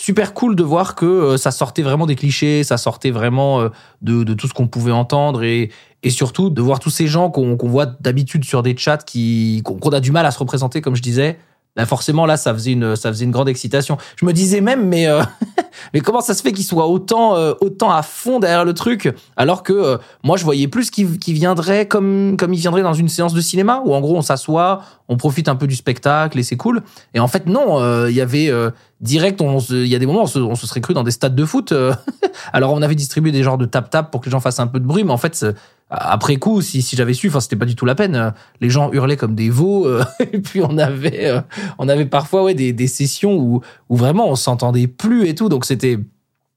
super 0.00 0.32
cool 0.32 0.56
de 0.56 0.62
voir 0.62 0.94
que 0.94 1.04
euh, 1.04 1.36
ça 1.36 1.50
sortait 1.50 1.82
vraiment 1.82 2.06
des 2.06 2.16
clichés, 2.16 2.64
ça 2.64 2.78
sortait 2.78 3.10
vraiment 3.10 3.60
euh, 3.60 3.68
de, 4.00 4.32
tout 4.32 4.48
ce 4.48 4.54
qu'on 4.54 4.66
pouvait 4.66 4.92
entendre 4.92 5.42
et, 5.42 5.70
surtout 6.08 6.48
de 6.48 6.62
voir 6.62 6.80
tous 6.80 6.88
ces 6.88 7.06
gens 7.06 7.28
qu'on 7.28 7.56
voit 7.68 7.84
d'habitude 7.84 8.44
sur 8.46 8.62
des 8.62 8.74
chats 8.74 8.96
qui 8.96 9.62
qu'on 9.62 9.90
a 9.90 10.00
du 10.00 10.10
mal 10.12 10.24
à 10.24 10.30
se 10.30 10.38
représenter, 10.38 10.80
comme 10.80 10.96
je 10.96 11.02
disais. 11.02 11.38
Bah 11.76 11.86
forcément 11.86 12.26
là, 12.26 12.36
ça 12.36 12.52
faisait 12.52 12.72
une 12.72 12.96
ça 12.96 13.10
faisait 13.10 13.24
une 13.24 13.30
grande 13.30 13.48
excitation. 13.48 13.96
Je 14.16 14.26
me 14.26 14.32
disais 14.32 14.60
même, 14.60 14.88
mais 14.88 15.06
euh, 15.06 15.22
mais 15.94 16.00
comment 16.00 16.20
ça 16.20 16.34
se 16.34 16.42
fait 16.42 16.52
qu'ils 16.52 16.64
soient 16.64 16.88
autant 16.88 17.36
euh, 17.36 17.54
autant 17.60 17.92
à 17.92 18.02
fond 18.02 18.40
derrière 18.40 18.64
le 18.64 18.74
truc 18.74 19.14
alors 19.36 19.62
que 19.62 19.72
euh, 19.72 19.96
moi 20.24 20.36
je 20.36 20.44
voyais 20.44 20.66
plus 20.66 20.90
qu'ils 20.90 21.18
qu'ils 21.18 21.34
viendraient 21.34 21.86
comme 21.86 22.36
comme 22.36 22.52
ils 22.52 22.60
viendraient 22.60 22.82
dans 22.82 22.92
une 22.92 23.08
séance 23.08 23.34
de 23.34 23.40
cinéma 23.40 23.82
où 23.84 23.94
en 23.94 24.00
gros 24.00 24.16
on 24.16 24.22
s'assoit, 24.22 24.82
on 25.08 25.16
profite 25.16 25.48
un 25.48 25.54
peu 25.54 25.68
du 25.68 25.76
spectacle 25.76 26.38
et 26.38 26.42
c'est 26.42 26.56
cool. 26.56 26.82
Et 27.14 27.20
en 27.20 27.28
fait 27.28 27.46
non, 27.46 27.80
euh, 27.80 28.10
il 28.10 28.16
y 28.16 28.20
avait 28.20 28.48
euh, 28.48 28.70
direct, 29.00 29.40
on 29.40 29.58
il 29.58 29.86
y 29.86 29.94
a 29.94 29.98
des 29.98 30.06
moments, 30.06 30.22
on 30.22 30.26
se, 30.26 30.38
on 30.38 30.54
se 30.54 30.66
serait 30.66 30.80
cru 30.80 30.94
dans 30.94 31.02
des 31.02 31.10
stades 31.10 31.34
de 31.34 31.44
foot. 31.44 31.72
euh. 31.72 31.94
Alors, 32.52 32.72
on 32.72 32.82
avait 32.82 32.94
distribué 32.94 33.32
des 33.32 33.42
genres 33.42 33.58
de 33.58 33.66
tap-tap 33.66 34.10
pour 34.10 34.20
que 34.20 34.26
les 34.26 34.30
gens 34.30 34.40
fassent 34.40 34.60
un 34.60 34.66
peu 34.66 34.80
de 34.80 34.86
bruit, 34.86 35.04
mais 35.04 35.12
en 35.12 35.16
fait, 35.16 35.46
après 35.90 36.36
coup, 36.36 36.62
si, 36.62 36.82
si 36.82 36.96
j'avais 36.96 37.14
su, 37.14 37.28
enfin, 37.28 37.40
c'était 37.40 37.56
pas 37.56 37.66
du 37.66 37.74
tout 37.74 37.84
la 37.84 37.94
peine. 37.94 38.14
euh, 38.14 38.30
Les 38.60 38.70
gens 38.70 38.92
hurlaient 38.92 39.16
comme 39.16 39.34
des 39.34 39.50
veaux, 39.50 39.86
euh, 39.86 40.04
et 40.32 40.38
puis 40.38 40.60
on 40.62 40.78
avait, 40.78 41.26
euh, 41.26 41.40
on 41.78 41.88
avait 41.88 42.06
parfois 42.06 42.44
ouais 42.44 42.54
des, 42.54 42.72
des 42.72 42.86
sessions 42.86 43.36
où, 43.36 43.60
où 43.88 43.96
vraiment 43.96 44.28
on 44.28 44.36
s'entendait 44.36 44.86
plus 44.86 45.26
et 45.26 45.34
tout, 45.34 45.48
donc 45.48 45.64
c'était 45.64 45.98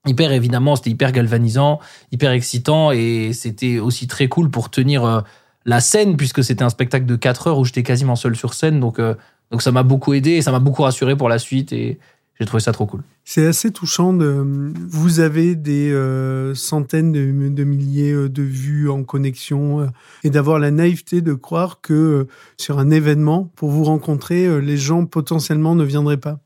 hyper 0.06 0.32
évidemment, 0.32 0.76
c'était 0.76 0.92
hyper 0.92 1.12
galvanisant, 1.12 1.80
hyper 2.12 2.32
excitant, 2.32 2.92
et 2.92 3.32
c'était 3.34 3.80
aussi 3.80 4.06
très 4.08 4.28
cool 4.28 4.52
pour 4.52 4.70
tenir 4.70 5.04
euh, 5.04 5.22
la 5.66 5.80
scène 5.80 6.16
puisque 6.18 6.44
c'était 6.44 6.64
un 6.64 6.70
spectacle 6.70 7.06
de 7.06 7.16
4 7.16 7.48
heures 7.48 7.58
où 7.58 7.66
j'étais 7.66 7.84
quasiment 7.84 8.16
seul 8.16 8.36
sur 8.36 8.54
scène, 8.54 8.80
donc 8.80 9.00
donc 9.52 9.62
ça 9.62 9.72
m'a 9.72 9.84
beaucoup 9.84 10.14
aidé 10.14 10.32
et 10.32 10.42
ça 10.42 10.52
m'a 10.52 10.60
beaucoup 10.60 10.82
rassuré 10.82 11.16
pour 11.16 11.30
la 11.30 11.40
suite 11.40 11.72
et 11.74 12.00
j'ai 12.40 12.48
trouvé 12.48 12.62
ça 12.62 12.72
trop 12.72 12.88
cool. 12.88 13.04
C'est 13.24 13.46
assez 13.46 13.72
touchant. 13.72 14.12
De, 14.12 14.74
vous 14.90 15.20
avez 15.20 15.56
des 15.56 15.92
euh, 15.92 16.56
centaines 16.56 17.12
de, 17.12 17.50
de 17.50 17.64
milliers 17.64 18.12
euh, 18.12 18.28
de 18.28 18.42
vues 18.42 18.90
en 18.90 19.04
connexion 19.04 19.82
euh, 19.82 19.88
et 20.24 20.32
d'avoir 20.32 20.58
la 20.58 20.72
naïveté 20.72 21.22
de 21.22 21.34
croire 21.34 21.80
que 21.82 21.94
euh, 21.94 22.28
sur 22.58 22.80
un 22.80 22.90
événement, 22.90 23.52
pour 23.56 23.70
vous 23.70 23.84
rencontrer, 23.84 24.46
euh, 24.46 24.58
les 24.58 24.78
gens 24.78 25.06
potentiellement 25.06 25.76
ne 25.76 25.84
viendraient 25.84 26.18
pas. 26.18 26.40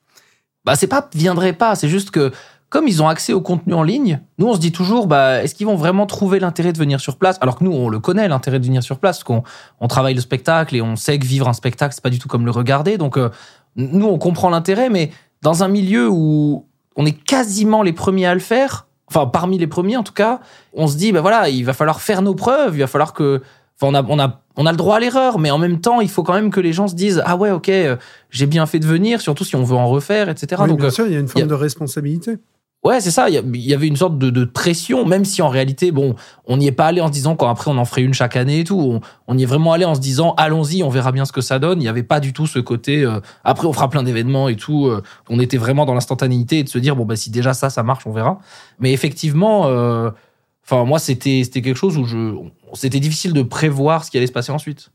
Bah 0.65 0.76
c'est 0.76 0.88
pas 0.88 1.10
viendrait 1.13 1.54
pas, 1.54 1.76
c'est 1.76 1.88
juste 1.88 2.12
que 2.12 2.34
comme 2.69 2.89
ils 2.89 3.02
ont 3.02 3.08
accès 3.08 3.32
au 3.32 3.39
contenu 3.39 3.73
en 3.73 3.84
ligne, 3.84 4.19
nous 4.38 4.47
on 4.47 4.54
se 4.54 4.60
dit 4.60 4.73
toujours 4.73 5.08
bah 5.08 5.41
est-ce 5.41 5.56
qu'ils 5.56 5.67
vont 5.67 5.78
vraiment 5.78 6.06
trouver 6.06 6.41
l'intérêt 6.41 6.73
de 6.73 6.78
venir 6.78 7.00
sur 7.00 7.15
place? 7.15 7.38
Alors 7.39 7.58
que 7.58 7.63
nous 7.63 7.71
on 7.71 7.88
le 7.88 8.00
connaît 8.00 8.28
l'intérêt 8.28 8.60
de 8.60 8.65
venir 8.65 8.84
sur 8.84 9.00
place 9.00 9.19
parce 9.19 9.23
qu'on 9.23 9.43
on 9.80 9.88
travaille 9.88 10.15
le 10.15 10.19
spectacle 10.19 10.76
et 10.76 10.82
on 10.82 10.97
sait 10.97 11.17
que 11.17 11.26
vivre 11.26 11.47
un 11.47 11.54
spectacle 11.54 11.93
c'est 11.95 12.04
pas 12.04 12.10
du 12.10 12.19
tout 12.19 12.28
comme 12.28 12.43
le 12.43 12.52
regarder 12.52 12.97
donc 12.97 13.17
nous 13.78 14.08
on 14.08 14.17
comprend 14.17 14.50
l'intérêt 14.50 14.89
mais 14.89 15.12
dans 15.41 15.63
un 15.63 15.67
milieu 15.67 16.10
où 16.10 16.65
on 16.95 17.06
est 17.06 17.12
quasiment 17.12 17.84
les 17.84 17.93
premiers 17.93 18.26
à 18.26 18.34
le 18.34 18.39
faire, 18.39 18.88
enfin 19.08 19.28
parmi 19.28 19.58
les 19.58 19.67
premiers 19.67 19.97
en 19.97 20.04
tout 20.04 20.13
cas, 20.13 20.39
on 20.73 20.88
se 20.88 20.97
dit 20.97 21.12
bah 21.12 21.21
voilà, 21.21 21.50
il 21.50 21.63
va 21.63 21.73
falloir 21.73 22.02
faire 22.02 22.21
nos 22.21 22.36
preuves, 22.36 22.76
il 22.76 22.80
va 22.80 22.88
falloir 22.88 23.13
que 23.13 23.41
enfin 23.80 23.91
on 23.91 23.95
a 23.95 24.04
on 24.08 24.19
a 24.19 24.41
on 24.56 24.65
a 24.65 24.71
le 24.71 24.78
droit 24.78 24.97
à 24.97 25.00
l'erreur 25.00 25.39
mais 25.39 25.52
en 25.52 25.60
même 25.60 25.80
temps, 25.80 26.02
il 26.02 26.10
faut 26.10 26.23
quand 26.23 26.34
même 26.34 26.50
que 26.50 26.60
les 26.60 26.73
gens 26.73 26.88
se 26.88 26.95
disent 26.95 27.21
ah 27.26 27.36
ouais, 27.36 27.52
OK, 27.52 27.69
euh, 27.69 27.95
j'ai 28.32 28.47
bien 28.47 28.65
fait 28.65 28.80
de 28.80 28.88
venir 28.88 29.21
surtout 29.21 29.43
si 29.43 29.56
on 29.56 29.63
veut 29.63 29.76
en 29.76 29.88
refaire 29.88 30.30
etc. 30.30 30.62
Oui, 30.63 30.69
donc 30.69 30.80
bien 30.80 30.88
euh, 30.88 30.91
sûr, 30.91 31.06
il 31.06 31.13
y 31.13 31.15
a 31.15 31.19
une 31.19 31.28
forme 31.28 31.45
a- 31.45 31.47
de 31.47 31.54
responsabilité. 31.54 32.38
Ouais, 32.88 33.02
c'est 33.02 33.12
ça. 33.12 33.30
Il 33.30 33.36
y 33.58 33.73
avait 33.73 33.88
une 33.88 33.97
sorte 33.97 34.17
de, 34.17 34.30
de 34.30 34.45
pression, 34.45 35.06
même 35.06 35.26
si 35.26 35.41
en 35.41 35.50
réalité, 35.50 35.91
bon, 35.91 36.15
on 36.45 36.56
n'y 36.56 36.67
est 36.67 36.71
pas 36.71 36.86
allé 36.86 37.02
en 37.02 37.08
se 37.08 37.12
disant 37.12 37.36
qu'après 37.36 37.69
on 37.69 37.78
en 37.78 37.84
ferait 37.84 38.04
une 38.04 38.13
chaque 38.13 38.38
année 38.38 38.62
et 38.62 38.63
tout. 38.63 38.80
On, 38.80 39.02
on 39.28 39.38
y 39.38 39.43
est 39.43 39.45
vraiment 39.45 39.73
allé 39.73 39.84
en 39.84 39.93
se 39.93 40.00
disant, 40.00 40.34
allons-y, 40.38 40.84
on 40.84 40.89
verra 40.89 41.12
bien 41.12 41.26
ce 41.26 41.34
que 41.34 41.41
ça 41.41 41.60
donne. 41.60 41.80
Il 41.80 41.82
n'y 41.82 41.89
avait 41.89 42.04
pas 42.04 42.21
du 42.21 42.32
tout 42.32 42.47
ce 42.47 42.60
côté. 42.60 43.04
euh, 43.04 43.19
après, 43.43 43.67
on 43.67 43.73
fera 43.73 43.89
plein 43.89 44.04
d'événements 44.04 44.47
et 44.47 44.56
tout. 44.56 44.88
euh, 44.88 45.04
on 45.28 45.38
était 45.41 45.58
vraiment 45.58 45.86
dans 45.86 45.93
l'instantanéité 45.95 46.60
et 46.60 46.63
de 46.63 46.69
se 46.69 46.78
dire, 46.78 46.95
bon 46.95 47.04
bah 47.04 47.17
si 47.17 47.30
déjà 47.30 47.54
ça, 47.54 47.69
ça 47.69 47.84
marche, 47.84 48.08
on 48.08 48.13
verra. 48.13 48.39
Mais 48.80 48.93
effectivement, 48.93 49.65
euh, 49.67 50.10
enfin 50.63 50.86
moi, 50.86 51.00
c'était 51.00 51.41
c'était 51.43 51.62
quelque 51.62 51.76
chose 51.76 51.97
où 51.97 52.06
je, 52.06 52.36
c'était 52.73 53.02
difficile 53.02 53.34
de 53.34 53.41
prévoir 53.41 54.06
ce 54.06 54.12
qui 54.12 54.17
allait 54.17 54.28
se 54.28 54.32
passer 54.32 54.54
ensuite. 54.54 54.91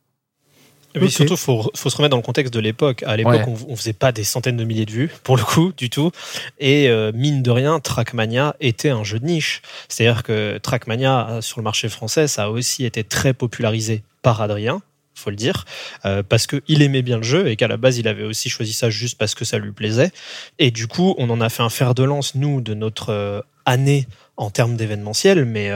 Ok. 1.00 1.10
surtout, 1.10 1.36
faut, 1.36 1.70
faut 1.74 1.90
se 1.90 1.96
remettre 1.96 2.10
dans 2.10 2.16
le 2.18 2.22
contexte 2.22 2.52
de 2.52 2.60
l'époque. 2.60 3.02
À 3.04 3.16
l'époque, 3.16 3.32
Ouais. 3.32 3.44
on, 3.46 3.72
on 3.72 3.76
faisait 3.76 3.92
pas 3.92 4.12
des 4.12 4.24
centaines 4.24 4.56
de 4.56 4.64
milliers 4.64 4.84
de 4.86 4.90
vues, 4.90 5.10
pour 5.22 5.36
le 5.36 5.42
coup, 5.42 5.72
du 5.76 5.88
tout. 5.90 6.10
Et 6.58 6.88
euh, 6.88 7.12
mine 7.14 7.42
de 7.42 7.50
rien, 7.50 7.80
Trackmania 7.80 8.56
était 8.60 8.90
un 8.90 9.04
jeu 9.04 9.18
de 9.18 9.24
niche. 9.26 9.62
C'est-à-dire 9.88 10.22
que 10.22 10.58
Trackmania, 10.58 11.28
euh, 11.30 11.40
sur 11.40 11.60
le 11.60 11.64
marché 11.64 11.88
français, 11.88 12.26
ça 12.28 12.44
a 12.44 12.48
aussi 12.48 12.84
été 12.84 13.04
très 13.04 13.32
popularisé 13.32 14.02
par 14.22 14.40
Adrien, 14.42 14.82
faut 15.14 15.30
le 15.30 15.36
dire, 15.36 15.64
euh, 16.04 16.22
parce 16.26 16.46
qu'il 16.46 16.82
aimait 16.82 17.02
bien 17.02 17.18
le 17.18 17.22
jeu 17.22 17.48
et 17.48 17.56
qu'à 17.56 17.68
la 17.68 17.76
base, 17.76 17.98
il 17.98 18.08
avait 18.08 18.24
aussi 18.24 18.48
choisi 18.50 18.72
ça 18.72 18.90
juste 18.90 19.18
parce 19.18 19.34
que 19.34 19.44
ça 19.44 19.58
lui 19.58 19.72
plaisait. 19.72 20.10
Et 20.58 20.70
du 20.70 20.86
coup, 20.88 21.14
on 21.18 21.30
en 21.30 21.40
a 21.40 21.48
fait 21.48 21.62
un 21.62 21.68
fer 21.70 21.94
de 21.94 22.02
lance, 22.02 22.34
nous, 22.34 22.60
de 22.60 22.74
notre 22.74 23.10
euh, 23.10 23.40
année 23.66 24.06
en 24.36 24.50
termes 24.50 24.76
d'événementiel, 24.76 25.44
mais... 25.44 25.70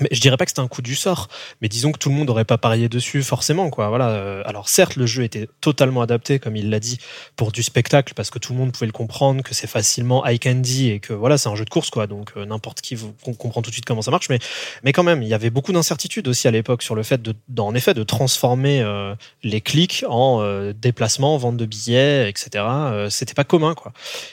mais 0.00 0.08
je 0.10 0.20
dirais 0.20 0.36
pas 0.36 0.44
que 0.44 0.50
c'était 0.50 0.60
un 0.60 0.68
coup 0.68 0.82
du 0.82 0.94
sort, 0.96 1.28
mais 1.60 1.68
disons 1.68 1.92
que 1.92 1.98
tout 1.98 2.08
le 2.08 2.14
monde 2.14 2.28
n'aurait 2.28 2.44
pas 2.44 2.58
parié 2.58 2.88
dessus 2.88 3.22
forcément 3.22 3.70
quoi. 3.70 3.88
Voilà. 3.88 4.10
euh, 4.10 4.42
Alors 4.44 4.68
certes, 4.68 4.96
le 4.96 5.06
jeu 5.06 5.22
était 5.22 5.48
totalement 5.60 6.02
adapté, 6.02 6.38
comme 6.38 6.56
il 6.56 6.70
l'a 6.70 6.80
dit, 6.80 6.98
pour 7.36 7.52
du 7.52 7.62
spectacle 7.62 8.14
parce 8.14 8.30
que 8.30 8.38
tout 8.38 8.52
le 8.52 8.58
monde 8.58 8.72
pouvait 8.72 8.86
le 8.86 8.92
comprendre, 8.92 9.42
que 9.42 9.54
c'est 9.54 9.66
facilement 9.66 10.26
eye 10.26 10.38
candy 10.38 10.90
et 10.90 11.00
que 11.00 11.12
voilà, 11.12 11.38
c'est 11.38 11.48
un 11.48 11.56
jeu 11.56 11.64
de 11.64 11.70
course 11.70 11.90
quoi. 11.90 12.06
Donc 12.06 12.32
euh, 12.36 12.44
n'importe 12.44 12.80
qui 12.80 12.96
comprend 13.38 13.62
tout 13.62 13.70
de 13.70 13.74
suite 13.74 13.84
comment 13.84 14.02
ça 14.02 14.10
marche. 14.10 14.28
Mais 14.28 14.38
mais 14.82 14.92
quand 14.92 15.04
même, 15.04 15.22
il 15.22 15.28
y 15.28 15.34
avait 15.34 15.50
beaucoup 15.50 15.72
d'incertitudes 15.72 16.26
aussi 16.28 16.48
à 16.48 16.50
l'époque 16.50 16.82
sur 16.82 16.94
le 16.94 17.02
fait 17.02 17.22
de, 17.22 17.34
d'en 17.48 17.74
effet, 17.74 17.94
de 17.94 18.02
transformer 18.02 18.82
euh, 18.82 19.14
les 19.42 19.60
clics 19.60 20.04
en 20.08 20.40
euh, 20.42 20.72
déplacements, 20.72 21.36
vente 21.36 21.56
de 21.56 21.66
billets, 21.66 22.28
etc. 22.28 22.64
C'était 23.10 23.34
pas 23.34 23.44
commun 23.44 23.74
quoi. 23.74 23.92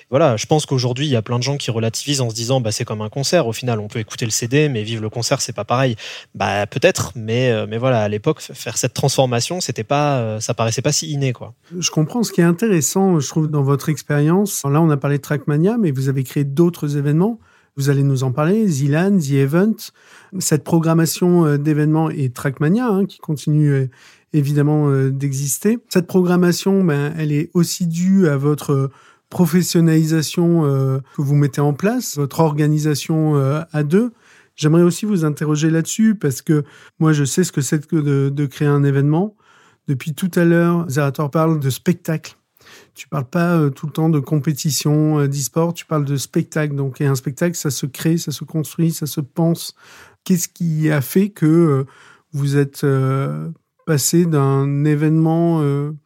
Voilà, 0.10 0.38
je 0.38 0.45
pense 0.45 0.65
qu'aujourd'hui, 0.65 1.06
il 1.06 1.12
y 1.12 1.15
a 1.15 1.21
plein 1.21 1.38
de 1.38 1.43
gens 1.43 1.58
qui 1.58 1.71
relativisent 1.71 2.21
en 2.21 2.30
se 2.30 2.36
disant, 2.36 2.62
bah 2.62 2.71
c'est 2.71 2.86
comme 2.86 3.02
un 3.02 3.10
concert. 3.10 3.47
Au 3.47 3.54
final, 3.54 3.80
on 3.80 3.88
peut 3.88 4.00
écouter 4.00 4.26
le 4.26 4.32
CD, 4.32 4.69
mais 4.69 4.84
vivre 4.84 5.02
le 5.02 5.10
concert, 5.10 5.41
c'est 5.41 5.51
pas 5.54 5.66
pareil. 5.66 5.96
Bah 6.36 6.66
peut-être, 6.68 7.12
mais 7.16 7.52
euh, 7.52 7.66
mais 7.70 7.78
voilà, 7.78 8.02
à 8.02 8.08
l'époque, 8.10 8.42
faire 8.42 8.78
cette 8.78 8.94
transformation, 8.94 9.62
c'était 9.62 9.84
pas, 9.84 10.20
euh, 10.20 10.40
ça 10.40 10.54
paraissait 10.54 10.82
pas 10.82 10.92
si 10.92 11.12
inné 11.12 11.34
quoi. 11.34 11.54
Je 11.78 11.90
comprends 11.92 12.24
ce 12.24 12.32
qui 12.32 12.42
est 12.42 12.46
intéressant, 12.46 13.20
je 13.20 13.28
trouve, 13.28 13.48
dans 13.50 13.64
votre 13.64 13.90
expérience. 13.90 14.64
Là, 14.64 14.82
on 14.82 14.90
a 14.90 14.98
parlé 14.98 15.18
de 15.18 15.22
Trackmania, 15.22 15.78
mais 15.78 15.92
vous 15.92 16.10
avez 16.10 16.24
créé 16.24 16.44
d'autres 16.44 16.98
événements. 16.98 17.40
Vous 17.78 17.90
allez 17.90 18.04
nous 18.04 18.24
en 18.24 18.32
parler, 18.32 18.68
Zilan, 18.68 19.18
The 19.18 19.32
Event. 19.32 19.76
Cette 20.40 20.64
programmation 20.64 21.46
euh, 21.46 21.58
d'événements 21.58 22.10
et 22.10 22.30
Trackmania, 22.30 22.88
hein, 22.88 23.06
qui 23.06 23.20
continue 23.20 23.90
évidemment 24.34 24.90
d'exister. 25.10 25.80
Cette 25.90 26.08
programmation, 26.08 26.84
ben, 26.84 27.14
elle 27.18 27.34
est 27.34 27.50
aussi 27.54 27.88
due 27.88 28.28
à 28.28 28.38
votre 28.38 28.90
professionnalisation 29.30 30.64
que 30.64 31.22
vous 31.22 31.36
mettez 31.36 31.60
en 31.60 31.74
place, 31.74 32.16
votre 32.16 32.40
organisation 32.40 33.36
à 33.72 33.84
deux. 33.84 34.14
J'aimerais 34.62 34.84
aussi 34.84 35.08
vous 35.08 35.26
interroger 35.26 35.71
là-dessus 35.71 36.13
parce 36.13 36.43
que 36.43 36.63
moi, 37.00 37.13
je 37.13 37.24
sais 37.24 37.43
ce 37.43 37.52
que 37.52 37.62
c'est 37.62 37.91
de, 37.91 38.30
de 38.30 38.45
créer 38.45 38.67
un 38.67 38.84
événement. 38.84 39.36
Depuis 39.88 40.13
tout 40.13 40.30
à 40.36 40.45
l'heure, 40.45 40.88
Zerator 40.88 41.32
parle 41.32 41.60
de 41.60 41.71
spectacle. 41.71 42.38
Tu 42.93 43.08
parles 43.08 43.26
pas 43.26 43.58
euh, 43.58 43.71
tout 43.71 43.88
le 43.88 43.91
temps 43.91 44.10
de 44.10 44.19
compétition 44.19 45.17
euh, 45.17 45.28
d'e-sport, 45.28 45.74
tu 45.74 45.88
parles 45.88 46.06
de 46.06 46.15
spectacle. 46.15 46.76
Donc, 46.76 47.02
et 47.02 47.08
un 47.08 47.15
spectacle, 47.15 47.56
ça 47.56 47.71
se 47.71 47.88
crée, 47.88 48.19
ça 48.19 48.32
se 48.32 48.43
construit, 48.43 48.91
ça 48.91 49.08
se 49.08 49.19
pense. 49.19 49.74
Qu'est-ce 50.26 50.47
qui 50.47 50.91
a 50.91 51.02
fait 51.02 51.30
que 51.30 51.47
euh, 51.47 51.86
vous 52.32 52.56
êtes 52.56 52.86
passé 53.88 54.28
d'un 54.28 54.86
événement 54.86 55.60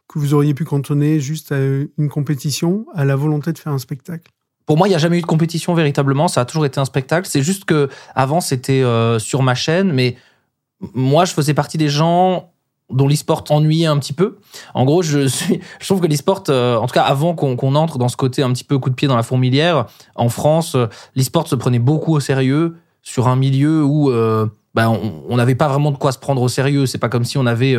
que 0.08 0.18
vous 0.18 0.34
auriez 0.34 0.54
pu 0.54 0.64
cantonner 0.64 1.20
juste 1.20 1.52
à 1.52 1.60
une 1.60 2.10
compétition 2.10 2.88
à 2.96 3.04
la 3.04 3.18
volonté 3.18 3.52
de 3.52 3.58
faire 3.58 3.74
un 3.74 3.80
spectacle? 3.80 4.32
Pour 4.66 4.78
moi, 4.78 4.88
il 4.88 4.92
n'y 4.92 4.96
a 4.96 5.00
jamais 5.00 5.18
eu 5.18 5.22
de 5.22 5.26
compétition 5.26 5.74
véritablement. 5.74 6.28
Ça 6.28 6.42
a 6.42 6.46
toujours 6.46 6.66
été 6.66 6.80
un 6.80 6.86
spectacle. 6.86 7.28
C'est 7.30 7.42
juste 7.42 7.66
que 7.66 7.90
avant, 8.16 8.42
c'était 8.42 8.84
sur 9.20 9.44
ma 9.44 9.56
chaîne, 9.56 9.92
mais 9.92 10.16
moi, 10.94 11.26
je 11.26 11.34
faisais 11.34 11.54
partie 11.54 11.78
des 11.78 11.90
gens 11.90 12.52
dont 12.90 13.08
l'e-sport 13.08 13.44
ennuyait 13.50 13.88
un 13.88 13.98
petit 13.98 14.14
peu. 14.14 14.38
En 14.74 14.86
gros, 14.86 15.02
je, 15.02 15.28
suis, 15.28 15.60
trouve 15.80 16.02
que 16.02 16.08
l'e-sport, 16.08 16.44
euh, 16.50 16.78
en 16.78 16.88
tout 16.88 16.94
cas 16.94 17.04
avant 17.04 17.34
qu'on 17.34 17.76
entre 17.76 17.98
dans 17.98 18.10
ce 18.10 18.18
côté 18.18 18.44
un 18.44 18.52
petit 18.54 18.64
peu 18.64 18.78
coup 18.78 18.90
de 18.90 18.96
pied 18.96 19.08
dans 19.08 19.16
la 19.16 19.24
fourmilière, 19.24 19.88
en 20.16 20.30
France, 20.30 20.76
euh, 20.76 20.88
l'e-sport 21.16 21.48
se 21.48 21.56
prenait 21.56 21.80
beaucoup 21.80 22.14
au 22.14 22.20
sérieux 22.20 22.76
sur 23.02 23.28
un 23.28 23.36
milieu 23.36 23.84
où 23.84 24.12
euh, 24.12 24.48
ben, 24.76 24.96
on 25.28 25.38
n'avait 25.38 25.56
pas 25.56 25.68
vraiment 25.68 25.90
de 25.90 25.98
quoi 25.98 26.12
se 26.12 26.20
prendre 26.20 26.42
au 26.42 26.48
sérieux. 26.48 26.86
C'est 26.86 27.00
pas 27.00 27.10
comme 27.10 27.24
si 27.24 27.38
on 27.38 27.46
avait 27.46 27.76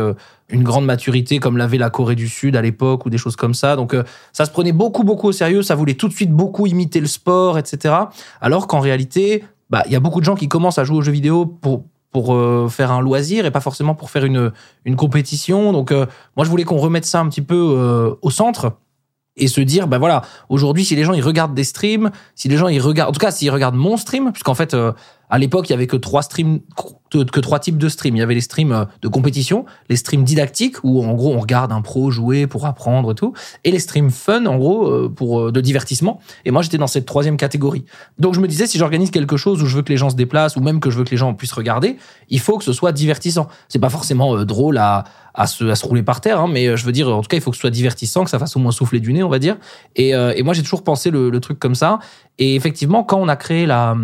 une 0.49 0.63
grande 0.63 0.87
maturité 0.87 1.39
comme 1.39 1.59
l'avait 1.59 1.79
la 1.79 1.91
Corée 1.91 2.15
du 2.15 2.27
Sud 2.27 2.57
à 2.57 2.63
l'époque 2.63 3.07
ou 3.07 3.11
des 3.11 3.19
choses 3.19 3.37
comme 3.37 3.55
ça. 3.55 3.77
Donc 3.77 3.95
ça 4.33 4.47
se 4.47 4.51
prenait 4.51 4.73
beaucoup 4.73 5.05
beaucoup 5.05 5.29
au 5.29 5.33
sérieux. 5.33 5.63
Ça 5.63 5.75
voulait 5.75 5.95
tout 5.95 6.09
de 6.09 6.15
suite 6.15 6.33
beaucoup 6.33 6.67
imiter 6.67 7.01
le 7.01 7.07
sport, 7.07 7.59
etc. 7.59 7.95
Alors 8.41 8.67
qu'en 8.67 8.81
réalité, 8.81 9.45
bah, 9.71 9.83
il 9.87 9.93
y 9.93 9.97
a 9.97 10.01
beaucoup 10.01 10.21
de 10.21 10.25
gens 10.25 10.37
qui 10.37 10.49
commencent 10.49 10.79
à 10.79 10.85
jouer 10.85 10.97
aux 10.97 11.03
jeux 11.03 11.13
vidéo 11.13 11.45
pour 11.45 11.85
pour 12.17 12.35
euh, 12.35 12.69
faire 12.71 12.93
un 12.93 13.03
loisir 13.03 13.45
et 13.45 13.51
pas 13.51 13.61
forcément 13.61 13.95
pour 13.95 14.09
faire 14.09 14.25
une, 14.25 14.51
une 14.87 14.97
compétition. 14.97 15.73
Donc, 15.73 15.93
euh, 15.93 16.07
moi, 16.35 16.47
je 16.47 16.51
voulais 16.51 16.65
qu'on 16.65 16.79
remette 16.79 17.05
ça 17.05 17.21
un 17.21 17.29
petit 17.29 17.43
peu 17.43 17.75
euh, 17.77 18.15
au 18.23 18.31
centre 18.31 18.73
et 19.37 19.49
se 19.49 19.61
dire, 19.61 19.87
ben 19.87 19.99
voilà, 19.99 20.23
aujourd'hui, 20.49 20.83
si 20.83 20.97
les 20.97 21.05
gens 21.05 21.13
ils 21.13 21.23
regardent 21.23 21.53
des 21.53 21.65
streams, 21.65 22.11
si 22.35 22.49
les 22.49 22.57
gens 22.57 22.69
ils 22.69 22.81
regardent, 22.81 23.11
en 23.11 23.13
tout 23.13 23.21
cas, 23.21 23.33
s'ils 23.33 23.51
regardent 23.51 23.75
mon 23.75 23.99
stream, 23.99 24.33
puisqu'en 24.33 24.55
fait, 24.55 24.75
à 25.29 25.39
l'époque, 25.39 25.69
il 25.69 25.73
y 25.73 25.75
avait 25.75 25.87
que 25.87 25.97
trois 25.97 26.23
streams, 26.23 26.61
que 27.11 27.41
trois 27.41 27.59
types 27.59 27.79
de 27.79 27.89
streams. 27.89 28.17
Il 28.17 28.19
y 28.19 28.23
avait 28.23 28.35
les 28.35 28.41
streams 28.41 28.73
euh, 28.73 28.85
de 29.03 29.09
compétition, 29.09 29.65
les 29.89 29.97
streams 29.97 30.25
didactiques 30.25 30.77
où 30.83 31.05
en 31.05 31.15
gros 31.15 31.35
on 31.35 31.41
regarde 31.41 31.73
un 31.73 31.83
pro 31.83 32.11
jouer 32.11 32.47
pour 32.47 32.67
apprendre 32.67 33.13
et 33.13 33.15
tout, 33.15 33.33
et 33.65 33.71
les 33.71 33.79
streams 33.79 34.11
fun 34.11 34.47
en 34.47 34.57
gros 34.57 34.87
euh, 34.87 35.13
pour 35.15 35.41
euh, 35.41 35.53
de 35.53 35.61
divertissement. 35.61 36.21
Et 36.45 36.51
moi 36.51 36.63
j'étais 36.63 36.79
dans 36.79 36.87
cette 36.87 37.07
troisième 37.07 37.37
catégorie. 37.37 37.85
Donc 38.19 38.35
je 38.35 38.41
me 38.41 38.49
disais 38.49 38.67
si 38.67 38.79
j'organise 38.79 39.11
quelque 39.11 39.37
chose 39.37 39.63
où 39.63 39.67
je 39.67 39.77
veux 39.77 39.83
que 39.83 39.93
les 39.93 39.97
gens 39.97 40.11
se 40.11 40.17
déplacent 40.17 40.57
ou 40.57 40.61
même 40.61 40.81
que 40.81 40.91
je 40.91 40.99
veux 40.99 41.05
que 41.05 41.11
les 41.11 41.17
gens 41.17 41.35
puissent 41.35 41.53
regarder, 41.53 41.97
il 42.29 42.41
faut 42.41 42.59
que 42.59 42.65
ce 42.65 42.73
soit 42.73 42.93
divertissant. 42.93 43.49
C'est 43.69 43.79
pas 43.79 43.91
forcément 43.91 44.45
drôle 44.45 44.79
à 44.79 45.05
se, 45.47 45.65
à 45.65 45.75
se 45.75 45.85
rouler 45.87 46.03
par 46.03 46.21
terre, 46.21 46.41
hein, 46.41 46.49
mais 46.51 46.77
je 46.77 46.85
veux 46.87 46.93
dire 46.93 47.09
en 47.09 47.21
tout 47.21 47.29
cas 47.29 47.37
il 47.37 47.43
faut 47.43 47.51
que 47.51 47.57
ce 47.57 47.61
soit 47.61 47.71
divertissant, 47.71 48.25
que 48.25 48.31
ça 48.31 48.39
fasse 48.39 48.57
au 48.57 48.59
moins 48.59 48.73
souffler 48.73 49.01
du 49.01 49.13
nez 49.13 49.23
on 49.23 49.29
va 49.29 49.39
dire. 49.39 49.57
Et, 49.95 50.11
et 50.11 50.43
moi 50.43 50.55
j'ai 50.55 50.63
toujours 50.63 50.83
pensé 50.83 51.11
le 51.11 51.41
truc 51.41 51.59
comme 51.59 51.75
ça. 51.75 51.99
Et 52.39 52.55
effectivement 52.55 53.05
quand 53.05 53.19
on 53.19 53.29
a 53.29 53.37
créé 53.37 53.67
la 53.67 53.97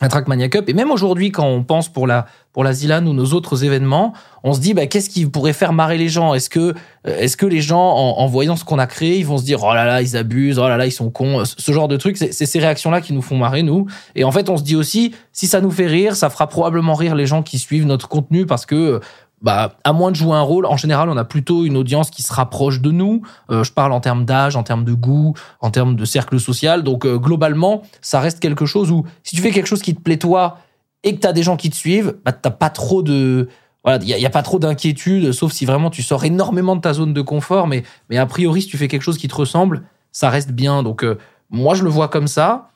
la 0.00 0.08
Trackmania 0.08 0.48
Cup. 0.48 0.68
Et 0.68 0.74
même 0.74 0.90
aujourd'hui, 0.90 1.32
quand 1.32 1.46
on 1.46 1.64
pense 1.64 1.88
pour 1.88 2.06
la 2.06 2.26
pour 2.52 2.64
la 2.64 2.72
Zilan 2.72 3.06
ou 3.06 3.12
nos 3.12 3.26
autres 3.34 3.64
événements, 3.64 4.12
on 4.42 4.52
se 4.52 4.60
dit 4.60 4.74
bah, 4.74 4.86
qu'est-ce 4.86 5.10
qui 5.10 5.26
pourrait 5.26 5.52
faire 5.52 5.72
marrer 5.72 5.98
les 5.98 6.08
gens? 6.08 6.34
Est-ce 6.34 6.50
que 6.50 6.74
euh, 7.06 7.18
est-ce 7.18 7.36
que 7.36 7.46
les 7.46 7.60
gens 7.60 7.80
en, 7.80 8.26
voyant 8.26 8.56
ce 8.56 8.64
qu'on 8.64 8.78
a 8.78 8.86
créé, 8.86 9.18
ils 9.18 9.26
vont 9.26 9.38
se 9.38 9.44
dire 9.44 9.62
oh 9.62 9.74
là 9.74 9.84
là 9.84 10.02
ils 10.02 10.16
abusent, 10.16 10.58
oh 10.58 10.68
là 10.68 10.76
là 10.76 10.86
ils 10.86 10.92
sont 10.92 11.10
cons, 11.10 11.44
ce 11.44 11.72
genre 11.72 11.88
de 11.88 11.96
trucs. 11.96 12.16
C'est 12.16 12.32
ces 12.32 12.58
réactions-là 12.58 13.00
qui 13.00 13.12
nous 13.12 13.22
font 13.22 13.36
marrer 13.36 13.62
nous. 13.62 13.86
Et 14.14 14.24
en 14.24 14.32
fait, 14.32 14.48
on 14.48 14.56
se 14.56 14.62
dit 14.62 14.76
aussi 14.76 15.14
si 15.32 15.46
ça 15.46 15.60
nous 15.60 15.70
fait 15.70 15.86
rire, 15.86 16.16
ça 16.16 16.30
fera 16.30 16.48
probablement 16.48 16.94
rire 16.94 17.14
les 17.14 17.26
gens 17.26 17.42
qui 17.42 17.58
suivent 17.58 17.86
notre 17.86 18.08
contenu 18.08 18.46
parce 18.46 18.66
que 18.66 19.00
bah, 19.40 19.76
à 19.84 19.92
moins 19.92 20.10
de 20.10 20.16
jouer 20.16 20.34
un 20.34 20.42
rôle, 20.42 20.66
en 20.66 20.76
général, 20.76 21.08
on 21.08 21.16
a 21.16 21.24
plutôt 21.24 21.64
une 21.64 21.76
audience 21.76 22.10
qui 22.10 22.22
se 22.22 22.32
rapproche 22.32 22.80
de 22.80 22.90
nous. 22.90 23.22
Euh, 23.50 23.62
je 23.64 23.72
parle 23.72 23.92
en 23.92 24.00
termes 24.00 24.24
d'âge, 24.24 24.56
en 24.56 24.62
termes 24.62 24.84
de 24.84 24.92
goût, 24.92 25.34
en 25.60 25.70
termes 25.70 25.96
de 25.96 26.04
cercle 26.04 26.40
social. 26.40 26.82
Donc, 26.82 27.04
euh, 27.04 27.18
globalement, 27.18 27.82
ça 28.00 28.20
reste 28.20 28.40
quelque 28.40 28.66
chose 28.66 28.90
où, 28.90 29.04
si 29.22 29.36
tu 29.36 29.42
fais 29.42 29.50
quelque 29.50 29.66
chose 29.66 29.82
qui 29.82 29.94
te 29.94 30.00
plaît 30.00 30.16
toi 30.16 30.58
et 31.04 31.14
que 31.14 31.20
tu 31.20 31.26
as 31.26 31.32
des 31.32 31.42
gens 31.42 31.56
qui 31.56 31.70
te 31.70 31.76
suivent, 31.76 32.16
bah, 32.24 32.32
t'as 32.32 32.50
pas 32.50 32.70
trop 32.70 33.02
de, 33.02 33.48
voilà, 33.84 34.00
il 34.02 34.08
y, 34.08 34.26
a, 34.26 34.30
pas 34.30 34.42
trop 34.42 34.58
d'inquiétude, 34.58 35.32
sauf 35.32 35.52
si 35.52 35.64
vraiment 35.64 35.90
tu 35.90 36.02
sors 36.02 36.24
énormément 36.24 36.74
de 36.74 36.80
ta 36.80 36.92
zone 36.92 37.14
de 37.14 37.22
confort. 37.22 37.68
Mais, 37.68 37.84
mais 38.10 38.18
a 38.18 38.26
priori, 38.26 38.62
si 38.62 38.68
tu 38.68 38.76
fais 38.76 38.88
quelque 38.88 39.02
chose 39.02 39.18
qui 39.18 39.28
te 39.28 39.34
ressemble, 39.34 39.82
ça 40.10 40.30
reste 40.30 40.50
bien. 40.50 40.82
Donc, 40.82 41.04
euh, 41.04 41.16
moi, 41.50 41.74
je 41.74 41.84
le 41.84 41.90
vois 41.90 42.08
comme 42.08 42.26
ça. 42.26 42.70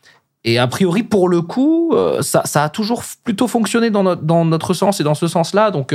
Et 0.44 0.59
a 0.59 0.66
priori, 0.66 1.05
pour 1.05 1.28
le 1.28 1.40
coup, 1.40 1.94
ça, 2.20 2.42
ça 2.44 2.64
a 2.64 2.68
toujours 2.68 3.05
plutôt 3.22 3.46
fonctionné 3.46 3.90
dans 3.90 4.02
notre, 4.02 4.22
dans 4.22 4.44
notre 4.44 4.74
sens 4.74 5.00
et 5.00 5.05
dans 5.05 5.14
ce 5.14 5.28
sens-là. 5.28 5.70
Donc, 5.70 5.94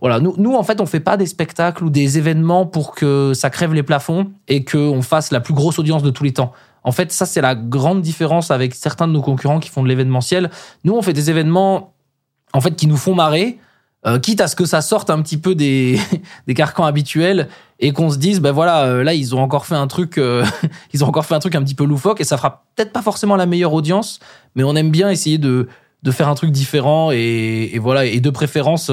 voilà, 0.00 0.18
nous, 0.18 0.34
nous, 0.36 0.54
en 0.54 0.64
fait, 0.64 0.80
on 0.80 0.86
fait 0.86 0.98
pas 0.98 1.16
des 1.16 1.26
spectacles 1.26 1.84
ou 1.84 1.90
des 1.90 2.18
événements 2.18 2.66
pour 2.66 2.94
que 2.94 3.32
ça 3.34 3.50
crève 3.50 3.72
les 3.72 3.84
plafonds 3.84 4.32
et 4.48 4.64
qu'on 4.64 5.00
fasse 5.00 5.30
la 5.30 5.38
plus 5.38 5.54
grosse 5.54 5.78
audience 5.78 6.02
de 6.02 6.10
tous 6.10 6.24
les 6.24 6.32
temps. 6.32 6.52
En 6.82 6.92
fait, 6.92 7.12
ça, 7.12 7.24
c'est 7.24 7.40
la 7.40 7.54
grande 7.54 8.02
différence 8.02 8.50
avec 8.50 8.74
certains 8.74 9.08
de 9.08 9.12
nos 9.12 9.22
concurrents 9.22 9.60
qui 9.60 9.70
font 9.70 9.82
de 9.82 9.88
l'événementiel. 9.88 10.50
Nous, 10.84 10.92
on 10.92 11.00
fait 11.00 11.14
des 11.14 11.30
événements, 11.30 11.94
en 12.52 12.60
fait, 12.60 12.72
qui 12.76 12.86
nous 12.86 12.96
font 12.96 13.14
marrer, 13.14 13.58
euh, 14.06 14.18
quitte 14.18 14.40
à 14.40 14.48
ce 14.48 14.56
que 14.56 14.66
ça 14.66 14.82
sorte 14.82 15.10
un 15.10 15.22
petit 15.22 15.38
peu 15.38 15.54
des, 15.54 15.98
des 16.46 16.54
carcans 16.54 16.84
habituels 16.84 17.48
et 17.80 17.92
qu'on 17.92 18.10
se 18.10 18.18
dise, 18.18 18.40
ben 18.40 18.52
voilà, 18.52 18.84
euh, 18.84 19.02
là, 19.02 19.14
ils 19.14 19.34
ont 19.34 19.40
encore 19.40 19.66
fait 19.66 19.74
un 19.74 19.86
truc, 19.86 20.18
euh, 20.18 20.44
ils 20.92 21.04
ont 21.04 21.08
encore 21.08 21.24
fait 21.24 21.34
un 21.34 21.40
truc 21.40 21.54
un 21.54 21.62
petit 21.62 21.74
peu 21.74 21.84
loufoque 21.84 22.20
et 22.20 22.24
ça 22.24 22.36
fera 22.36 22.64
peut-être 22.76 22.92
pas 22.92 23.02
forcément 23.02 23.36
la 23.36 23.46
meilleure 23.46 23.72
audience, 23.72 24.20
mais 24.54 24.62
on 24.62 24.76
aime 24.76 24.90
bien 24.90 25.10
essayer 25.10 25.38
de, 25.38 25.68
de 26.02 26.10
faire 26.10 26.28
un 26.28 26.34
truc 26.34 26.50
différent 26.50 27.10
et, 27.12 27.70
et 27.72 27.78
voilà, 27.78 28.04
et 28.04 28.20
de 28.20 28.30
préférence, 28.30 28.90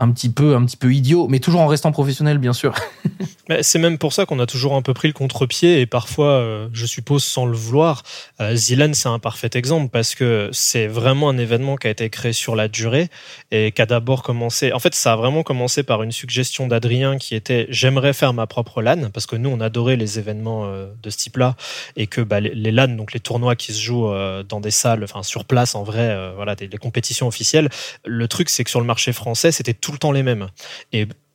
un 0.00 0.10
petit 0.10 0.28
peu 0.28 0.56
un 0.56 0.64
petit 0.64 0.76
peu 0.76 0.92
idiot 0.92 1.28
mais 1.28 1.38
toujours 1.38 1.60
en 1.60 1.68
restant 1.68 1.92
professionnel 1.92 2.38
bien 2.38 2.52
sûr. 2.52 2.74
C'est 3.60 3.78
même 3.78 3.98
pour 3.98 4.14
ça 4.14 4.24
qu'on 4.24 4.40
a 4.40 4.46
toujours 4.46 4.74
un 4.74 4.80
peu 4.80 4.94
pris 4.94 5.08
le 5.08 5.12
contre-pied 5.12 5.80
et 5.80 5.86
parfois 5.86 6.28
euh, 6.28 6.68
je 6.72 6.86
suppose 6.86 7.22
sans 7.22 7.44
le 7.44 7.54
vouloir 7.54 8.02
euh, 8.40 8.56
Zilan 8.56 8.94
c'est 8.94 9.08
un 9.08 9.18
parfait 9.18 9.50
exemple 9.52 9.90
parce 9.90 10.14
que 10.14 10.48
c'est 10.50 10.86
vraiment 10.86 11.28
un 11.28 11.36
événement 11.36 11.76
qui 11.76 11.86
a 11.86 11.90
été 11.90 12.08
créé 12.08 12.32
sur 12.32 12.56
la 12.56 12.68
durée 12.68 13.08
et 13.50 13.70
qui 13.72 13.82
a 13.82 13.86
d'abord 13.86 14.22
commencé 14.22 14.72
en 14.72 14.78
fait 14.78 14.94
ça 14.94 15.12
a 15.12 15.16
vraiment 15.16 15.42
commencé 15.42 15.82
par 15.82 16.02
une 16.02 16.10
suggestion 16.10 16.66
d'Adrien 16.66 17.18
qui 17.18 17.34
était 17.34 17.66
j'aimerais 17.68 18.14
faire 18.14 18.32
ma 18.32 18.46
propre 18.46 18.80
LAN 18.80 19.10
parce 19.12 19.26
que 19.26 19.36
nous 19.36 19.50
on 19.50 19.60
adorait 19.60 19.96
les 19.96 20.18
événements 20.18 20.64
euh, 20.64 20.86
de 21.02 21.10
ce 21.10 21.18
type-là 21.18 21.54
et 21.96 22.06
que 22.06 22.22
bah, 22.22 22.40
les, 22.40 22.72
LAN 22.72 22.88
donc 22.96 23.12
les 23.12 23.20
tournois 23.20 23.56
qui 23.56 23.74
se 23.74 23.80
jouent 23.80 24.10
dans 24.48 24.60
des 24.60 24.70
salles 24.70 25.04
enfin 25.04 25.22
sur 25.22 25.44
place 25.44 25.74
en 25.74 25.82
vrai 25.82 26.32
voilà 26.34 26.54
des 26.54 26.68
compétitions 26.78 27.26
officielles 27.28 27.68
le 28.06 28.26
truc 28.26 28.48
c'est 28.48 28.64
que 28.64 28.70
sur 28.70 28.80
le 28.80 28.86
marché 28.86 29.12
français 29.12 29.52
c'était 29.52 29.74
tout 29.84 29.92
le 29.92 29.98
temps 29.98 30.12
les 30.12 30.22
mêmes. 30.22 30.48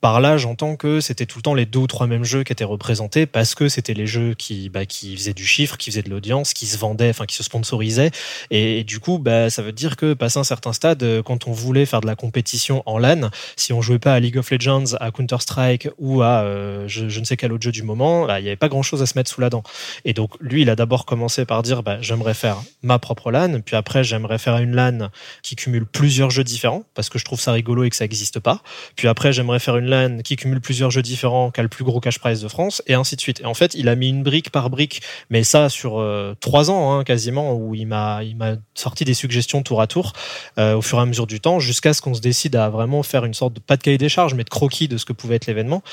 Par 0.01 0.21
là, 0.21 0.37
j'entends 0.37 0.75
que 0.77 1.01
c'était 1.01 1.25
tout 1.25 1.39
le 1.39 1.43
temps 1.43 1.53
les 1.53 1.65
deux 1.65 1.79
ou 1.79 1.87
trois 1.87 2.07
mêmes 2.07 2.23
jeux 2.23 2.43
qui 2.43 2.53
étaient 2.53 2.63
représentés 2.63 3.25
parce 3.25 3.53
que 3.53 3.67
c'était 3.67 3.93
les 3.93 4.07
jeux 4.07 4.33
qui, 4.33 4.69
bah, 4.69 4.85
qui 4.85 5.15
faisaient 5.17 5.33
du 5.33 5.45
chiffre, 5.45 5.77
qui 5.77 5.91
faisaient 5.91 6.03
de 6.03 6.09
l'audience, 6.09 6.53
qui 6.53 6.67
se 6.67 6.77
vendaient, 6.77 7.09
enfin 7.09 7.25
qui 7.25 7.35
se 7.35 7.43
sponsorisaient. 7.43 8.11
Et, 8.49 8.83
du 8.85 8.99
coup, 8.99 9.19
bah, 9.19 9.49
ça 9.49 9.61
veut 9.61 9.73
dire 9.73 9.97
que 9.97 10.13
passé 10.13 10.39
un 10.39 10.45
certain 10.45 10.71
stade, 10.71 11.03
euh, 11.03 11.21
quand 11.21 11.47
on 11.47 11.51
voulait 11.51 11.85
faire 11.85 11.99
de 11.99 12.07
la 12.07 12.15
compétition 12.15 12.81
en 12.85 12.97
LAN, 12.97 13.29
si 13.57 13.73
on 13.73 13.81
jouait 13.81 13.99
pas 13.99 14.13
à 14.13 14.19
League 14.19 14.37
of 14.37 14.49
Legends, 14.51 14.95
à 14.99 15.11
Counter 15.11 15.37
Strike 15.39 15.89
ou 15.97 16.21
à 16.21 16.43
euh, 16.43 16.87
je, 16.87 17.19
ne 17.19 17.25
sais 17.25 17.35
quel 17.35 17.51
autre 17.51 17.63
jeu 17.63 17.71
du 17.71 17.83
moment, 17.83 18.25
bah, 18.25 18.39
il 18.39 18.43
n'y 18.43 18.49
avait 18.49 18.55
pas 18.55 18.69
grand 18.69 18.83
chose 18.83 19.01
à 19.01 19.05
se 19.05 19.17
mettre 19.17 19.29
sous 19.29 19.41
la 19.41 19.49
dent. 19.49 19.63
Et 20.05 20.13
donc 20.13 20.31
lui, 20.39 20.61
il 20.61 20.69
a 20.69 20.77
d'abord 20.77 21.05
commencé 21.05 21.43
par 21.43 21.61
dire 21.61 21.83
bah, 21.83 21.97
j'aimerais 21.99 22.33
faire 22.33 22.61
ma 22.83 22.99
propre 22.99 23.31
LAN, 23.31 23.59
puis 23.59 23.75
après 23.75 24.05
j'aimerais 24.05 24.37
faire 24.37 24.57
une 24.57 24.75
LAN 24.75 25.09
qui 25.43 25.57
cumule 25.57 25.85
plusieurs 25.85 26.29
jeux 26.29 26.45
différents 26.45 26.83
parce 26.93 27.09
que 27.09 27.19
je 27.19 27.25
trouve 27.25 27.41
ça 27.41 27.51
rigolo 27.51 27.83
et 27.83 27.89
que 27.89 27.95
ça 27.97 28.05
n'existe 28.05 28.39
pas. 28.39 28.61
Puis 28.95 29.09
après 29.09 29.33
j'aimerais 29.33 29.59
faire 29.59 29.75
une 29.75 29.88
Qui 30.23 30.35
cumule 30.35 30.61
plusieurs 30.61 30.91
jeux 30.91 31.01
différents, 31.01 31.51
qui 31.51 31.59
a 31.59 31.63
le 31.63 31.69
plus 31.69 31.83
gros 31.83 31.99
cash 31.99 32.19
prize 32.19 32.41
de 32.41 32.47
France, 32.47 32.81
et 32.87 32.93
ainsi 32.93 33.15
de 33.15 33.21
suite. 33.21 33.41
Et 33.41 33.45
en 33.45 33.53
fait, 33.53 33.73
il 33.75 33.87
a 33.89 33.95
mis 33.95 34.09
une 34.09 34.23
brique 34.23 34.51
par 34.51 34.69
brique, 34.69 35.01
mais 35.29 35.43
ça 35.43 35.69
sur 35.69 35.99
euh, 35.99 36.35
trois 36.39 36.69
ans 36.69 36.93
hein, 36.93 37.03
quasiment, 37.03 37.55
où 37.55 37.75
il 37.75 37.87
m'a 37.87 38.23
il 38.23 38.35
m'a 38.35 38.55
sorti 38.75 39.05
des 39.05 39.13
suggestions 39.13 39.63
tour 39.63 39.81
à 39.81 39.87
tour 39.87 40.13
euh, 40.57 40.75
au 40.75 40.81
fur 40.81 40.97
et 40.99 41.01
à 41.01 41.05
mesure 41.05 41.27
du 41.27 41.39
temps, 41.39 41.59
jusqu'à 41.59 41.93
ce 41.93 42.01
qu'on 42.01 42.13
se 42.13 42.21
décide 42.21 42.55
à 42.55 42.69
vraiment 42.69 43.03
faire 43.03 43.25
une 43.25 43.33
sorte 43.33 43.53
de 43.53 43.59
pas 43.59 43.77
de 43.77 43.83
cahier 43.83 43.97
des 43.97 44.09
charges, 44.09 44.33
mais 44.33 44.43
de 44.43 44.49
croquis 44.49 44.87
de 44.87 44.97
ce 44.97 45.05
que 45.05 45.13
pouvait 45.13 45.35
être 45.35 45.47
l'événement. 45.47 45.83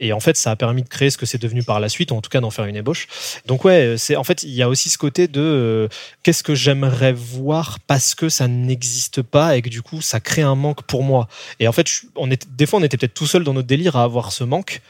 Et 0.00 0.12
en 0.12 0.20
fait, 0.20 0.36
ça 0.36 0.50
a 0.50 0.56
permis 0.56 0.82
de 0.82 0.88
créer 0.88 1.10
ce 1.10 1.18
que 1.18 1.26
c'est 1.26 1.40
devenu 1.40 1.62
par 1.62 1.80
la 1.80 1.88
suite, 1.88 2.10
ou 2.10 2.16
en 2.16 2.20
tout 2.20 2.30
cas 2.30 2.40
d'en 2.40 2.50
faire 2.50 2.66
une 2.66 2.76
ébauche. 2.76 3.08
Donc 3.46 3.64
ouais, 3.64 3.94
c'est 3.96 4.16
en 4.16 4.24
fait 4.24 4.42
il 4.42 4.52
y 4.52 4.62
a 4.62 4.68
aussi 4.68 4.90
ce 4.90 4.98
côté 4.98 5.28
de 5.28 5.40
euh, 5.40 5.88
qu'est-ce 6.22 6.42
que 6.42 6.54
j'aimerais 6.54 7.12
voir 7.12 7.78
parce 7.86 8.14
que 8.14 8.28
ça 8.28 8.48
n'existe 8.48 9.22
pas 9.22 9.56
et 9.56 9.62
que 9.62 9.68
du 9.68 9.82
coup 9.82 10.00
ça 10.00 10.20
crée 10.20 10.42
un 10.42 10.54
manque 10.54 10.82
pour 10.82 11.02
moi. 11.02 11.28
Et 11.60 11.68
en 11.68 11.72
fait, 11.72 11.86
on 12.16 12.30
est 12.30 12.46
des 12.56 12.66
fois 12.66 12.80
on 12.80 12.82
était 12.82 12.96
peut-être 12.96 13.14
tout 13.14 13.26
seul 13.26 13.44
dans 13.46 13.54
notre 13.54 13.66
délire 13.66 13.96
à 13.96 14.02
avoir 14.02 14.32
ce 14.32 14.44
manque. 14.44 14.82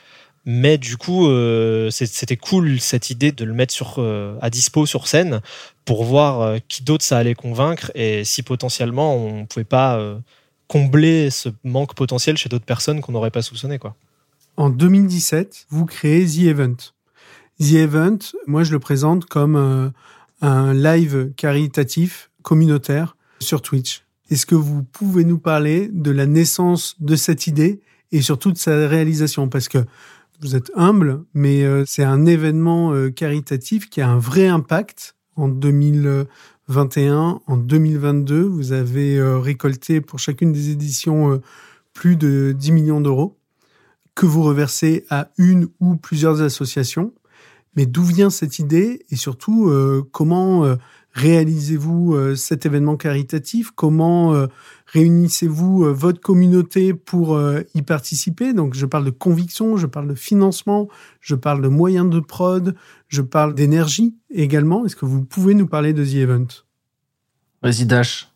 Mais 0.49 0.79
du 0.79 0.97
coup, 0.97 1.27
euh, 1.27 1.91
c'était 1.91 2.37
cool 2.37 2.79
cette 2.79 3.11
idée 3.11 3.33
de 3.33 3.45
le 3.45 3.53
mettre 3.53 3.75
sur, 3.75 3.97
euh, 3.99 4.39
à 4.41 4.49
dispo 4.49 4.87
sur 4.87 5.09
scène 5.09 5.41
pour 5.85 6.05
voir 6.05 6.41
euh, 6.41 6.59
qui 6.69 6.85
d'autre 6.85 7.05
ça 7.05 7.19
allait 7.19 7.35
convaincre 7.35 7.91
et 7.97 8.25
si 8.25 8.45
potentiellement 8.45 9.17
on 9.17 9.45
pouvait 9.45 9.65
pas 9.65 10.01
combler 10.69 11.31
ce 11.31 11.49
manque 11.65 11.95
potentiel 11.95 12.37
chez 12.37 12.49
d'autres 12.49 12.65
personnes 12.65 13.01
qu'on 13.01 13.13
n'aurait 13.13 13.33
pas 13.33 13.43
soupçonné. 13.43 13.79
Quoi. 13.79 13.97
En 14.57 14.71
2017, 14.71 15.67
vous 15.71 15.85
créez 15.85 16.25
The 16.25 16.47
Event. 16.47 16.77
The 17.61 17.73
Event, 17.73 18.19
moi 18.47 18.63
je 18.63 18.71
le 18.71 18.79
présente 18.79 19.25
comme 19.25 19.93
un 20.43 20.75
live 20.75 21.33
caritatif 21.37 22.31
communautaire 22.43 23.17
sur 23.41 23.63
Twitch. 23.63 24.05
Est-ce 24.31 24.47
que 24.47 24.55
vous 24.55 24.85
pouvez 24.85 25.25
nous 25.25 25.39
parler 25.39 25.89
de 25.93 26.13
la 26.13 26.27
naissance 26.27 26.97
de 27.01 27.17
cette 27.17 27.49
idée 27.49 27.81
et 28.13 28.23
surtout 28.23 28.53
de 28.53 28.59
sa 28.59 28.89
réalisation. 28.89 29.49
Parce 29.49 29.69
que 29.69 29.79
vous 30.41 30.55
êtes 30.55 30.71
humble, 30.75 31.25
mais 31.35 31.65
euh, 31.65 31.85
c'est 31.87 32.05
un 32.05 32.27
événement 32.27 32.93
euh, 32.93 33.11
caritatif 33.11 33.89
qui 33.89 34.01
a 34.01 34.09
un 34.09 34.19
vrai 34.19 34.47
impact. 34.47 35.15
En 35.37 35.49
2021, 35.49 37.41
en 37.47 37.57
2022, 37.59 38.43
vous 38.43 38.73
avez 38.73 39.19
euh, 39.19 39.39
récolté 39.39 40.01
pour 40.01 40.19
chacune 40.19 40.53
des 40.53 40.71
éditions 40.71 41.41
plus 41.93 42.17
de 42.17 42.55
10 42.57 42.73
millions 42.73 43.01
d'euros 43.03 43.37
que 44.15 44.25
vous 44.25 44.43
reversez 44.43 45.05
à 45.11 45.29
une 45.37 45.69
ou 45.81 45.97
plusieurs 45.97 46.41
associations. 46.41 47.13
Mais 47.75 47.85
d'où 47.85 48.03
vient 48.03 48.31
cette 48.31 48.59
idée 48.59 49.05
et 49.11 49.17
surtout 49.17 49.71
comment 50.11 50.79
réalisez-vous 51.17 52.37
cet 52.37 52.67
événement 52.67 52.97
caritatif? 52.97 53.73
Comment 53.75 54.47
Réunissez-vous 54.87 55.85
euh, 55.85 55.93
votre 55.93 56.21
communauté 56.21 56.95
pour 56.95 57.37
euh, 57.37 57.63
y 57.75 57.83
participer? 57.83 58.53
Donc, 58.53 58.75
je 58.75 58.87
parle 58.87 59.05
de 59.05 59.11
conviction, 59.11 59.77
je 59.77 59.87
parle 59.87 60.09
de 60.09 60.15
financement, 60.15 60.89
je 61.21 61.35
parle 61.35 61.61
de 61.61 61.69
moyens 61.69 62.09
de 62.09 62.21
prod, 62.21 62.75
je 63.09 63.23
parle 63.23 63.55
d'énergie 63.55 64.15
également. 64.33 64.87
Est-ce 64.87 64.95
que 64.95 65.05
vous 65.05 65.25
pouvez 65.25 65.55
nous 65.55 65.67
parler 65.67 65.93
de 65.93 66.05
The 66.05 66.15
Event? 66.15 66.47
Vas-y, 67.63 67.87
Dash. 67.87 68.29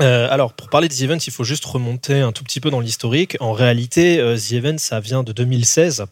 Euh, 0.00 0.28
alors, 0.30 0.54
pour 0.54 0.70
parler 0.70 0.88
de 0.88 0.94
The 0.94 1.02
Event, 1.02 1.18
il 1.26 1.32
faut 1.32 1.44
juste 1.44 1.66
remonter 1.66 2.20
un 2.20 2.32
tout 2.32 2.42
petit 2.42 2.60
peu 2.60 2.70
dans 2.70 2.80
l'historique. 2.80 3.36
En 3.40 3.52
réalité, 3.52 4.16
The 4.16 4.52
Event, 4.52 4.78
ça 4.78 5.00
vient 5.00 5.22
de 5.22 5.32
2016 5.32 6.06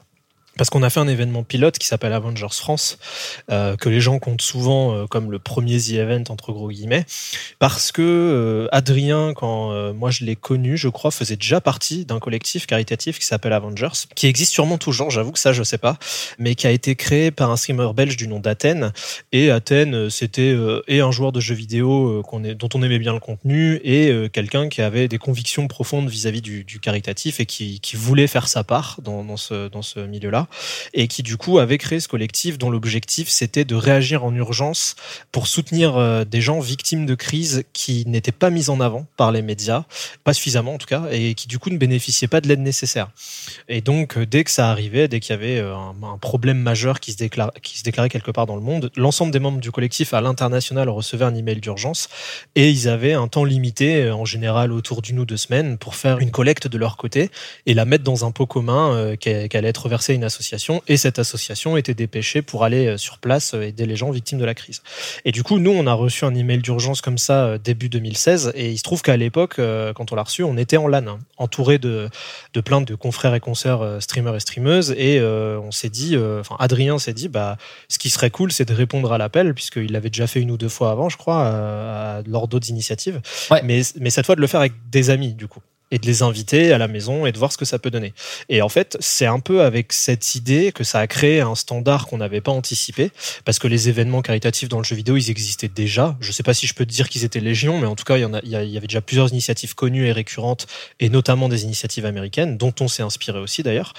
parce 0.56 0.70
qu'on 0.70 0.82
a 0.82 0.90
fait 0.90 1.00
un 1.00 1.08
événement 1.08 1.42
pilote 1.42 1.78
qui 1.78 1.86
s'appelle 1.86 2.12
Avengers 2.12 2.46
France, 2.50 2.98
euh, 3.50 3.76
que 3.76 3.88
les 3.88 4.00
gens 4.00 4.18
comptent 4.18 4.42
souvent 4.42 4.94
euh, 4.94 5.06
comme 5.06 5.30
le 5.30 5.38
premier 5.38 5.78
The 5.78 5.92
Event 5.92 6.24
entre 6.28 6.52
gros 6.52 6.70
guillemets, 6.70 7.04
parce 7.58 7.92
que 7.92 8.02
euh, 8.02 8.68
Adrien, 8.72 9.32
quand 9.34 9.54
moi 9.92 10.10
je 10.10 10.24
l'ai 10.24 10.36
connu, 10.36 10.76
je 10.76 10.88
crois, 10.88 11.10
faisait 11.10 11.36
déjà 11.36 11.60
partie 11.60 12.04
d'un 12.04 12.18
collectif 12.18 12.66
caritatif 12.66 13.18
qui 13.18 13.26
s'appelle 13.26 13.52
Avengers, 13.52 14.06
qui 14.14 14.26
existe 14.26 14.52
sûrement 14.52 14.78
toujours, 14.78 15.10
j'avoue 15.10 15.32
que 15.32 15.38
ça 15.38 15.52
je 15.52 15.62
sais 15.62 15.78
pas, 15.78 15.98
mais 16.38 16.54
qui 16.54 16.66
a 16.66 16.70
été 16.70 16.94
créé 16.94 17.30
par 17.30 17.50
un 17.50 17.56
streamer 17.56 17.92
belge 17.94 18.16
du 18.16 18.28
nom 18.28 18.40
d'Athènes. 18.40 18.92
Et 19.32 19.50
Athènes, 19.50 20.10
c'était 20.10 20.56
et 20.88 21.00
un 21.00 21.10
joueur 21.10 21.32
de 21.32 21.40
jeux 21.40 21.54
vidéo 21.54 22.22
dont 22.22 22.68
on 22.74 22.82
aimait 22.82 22.98
bien 22.98 23.12
le 23.12 23.20
contenu, 23.20 23.80
et 23.84 24.28
quelqu'un 24.32 24.68
qui 24.68 24.82
avait 24.82 25.08
des 25.08 25.18
convictions 25.18 25.66
profondes 25.66 26.08
vis-à-vis 26.08 26.42
du, 26.42 26.64
caritatif 26.80 27.40
et 27.40 27.46
qui, 27.46 27.80
voulait 27.94 28.26
faire 28.26 28.48
sa 28.48 28.64
part 28.64 28.98
dans 29.02 29.36
ce 29.36 30.06
milieu-là 30.06 30.43
et 30.92 31.09
qui 31.09 31.22
du 31.22 31.37
coup 31.37 31.59
avait 31.59 31.78
créé 31.78 32.00
ce 32.00 32.09
collectif 32.09 32.59
dont 32.59 32.70
l'objectif 32.70 33.28
c'était 33.28 33.64
de 33.64 33.74
réagir 33.74 34.24
en 34.24 34.35
urgence 34.35 34.96
pour 35.33 35.46
soutenir 35.46 35.96
euh, 35.96 36.24
des 36.24 36.40
gens 36.40 36.61
victimes 36.61 37.07
de 37.07 37.14
crises 37.14 37.64
qui 37.72 38.04
n'étaient 38.07 38.33
pas 38.33 38.50
mis 38.50 38.70
en 38.70 38.80
avant 38.80 39.07
par 39.16 39.33
les 39.33 39.42
médias, 39.42 39.85
pas 40.24 40.33
suffisamment 40.33 40.74
en 40.74 40.78
tout 40.78 40.87
cas, 40.87 41.04
et 41.11 41.35
qui 41.35 41.48
du 41.48 41.59
coup 41.59 41.70
ne 41.70 41.76
bénéficiaient 41.76 42.28
pas 42.28 42.40
de 42.40 42.48
l'aide 42.48 42.61
nécessaire. 42.61 43.11
Et 43.68 43.80
donc 43.80 44.16
euh, 44.16 44.26
dès 44.26 44.44
que 44.44 44.50
ça 44.50 44.70
arrivait, 44.70 45.09
dès 45.09 45.20
qu'il 45.20 45.33
y 45.33 45.38
avait 45.38 45.59
euh, 45.59 45.74
un, 45.74 46.18
problème 46.18 46.59
majeur 46.59 47.00
qui 47.00 47.12
se, 47.12 47.16
déclare, 47.16 47.52
qui 47.62 47.78
se 47.78 47.85
déclarait 47.85 48.09
quelque 48.09 48.30
part 48.30 48.46
dans 48.46 48.57
le 48.57 48.62
monde, 48.62 48.90
l'ensemble 48.96 49.33
des 49.33 49.40
membres 49.40 49.61
du 49.61 49.70
collectif 49.70 50.14
à 50.14 50.20
l'international 50.20 50.88
recevaient 50.88 51.24
un 51.24 51.35
email 51.35 51.61
d'urgence 51.61 52.09
et 52.54 52.70
ils 52.70 52.88
avaient 52.88 53.12
un 53.12 53.28
temps 53.28 53.44
limité, 53.44 54.11
en 54.11 54.24
général 54.24 54.72
autour 54.72 55.02
d'une 55.02 55.18
ou 55.18 55.24
deux 55.24 55.37
semaines, 55.37 55.78
pour 55.78 55.94
faire 55.94 56.18
une 56.18 56.30
collecte 56.30 56.66
de 56.68 56.78
leur 56.78 56.96
côté 56.96 57.30
et 57.66 57.74
la 57.74 57.85
mettre 57.85 58.04
dans 58.04 58.24
un 58.24 58.30
pot 58.30 58.46
commun 58.46 59.16
qui 59.16 59.28
allait 59.28 59.68
être 59.68 59.88
versé 59.88 60.12
à 60.12 60.14
une 60.14 60.24
association 60.34 60.82
et 60.88 60.96
cette 60.96 61.18
association 61.18 61.76
était 61.76 61.94
dépêchée 61.94 62.42
pour 62.42 62.64
aller 62.64 62.86
euh, 62.86 62.96
sur 62.96 63.18
place 63.18 63.54
euh, 63.54 63.62
aider 63.62 63.86
les 63.86 63.96
gens 63.96 64.10
victimes 64.10 64.38
de 64.38 64.44
la 64.44 64.54
crise. 64.54 64.82
Et 65.24 65.32
du 65.32 65.42
coup, 65.42 65.58
nous, 65.58 65.70
on 65.70 65.86
a 65.86 65.92
reçu 65.92 66.24
un 66.24 66.34
email 66.34 66.58
d'urgence 66.58 67.00
comme 67.00 67.18
ça 67.18 67.44
euh, 67.44 67.58
début 67.58 67.88
2016 67.88 68.52
et 68.54 68.70
il 68.70 68.78
se 68.78 68.82
trouve 68.82 69.02
qu'à 69.02 69.16
l'époque, 69.16 69.56
quand 69.56 70.12
on 70.12 70.14
l'a 70.14 70.22
reçu, 70.22 70.42
on 70.42 70.56
était 70.56 70.76
en 70.76 70.88
LAN, 70.88 71.06
hein, 71.06 71.18
entouré 71.36 71.78
de, 71.78 72.08
de 72.52 72.60
plein 72.60 72.80
de 72.80 72.94
confrères 72.94 73.34
et 73.34 73.40
consoeurs 73.40 74.02
streamers 74.02 74.34
et 74.34 74.40
streameuses 74.40 74.92
et 74.92 75.20
on 75.22 75.70
s'est 75.70 75.90
dit, 75.90 76.16
enfin 76.16 76.56
Adrien 76.58 76.98
s'est 76.98 77.12
dit, 77.12 77.28
bah 77.28 77.56
ce 77.88 77.98
qui 77.98 78.10
serait 78.10 78.30
cool, 78.30 78.52
c'est 78.52 78.68
de 78.68 78.74
répondre 78.74 79.12
à 79.12 79.18
l'appel 79.18 79.54
puisqu'il 79.54 79.92
l'avait 79.92 80.10
déjà 80.10 80.26
fait 80.26 80.40
une 80.40 80.50
ou 80.50 80.56
deux 80.56 80.68
fois 80.68 80.90
avant, 80.90 81.08
je 81.08 81.16
crois, 81.16 82.22
lors 82.26 82.48
d'autres 82.48 82.70
initiatives. 82.70 83.20
Mais, 83.62 83.82
mais 84.00 84.10
cette 84.10 84.26
fois 84.26 84.36
de 84.36 84.40
le 84.40 84.46
faire 84.46 84.60
avec 84.60 84.72
des 84.90 85.10
amis, 85.10 85.34
du 85.34 85.46
coup 85.46 85.60
et 85.94 85.98
de 85.98 86.07
les 86.07 86.22
inviter 86.22 86.72
à 86.72 86.78
la 86.78 86.88
maison 86.88 87.24
et 87.24 87.30
de 87.30 87.38
voir 87.38 87.52
ce 87.52 87.57
que 87.57 87.64
ça 87.64 87.78
peut 87.78 87.90
donner. 87.90 88.14
Et 88.48 88.62
en 88.62 88.68
fait, 88.68 88.96
c'est 88.98 89.26
un 89.26 89.38
peu 89.38 89.62
avec 89.62 89.92
cette 89.92 90.35
idée 90.35 90.72
que 90.72 90.83
ça 90.83 90.98
a 90.98 91.07
créé 91.07 91.40
un 91.40 91.54
standard 91.54 92.09
qu'on 92.09 92.18
n'avait 92.18 92.40
pas 92.40 92.50
anticipé, 92.50 93.12
parce 93.44 93.61
que 93.61 93.68
les 93.68 93.88
événements 93.88 94.20
caritatifs 94.20 94.68
dans 94.68 94.78
le 94.78 94.85
jeu 94.85 94.96
vidéo, 94.96 95.16
ils 95.16 95.30
existaient 95.30 95.68
déjà. 95.68 96.16
Je 96.18 96.33
sais 96.33 96.42
pas 96.42 96.52
si 96.52 96.66
je 96.66 96.74
peux 96.74 96.85
te 96.85 96.90
dire 96.90 97.09
qu'ils 97.09 97.24
étaient 97.24 97.38
légion, 97.38 97.78
mais 97.78 97.87
en 97.87 97.94
tout 97.94 98.02
cas, 98.02 98.16
il 98.16 98.28
y, 98.42 98.48
y 98.48 98.57
avait 98.76 98.88
déjà 98.88 99.00
plusieurs 99.00 99.30
initiatives 99.30 99.76
connues 99.76 100.09
et 100.09 100.12
récurrentes, 100.12 100.66
et 100.98 101.09
notamment 101.09 101.48
des 101.48 101.62
initiatives 101.62 102.07
américaines, 102.07 102.59
dont 102.59 102.74
on 102.80 102.88
s'est 102.88 103.04
inspiré 103.04 103.38
aussi 103.38 103.62
d'ailleurs. 103.62 103.92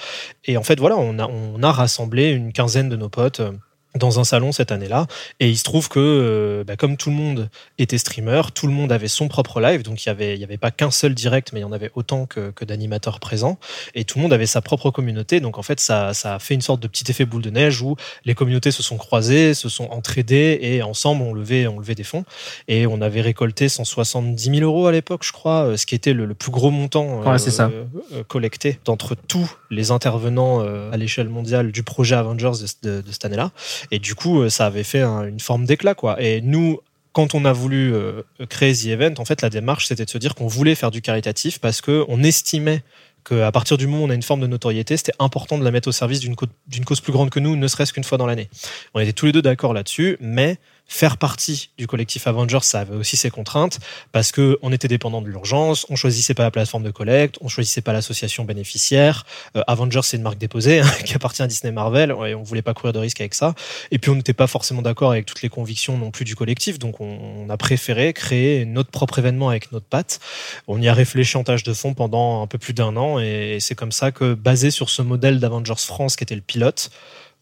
Et 0.44 0.58
en 0.58 0.62
fait, 0.62 0.78
voilà, 0.78 0.98
on 0.98 1.18
a, 1.18 1.26
on 1.26 1.62
a 1.62 1.72
rassemblé 1.72 2.28
une 2.28 2.52
quinzaine 2.52 2.90
de 2.90 2.96
nos 2.96 3.08
potes 3.08 3.40
euh, 3.40 3.52
dans 3.96 4.20
un 4.20 4.24
salon 4.24 4.52
cette 4.52 4.72
année-là. 4.72 5.06
Et 5.40 5.48
il 5.48 5.56
se 5.56 5.64
trouve 5.64 5.88
que, 5.88 6.00
euh, 6.00 6.64
bah, 6.64 6.76
comme 6.76 6.96
tout 6.96 7.10
le 7.10 7.16
monde 7.16 7.48
était 7.78 7.98
streamer, 7.98 8.42
tout 8.54 8.66
le 8.66 8.72
monde 8.72 8.92
avait 8.92 9.08
son 9.08 9.28
propre 9.28 9.60
live. 9.60 9.82
Donc 9.82 10.04
il 10.04 10.08
y 10.08 10.10
avait, 10.10 10.34
il 10.34 10.40
y 10.40 10.44
avait 10.44 10.58
pas 10.58 10.70
qu'un 10.70 10.90
seul 10.90 11.14
direct, 11.14 11.50
mais 11.52 11.60
il 11.60 11.62
y 11.62 11.66
en 11.66 11.72
avait 11.72 11.90
autant 11.94 12.26
que, 12.26 12.50
que 12.50 12.64
d'animateurs 12.64 13.20
présents. 13.20 13.58
Et 13.94 14.04
tout 14.04 14.18
le 14.18 14.22
monde 14.22 14.32
avait 14.32 14.46
sa 14.46 14.60
propre 14.60 14.90
communauté. 14.90 15.40
Donc 15.40 15.58
en 15.58 15.62
fait, 15.62 15.80
ça, 15.80 16.14
ça 16.14 16.34
a 16.34 16.38
fait 16.38 16.54
une 16.54 16.60
sorte 16.60 16.80
de 16.80 16.88
petit 16.88 17.10
effet 17.10 17.24
boule 17.24 17.42
de 17.42 17.50
neige 17.50 17.82
où 17.82 17.96
les 18.24 18.34
communautés 18.34 18.70
se 18.70 18.82
sont 18.82 18.96
croisées, 18.96 19.54
se 19.54 19.68
sont 19.68 19.88
entraidées 19.90 20.58
et 20.62 20.82
ensemble 20.82 21.22
on 21.22 21.32
levait, 21.32 21.66
on 21.66 21.78
levait 21.78 21.94
des 21.94 22.04
fonds. 22.04 22.24
Et 22.68 22.86
on 22.86 23.00
avait 23.00 23.20
récolté 23.20 23.68
170 23.68 24.42
000 24.42 24.60
euros 24.60 24.86
à 24.86 24.92
l'époque, 24.92 25.22
je 25.24 25.32
crois, 25.32 25.64
euh, 25.64 25.76
ce 25.76 25.86
qui 25.86 25.94
était 25.94 26.12
le, 26.12 26.34
plus 26.34 26.50
gros 26.50 26.70
montant 26.70 27.22
ouais, 27.22 27.38
ça. 27.38 27.70
Euh, 28.12 28.22
collecté 28.28 28.78
d'entre 28.84 29.14
tous 29.14 29.56
les 29.70 29.90
intervenants 29.90 30.60
à 30.60 30.96
l'échelle 30.96 31.28
mondiale 31.28 31.72
du 31.72 31.82
projet 31.82 32.14
Avengers 32.14 32.52
de, 32.82 32.88
de, 32.88 33.00
de 33.00 33.12
cette 33.12 33.24
année-là. 33.24 33.50
Et 33.90 33.98
du 33.98 34.14
coup, 34.14 34.42
euh, 34.42 34.48
ça 34.48 34.66
avait 34.66 34.84
fait 34.84 35.02
une 35.02 35.40
forme 35.40 35.64
d'éclat, 35.64 35.94
quoi. 35.94 36.20
Et 36.22 36.40
nous, 36.40 36.80
quand 37.12 37.34
on 37.34 37.44
a 37.44 37.52
voulu 37.52 37.94
euh, 37.94 38.22
créer 38.48 38.74
The 38.74 38.86
Event, 38.86 39.14
en 39.18 39.24
fait, 39.24 39.42
la 39.42 39.50
démarche, 39.50 39.86
c'était 39.86 40.04
de 40.04 40.10
se 40.10 40.18
dire 40.18 40.34
qu'on 40.34 40.46
voulait 40.46 40.74
faire 40.74 40.90
du 40.90 41.00
caritatif 41.00 41.58
parce 41.60 41.80
qu'on 41.80 42.22
estimait 42.22 42.82
qu'à 43.24 43.50
partir 43.50 43.76
du 43.76 43.86
moment 43.86 44.04
où 44.04 44.06
on 44.06 44.10
a 44.10 44.14
une 44.14 44.22
forme 44.22 44.40
de 44.40 44.46
notoriété, 44.46 44.96
c'était 44.96 45.14
important 45.18 45.58
de 45.58 45.64
la 45.64 45.70
mettre 45.70 45.88
au 45.88 45.92
service 45.92 46.20
d'une 46.20 46.36
cause 46.36 47.00
plus 47.00 47.12
grande 47.12 47.30
que 47.30 47.40
nous, 47.40 47.56
ne 47.56 47.68
serait-ce 47.68 47.92
qu'une 47.92 48.04
fois 48.04 48.18
dans 48.18 48.26
l'année. 48.26 48.48
On 48.94 49.00
était 49.00 49.12
tous 49.12 49.26
les 49.26 49.32
deux 49.32 49.42
d'accord 49.42 49.72
là-dessus, 49.72 50.16
mais 50.20 50.58
faire 50.86 51.16
partie 51.16 51.70
du 51.78 51.86
collectif 51.86 52.26
Avengers, 52.26 52.60
ça 52.62 52.80
avait 52.80 52.94
aussi 52.94 53.16
ses 53.16 53.30
contraintes 53.30 53.80
parce 54.12 54.30
que 54.32 54.58
on 54.62 54.72
était 54.72 54.88
dépendant 54.88 55.20
de 55.20 55.28
l'urgence, 55.28 55.86
on 55.90 55.96
choisissait 55.96 56.34
pas 56.34 56.44
la 56.44 56.50
plateforme 56.50 56.84
de 56.84 56.90
collecte, 56.90 57.38
on 57.40 57.48
choisissait 57.48 57.80
pas 57.80 57.92
l'association 57.92 58.44
bénéficiaire. 58.44 59.24
Euh, 59.56 59.62
Avengers, 59.66 60.00
c'est 60.04 60.16
une 60.16 60.22
marque 60.22 60.38
déposée 60.38 60.80
hein, 60.80 60.90
qui 61.04 61.14
appartient 61.14 61.42
à 61.42 61.46
Disney 61.46 61.72
Marvel 61.72 62.14
et 62.26 62.34
on 62.34 62.42
voulait 62.42 62.62
pas 62.62 62.74
courir 62.74 62.92
de 62.92 62.98
risque 62.98 63.20
avec 63.20 63.34
ça. 63.34 63.54
Et 63.90 63.98
puis 63.98 64.10
on 64.10 64.14
n'était 64.14 64.32
pas 64.32 64.46
forcément 64.46 64.82
d'accord 64.82 65.10
avec 65.10 65.26
toutes 65.26 65.42
les 65.42 65.48
convictions 65.48 65.98
non 65.98 66.10
plus 66.10 66.24
du 66.24 66.36
collectif, 66.36 66.78
donc 66.78 67.00
on, 67.00 67.48
a 67.48 67.56
préféré 67.56 68.12
créer 68.12 68.64
notre 68.64 68.90
propre 68.90 69.18
événement 69.18 69.48
avec 69.48 69.70
notre 69.70 69.86
patte. 69.86 70.20
On 70.66 70.80
y 70.80 70.88
a 70.88 70.94
réfléchi 70.94 71.36
en 71.36 71.44
tâche 71.44 71.62
de 71.62 71.72
fond 71.72 71.94
pendant 71.94 72.42
un 72.42 72.46
peu 72.46 72.58
plus 72.58 72.74
d'un 72.74 72.96
an 72.96 73.18
et 73.20 73.58
c'est 73.60 73.74
comme 73.74 73.92
ça 73.92 74.10
que 74.10 74.34
basé 74.34 74.70
sur 74.70 74.90
ce 74.90 75.02
modèle 75.02 75.38
d'Avengers 75.38 75.74
France 75.76 76.16
qui 76.16 76.24
était 76.24 76.34
le 76.34 76.40
pilote, 76.40 76.90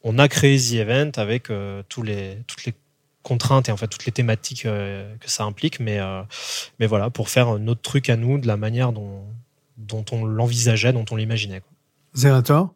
on 0.03 0.19
a 0.19 0.29
créé 0.29 0.59
The 0.59 0.75
Event 0.75 1.13
avec 1.17 1.51
euh, 1.51 1.83
tous 1.89 2.03
les, 2.03 2.39
toutes 2.47 2.67
les 2.67 2.75
contraintes 3.25 3.69
et 3.69 3.73
en 3.73 3.77
fait 3.77 3.89
toutes 3.89 4.07
les 4.07 4.13
thématiques 4.13 4.67
euh, 4.67 5.17
que 5.17 5.29
ça 5.29 5.43
implique, 5.43 5.81
mais, 5.81 5.99
euh, 5.99 6.23
mais 6.79 6.87
voilà, 6.87 7.11
pour 7.11 7.29
faire 7.29 7.59
notre 7.59 7.81
truc 7.81 8.09
à 8.09 8.17
nous 8.17 8.39
de 8.39 8.47
la 8.47 8.57
manière 8.57 8.93
dont, 8.93 9.25
dont 9.79 10.05
on 10.13 10.25
l'envisageait, 10.25 10.93
dont 10.93 11.07
on 11.11 11.17
l'imaginait. 11.17 11.63
Zerator 12.15 12.73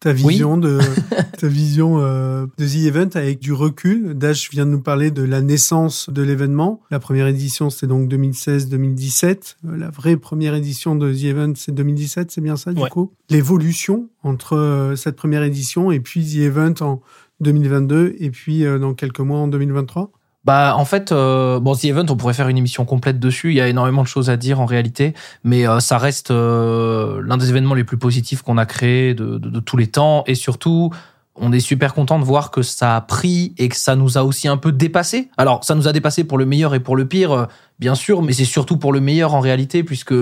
ta 0.00 0.12
vision 0.12 0.58
de 0.58 0.80
ta 1.38 1.46
vision 1.46 2.00
euh, 2.00 2.46
de 2.58 2.66
The 2.66 2.86
Event 2.86 3.10
avec 3.14 3.38
du 3.38 3.52
recul. 3.52 4.14
Dash 4.14 4.50
vient 4.50 4.66
de 4.66 4.70
nous 4.72 4.80
parler 4.80 5.12
de 5.12 5.22
la 5.22 5.40
naissance 5.40 6.10
de 6.10 6.22
l'événement. 6.22 6.80
La 6.90 6.98
première 6.98 7.28
édition 7.28 7.70
c'était 7.70 7.86
donc 7.86 8.10
2016-2017. 8.10 9.58
La 9.62 9.90
vraie 9.90 10.16
première 10.16 10.56
édition 10.56 10.96
de 10.96 11.12
The 11.12 11.24
Event 11.24 11.52
c'est 11.54 11.72
2017, 11.72 12.32
c'est 12.32 12.40
bien 12.40 12.56
ça 12.56 12.72
du 12.72 12.82
coup? 12.88 13.12
L'évolution 13.30 14.08
entre 14.24 14.94
cette 14.96 15.14
première 15.14 15.44
édition 15.44 15.92
et 15.92 16.00
puis 16.00 16.24
The 16.24 16.38
Event 16.38 16.74
en 16.80 17.00
2022 17.40 18.16
et 18.18 18.30
puis 18.30 18.64
euh, 18.64 18.78
dans 18.78 18.94
quelques 18.94 19.20
mois 19.20 19.38
en 19.38 19.48
2023 19.48 20.10
bah 20.44 20.74
en 20.76 20.84
fait, 20.84 21.12
euh, 21.12 21.60
bon 21.60 21.76
The 21.76 21.84
Event, 21.84 22.06
on 22.08 22.16
pourrait 22.16 22.34
faire 22.34 22.48
une 22.48 22.58
émission 22.58 22.84
complète 22.84 23.20
dessus. 23.20 23.50
Il 23.50 23.54
y 23.54 23.60
a 23.60 23.68
énormément 23.68 24.02
de 24.02 24.08
choses 24.08 24.28
à 24.28 24.36
dire 24.36 24.58
en 24.58 24.66
réalité, 24.66 25.14
mais 25.44 25.68
euh, 25.68 25.78
ça 25.78 25.98
reste 25.98 26.32
l'un 26.32 27.36
des 27.36 27.50
événements 27.50 27.74
les 27.74 27.84
plus 27.84 27.96
positifs 27.96 28.42
qu'on 28.42 28.58
a 28.58 28.66
créé 28.66 29.14
de, 29.14 29.38
de, 29.38 29.60
tous 29.60 29.76
les 29.76 29.86
temps. 29.86 30.24
Et 30.26 30.34
surtout, 30.34 30.90
on 31.36 31.52
est 31.52 31.60
super 31.60 31.94
content 31.94 32.18
de 32.18 32.24
voir 32.24 32.50
que 32.50 32.62
ça 32.62 32.96
a 32.96 33.00
pris 33.02 33.54
et 33.56 33.68
que 33.68 33.76
ça 33.76 33.94
nous 33.94 34.18
a 34.18 34.24
aussi 34.24 34.48
un 34.48 34.56
peu 34.56 34.72
dépassé. 34.72 35.30
Alors, 35.36 35.62
ça 35.62 35.76
nous 35.76 35.86
a 35.86 35.92
dépassé 35.92 36.24
pour 36.24 36.38
le 36.38 36.44
meilleur 36.44 36.74
et 36.74 36.80
pour 36.80 36.96
le 36.96 37.06
pire, 37.06 37.46
bien 37.78 37.94
sûr, 37.94 38.20
mais 38.20 38.32
c'est 38.32 38.44
surtout 38.44 38.78
pour 38.78 38.92
le 38.92 38.98
meilleur 38.98 39.34
en 39.34 39.40
réalité, 39.40 39.84
puisque 39.84 40.12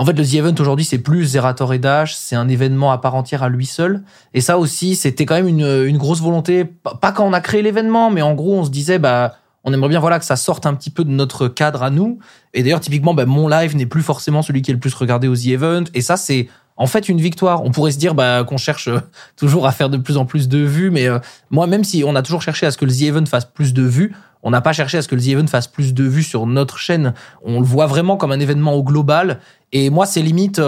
en 0.00 0.04
fait, 0.04 0.12
le 0.12 0.24
The 0.24 0.34
Event 0.34 0.54
aujourd'hui, 0.60 0.84
c'est 0.84 0.98
plus 0.98 1.24
Zerator 1.24 1.74
et 1.74 1.80
Dash, 1.80 2.14
c'est 2.14 2.36
un 2.36 2.48
événement 2.48 2.92
à 2.92 2.98
part 2.98 3.16
entière 3.16 3.42
à 3.42 3.48
lui 3.48 3.66
seul. 3.66 4.04
Et 4.32 4.40
ça 4.40 4.56
aussi, 4.56 4.94
c'était 4.94 5.26
quand 5.26 5.34
même 5.34 5.48
une, 5.48 5.66
une, 5.66 5.98
grosse 5.98 6.22
volonté, 6.22 6.64
pas 7.00 7.10
quand 7.10 7.26
on 7.26 7.32
a 7.32 7.40
créé 7.40 7.62
l'événement, 7.62 8.08
mais 8.08 8.22
en 8.22 8.34
gros, 8.34 8.54
on 8.54 8.64
se 8.64 8.70
disait, 8.70 9.00
bah, 9.00 9.34
on 9.64 9.72
aimerait 9.72 9.88
bien 9.88 9.98
voilà 9.98 10.20
que 10.20 10.24
ça 10.24 10.36
sorte 10.36 10.66
un 10.66 10.74
petit 10.74 10.90
peu 10.90 11.02
de 11.02 11.10
notre 11.10 11.48
cadre 11.48 11.82
à 11.82 11.90
nous. 11.90 12.20
Et 12.54 12.62
d'ailleurs, 12.62 12.78
typiquement, 12.78 13.12
bah, 13.12 13.26
mon 13.26 13.48
live 13.48 13.74
n'est 13.74 13.86
plus 13.86 14.02
forcément 14.02 14.40
celui 14.40 14.62
qui 14.62 14.70
est 14.70 14.74
le 14.74 14.78
plus 14.78 14.94
regardé 14.94 15.26
au 15.26 15.34
The 15.34 15.48
Event. 15.48 15.84
Et 15.94 16.00
ça, 16.00 16.16
c'est 16.16 16.48
en 16.78 16.86
fait 16.86 17.08
une 17.08 17.20
victoire. 17.20 17.62
On 17.64 17.70
pourrait 17.70 17.92
se 17.92 17.98
dire 17.98 18.14
bah, 18.14 18.44
qu'on 18.44 18.56
cherche 18.56 18.88
toujours 19.36 19.66
à 19.66 19.72
faire 19.72 19.90
de 19.90 19.98
plus 19.98 20.16
en 20.16 20.24
plus 20.24 20.48
de 20.48 20.58
vues, 20.58 20.90
mais 20.90 21.06
moi, 21.50 21.66
même 21.66 21.84
si 21.84 22.02
on 22.06 22.14
a 22.14 22.22
toujours 22.22 22.42
cherché 22.42 22.64
à 22.64 22.70
ce 22.70 22.78
que 22.78 22.86
le 22.86 22.92
The 22.92 23.02
Event 23.02 23.26
fasse 23.26 23.44
plus 23.44 23.74
de 23.74 23.82
vues, 23.82 24.14
on 24.42 24.50
n'a 24.50 24.60
pas 24.60 24.72
cherché 24.72 24.96
à 24.96 25.02
ce 25.02 25.08
que 25.08 25.16
le 25.16 25.20
The 25.20 25.28
Event 25.28 25.46
fasse 25.48 25.66
plus 25.66 25.92
de 25.92 26.04
vues 26.04 26.22
sur 26.22 26.46
notre 26.46 26.78
chaîne. 26.78 27.12
On 27.44 27.60
le 27.60 27.66
voit 27.66 27.86
vraiment 27.86 28.16
comme 28.16 28.32
un 28.32 28.40
événement 28.40 28.74
au 28.74 28.84
global. 28.84 29.40
Et 29.72 29.90
moi, 29.90 30.06
c'est 30.06 30.22
limite, 30.22 30.60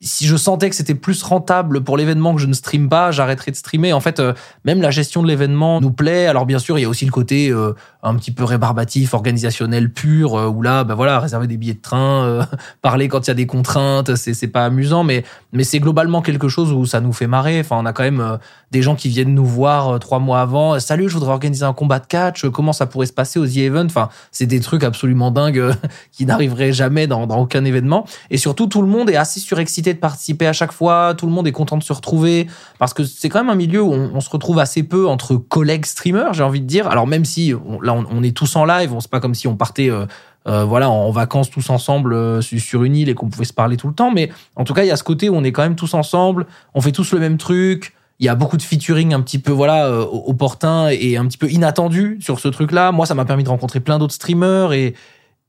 si 0.00 0.26
je 0.26 0.36
sentais 0.36 0.68
que 0.68 0.76
c'était 0.76 0.94
plus 0.94 1.22
rentable 1.22 1.82
pour 1.82 1.96
l'événement 1.96 2.34
que 2.34 2.40
je 2.40 2.46
ne 2.46 2.52
stream 2.52 2.88
pas, 2.88 3.10
j'arrêterais 3.10 3.50
de 3.50 3.56
streamer. 3.56 3.92
En 3.92 4.00
fait, 4.00 4.20
euh, 4.20 4.34
même 4.64 4.82
la 4.82 4.90
gestion 4.90 5.22
de 5.22 5.28
l'événement 5.28 5.80
nous 5.80 5.90
plaît. 5.90 6.26
Alors 6.26 6.44
bien 6.44 6.58
sûr, 6.58 6.78
il 6.78 6.82
y 6.82 6.84
a 6.84 6.88
aussi 6.88 7.06
le 7.06 7.10
côté 7.10 7.50
euh, 7.50 7.72
un 8.06 8.14
petit 8.16 8.30
peu 8.30 8.44
rébarbatif, 8.44 9.14
organisationnel 9.14 9.92
pur, 9.92 10.34
euh, 10.34 10.48
où 10.48 10.62
là, 10.62 10.84
ben 10.84 10.94
voilà, 10.94 11.20
réserver 11.20 11.46
des 11.46 11.56
billets 11.56 11.74
de 11.74 11.80
train, 11.80 12.46
parler 12.82 13.08
quand 13.08 13.26
il 13.26 13.28
y 13.28 13.30
a 13.30 13.34
des 13.34 13.46
contraintes, 13.46 14.14
c'est 14.16 14.34
c'est 14.34 14.48
pas 14.48 14.64
amusant, 14.64 15.04
mais 15.04 15.24
mais 15.52 15.64
c'est 15.64 15.80
globalement 15.80 16.22
quelque 16.22 16.48
chose 16.48 16.72
où 16.72 16.86
ça 16.86 17.00
nous 17.00 17.12
fait 17.12 17.26
marrer. 17.26 17.60
Enfin, 17.60 17.76
on 17.78 17.86
a 17.86 17.92
quand 17.92 18.04
même 18.04 18.38
des 18.70 18.82
gens 18.82 18.94
qui 18.94 19.08
viennent 19.08 19.34
nous 19.34 19.46
voir 19.46 19.98
trois 19.98 20.18
mois 20.18 20.40
avant. 20.40 20.78
Salut, 20.80 21.08
je 21.08 21.14
voudrais 21.14 21.32
organiser 21.32 21.64
un 21.64 21.72
combat 21.72 21.98
de 21.98 22.06
catch. 22.06 22.48
Comment 22.50 22.72
ça 22.72 22.86
pourrait 22.86 23.06
se 23.06 23.12
passer 23.12 23.38
aux 23.38 23.46
The 23.46 23.58
Event? 23.58 23.86
Enfin, 23.86 24.08
c'est 24.32 24.46
des 24.46 24.60
trucs 24.60 24.84
absolument 24.84 25.30
dingues 25.30 25.72
qui 26.12 26.26
n'arriveraient 26.26 26.72
jamais 26.72 27.06
dans, 27.06 27.26
dans 27.26 27.38
aucun 27.38 27.64
événement. 27.64 28.06
Et 28.30 28.38
surtout, 28.38 28.66
tout 28.66 28.82
le 28.82 28.88
monde 28.88 29.10
est 29.10 29.16
assez 29.16 29.40
surexcité 29.40 29.94
de 29.94 29.98
participer 29.98 30.46
à 30.46 30.52
chaque 30.52 30.72
fois, 30.72 31.14
tout 31.14 31.26
le 31.26 31.32
monde 31.32 31.46
est 31.46 31.52
content 31.52 31.76
de 31.76 31.82
se 31.82 31.92
retrouver, 31.92 32.46
parce 32.78 32.94
que 32.94 33.04
c'est 33.04 33.28
quand 33.28 33.40
même 33.40 33.50
un 33.50 33.56
milieu 33.56 33.82
où 33.82 33.92
on, 33.92 34.20
se 34.20 34.30
retrouve 34.30 34.58
assez 34.58 34.82
peu 34.82 35.06
entre 35.08 35.36
collègues 35.36 35.86
streamers, 35.86 36.34
j'ai 36.34 36.42
envie 36.42 36.60
de 36.60 36.66
dire. 36.66 36.88
Alors 36.88 37.06
même 37.06 37.24
si 37.24 37.52
là 37.82 37.92
on, 38.10 38.22
est 38.22 38.36
tous 38.36 38.56
en 38.56 38.64
live, 38.64 38.92
on 38.92 39.00
c'est 39.00 39.10
pas 39.10 39.20
comme 39.20 39.34
si 39.34 39.46
on 39.48 39.56
partait 39.56 39.90
euh, 39.90 40.06
euh, 40.46 40.64
voilà 40.64 40.90
en 40.90 41.10
vacances 41.10 41.50
tous 41.50 41.70
ensemble 41.70 42.12
euh, 42.12 42.40
sur 42.40 42.84
une 42.84 42.96
île 42.96 43.08
et 43.08 43.14
qu'on 43.14 43.28
pouvait 43.28 43.44
se 43.44 43.52
parler 43.52 43.76
tout 43.76 43.88
le 43.88 43.94
temps, 43.94 44.10
mais 44.10 44.30
en 44.54 44.64
tout 44.64 44.74
cas 44.74 44.84
il 44.84 44.88
y 44.88 44.90
a 44.90 44.96
ce 44.96 45.04
côté 45.04 45.28
où 45.28 45.34
on 45.34 45.44
est 45.44 45.52
quand 45.52 45.62
même 45.62 45.76
tous 45.76 45.94
ensemble, 45.94 46.46
on 46.74 46.80
fait 46.80 46.92
tous 46.92 47.12
le 47.12 47.18
même 47.18 47.38
truc. 47.38 47.94
Il 48.18 48.24
y 48.24 48.30
a 48.30 48.34
beaucoup 48.34 48.56
de 48.56 48.62
featuring 48.62 49.12
un 49.12 49.20
petit 49.20 49.38
peu 49.38 49.52
voilà 49.52 50.00
opportun 50.00 50.88
et 50.88 51.18
un 51.18 51.26
petit 51.26 51.36
peu 51.36 51.50
inattendu 51.50 52.16
sur 52.22 52.40
ce 52.40 52.48
truc-là. 52.48 52.90
Moi, 52.90 53.04
ça 53.04 53.14
m'a 53.14 53.26
permis 53.26 53.44
de 53.44 53.50
rencontrer 53.50 53.80
plein 53.80 53.98
d'autres 53.98 54.14
streamers 54.14 54.72
et 54.72 54.94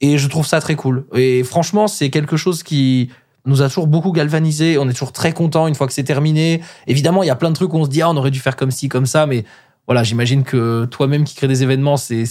et 0.01 0.17
je 0.17 0.27
trouve 0.27 0.45
ça 0.45 0.60
très 0.62 0.75
cool. 0.75 1.05
Et 1.15 1.43
franchement, 1.43 1.88
c'est 1.88 2.10
quelque 2.10 2.38
chose 2.38 2.63
qui 2.63 3.10
nous 3.45 3.62
a 3.62 3.67
toujours 3.67 3.88
beaucoup 3.88 4.12
galvanisé. 4.12 4.77
On 4.77 4.88
est 4.88 4.93
toujours 4.93 5.13
très 5.13 5.31
content 5.31 5.67
une 5.67 5.75
fois 5.75 5.88
que 5.88 5.93
c'est 5.93 6.03
terminé. 6.03 6.62
Évidemment, 6.86 7.23
il 7.23 7.27
y 7.27 7.31
a 7.31 7.36
plein 7.36 7.49
de 7.49 7.55
trucs 7.55 7.73
où 7.73 7.77
on 7.77 7.86
se 7.86 7.89
dit 7.89 8.01
ah 8.01 8.10
on 8.10 8.17
aurait 8.17 8.31
dû 8.31 8.39
faire 8.39 8.55
comme 8.55 8.71
ci 8.71 8.89
comme 8.89 9.05
ça, 9.05 9.25
mais 9.25 9.45
voilà, 9.88 10.04
j'imagine 10.04 10.43
que 10.43 10.84
toi-même 10.86 11.23
qui 11.23 11.34
crée 11.34 11.47
des 11.47 11.63
événements, 11.63 11.95
c'est 11.95 12.26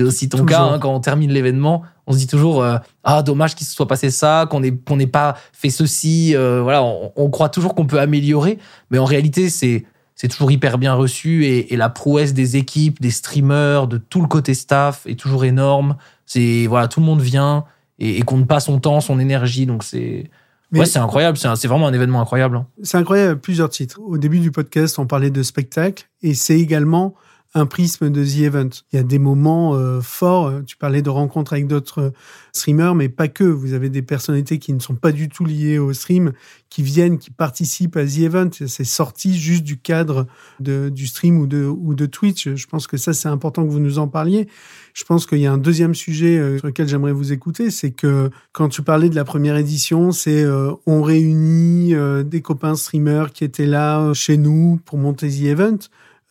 aussi 0.00 0.28
ton 0.28 0.44
cas. 0.44 0.60
Hein, 0.60 0.78
quand 0.78 0.94
on 0.94 1.00
termine 1.00 1.32
l'événement, 1.32 1.82
on 2.06 2.12
se 2.12 2.18
dit 2.18 2.26
toujours 2.26 2.62
euh, 2.62 2.76
ah 3.02 3.22
dommage 3.22 3.54
qu'il 3.54 3.66
se 3.66 3.74
soit 3.74 3.88
passé 3.88 4.10
ça, 4.10 4.46
qu'on 4.50 4.62
ait 4.62 4.76
qu'on 4.76 4.96
n'ait 4.96 5.06
pas 5.06 5.38
fait 5.54 5.70
ceci. 5.70 6.36
Euh, 6.36 6.60
voilà, 6.62 6.82
on, 6.82 7.30
croit 7.30 7.48
toujours 7.48 7.74
qu'on 7.74 7.86
peut 7.86 7.98
améliorer, 7.98 8.58
mais 8.90 8.98
en 8.98 9.06
réalité 9.06 9.48
c'est 9.48 9.86
c'est 10.14 10.28
toujours 10.28 10.50
hyper 10.50 10.76
bien 10.76 10.92
reçu 10.92 11.46
et, 11.46 11.72
et, 11.72 11.78
la 11.78 11.88
prouesse 11.88 12.34
des 12.34 12.58
équipes, 12.58 13.00
des 13.00 13.10
streamers, 13.10 13.86
de 13.86 13.96
tout 13.96 14.20
le 14.20 14.28
côté 14.28 14.52
staff 14.52 15.06
est 15.06 15.18
toujours 15.18 15.46
énorme. 15.46 15.96
C'est 16.26 16.66
voilà, 16.66 16.88
tout 16.88 17.00
le 17.00 17.06
monde 17.06 17.22
vient 17.22 17.64
et, 17.98 18.18
et 18.18 18.22
compte 18.22 18.46
pas 18.46 18.60
son 18.60 18.80
temps, 18.80 19.00
son 19.00 19.18
énergie. 19.18 19.64
Donc 19.64 19.82
c'est 19.82 20.28
ouais, 20.72 20.86
c'est 20.86 20.98
incroyable. 20.98 21.36
C'est 21.38 21.68
vraiment 21.68 21.86
un 21.86 21.92
événement 21.92 22.20
incroyable. 22.20 22.56
Hein. 22.56 22.66
C'est 22.82 22.98
incroyable 22.98 23.40
plusieurs 23.40 23.70
titres. 23.70 24.00
Au 24.00 24.18
début 24.18 24.40
du 24.40 24.50
podcast, 24.50 24.98
on 24.98 25.06
parlait 25.06 25.30
de 25.30 25.42
spectacle 25.42 26.08
et 26.22 26.34
c'est 26.34 26.58
également 26.58 27.14
un 27.54 27.66
prisme 27.66 28.10
de 28.10 28.24
The 28.24 28.42
Event. 28.42 28.70
Il 28.92 28.96
y 28.96 28.98
a 28.98 29.02
des 29.02 29.18
moments 29.18 29.74
euh, 29.74 30.00
forts. 30.00 30.52
Tu 30.66 30.76
parlais 30.76 31.02
de 31.02 31.10
rencontres 31.10 31.52
avec 31.52 31.66
d'autres 31.66 32.12
streamers, 32.52 32.94
mais 32.94 33.08
pas 33.08 33.26
que. 33.26 33.42
Vous 33.42 33.72
avez 33.72 33.90
des 33.90 34.02
personnalités 34.02 34.58
qui 34.58 34.72
ne 34.72 34.78
sont 34.78 34.94
pas 34.94 35.10
du 35.10 35.28
tout 35.28 35.44
liées 35.44 35.78
au 35.78 35.92
stream, 35.92 36.32
qui 36.68 36.82
viennent, 36.82 37.18
qui 37.18 37.30
participent 37.30 37.96
à 37.96 38.06
The 38.06 38.18
Event. 38.18 38.50
C'est 38.52 38.84
sorti 38.84 39.36
juste 39.36 39.64
du 39.64 39.78
cadre 39.78 40.28
de, 40.60 40.90
du 40.90 41.08
stream 41.08 41.38
ou 41.38 41.48
de, 41.48 41.64
ou 41.64 41.94
de 41.94 42.06
Twitch. 42.06 42.54
Je 42.54 42.66
pense 42.66 42.86
que 42.86 42.96
ça, 42.96 43.12
c'est 43.12 43.28
important 43.28 43.64
que 43.66 43.70
vous 43.70 43.80
nous 43.80 43.98
en 43.98 44.06
parliez. 44.06 44.46
Je 44.94 45.04
pense 45.04 45.26
qu'il 45.26 45.38
y 45.38 45.46
a 45.46 45.52
un 45.52 45.58
deuxième 45.58 45.94
sujet 45.94 46.38
euh, 46.38 46.58
sur 46.58 46.68
lequel 46.68 46.88
j'aimerais 46.88 47.12
vous 47.12 47.32
écouter, 47.32 47.70
c'est 47.70 47.90
que 47.90 48.30
quand 48.52 48.68
tu 48.68 48.82
parlais 48.82 49.08
de 49.08 49.14
la 49.16 49.24
première 49.24 49.56
édition, 49.56 50.12
c'est 50.12 50.42
euh, 50.42 50.72
on 50.86 51.02
réunit 51.02 51.94
des 52.24 52.42
copains 52.42 52.76
streamers 52.76 53.32
qui 53.32 53.42
étaient 53.42 53.66
là 53.66 54.12
chez 54.14 54.36
nous 54.36 54.80
pour 54.84 54.98
monter 54.98 55.28
The 55.28 55.42
Event. 55.42 55.78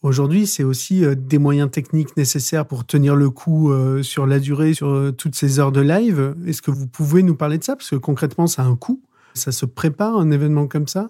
Aujourd'hui, 0.01 0.47
c'est 0.47 0.63
aussi 0.63 1.03
euh, 1.03 1.13
des 1.13 1.37
moyens 1.37 1.69
techniques 1.69 2.15
nécessaires 2.15 2.65
pour 2.65 2.85
tenir 2.85 3.17
le 3.17 3.29
coup 3.29 3.71
euh, 3.71 4.01
sur 4.01 4.25
la 4.25 4.39
durée, 4.39 4.73
sur 4.73 4.87
euh, 4.87 5.11
toutes 5.11 5.35
ces 5.35 5.59
heures 5.59 5.73
de 5.73 5.81
live. 5.81 6.35
Est-ce 6.47 6.61
que 6.61 6.71
vous 6.71 6.87
pouvez 6.87 7.21
nous 7.21 7.35
parler 7.35 7.57
de 7.57 7.63
ça? 7.65 7.75
Parce 7.75 7.89
que 7.89 7.97
concrètement, 7.97 8.47
ça 8.47 8.63
a 8.63 8.65
un 8.65 8.77
coût. 8.77 9.01
Ça 9.33 9.51
se 9.51 9.65
prépare, 9.65 10.15
un 10.17 10.31
événement 10.31 10.67
comme 10.67 10.87
ça? 10.87 11.09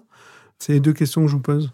C'est 0.58 0.72
les 0.72 0.80
deux 0.80 0.92
questions 0.92 1.22
que 1.22 1.28
je 1.28 1.36
vous 1.36 1.42
pose. 1.42 1.72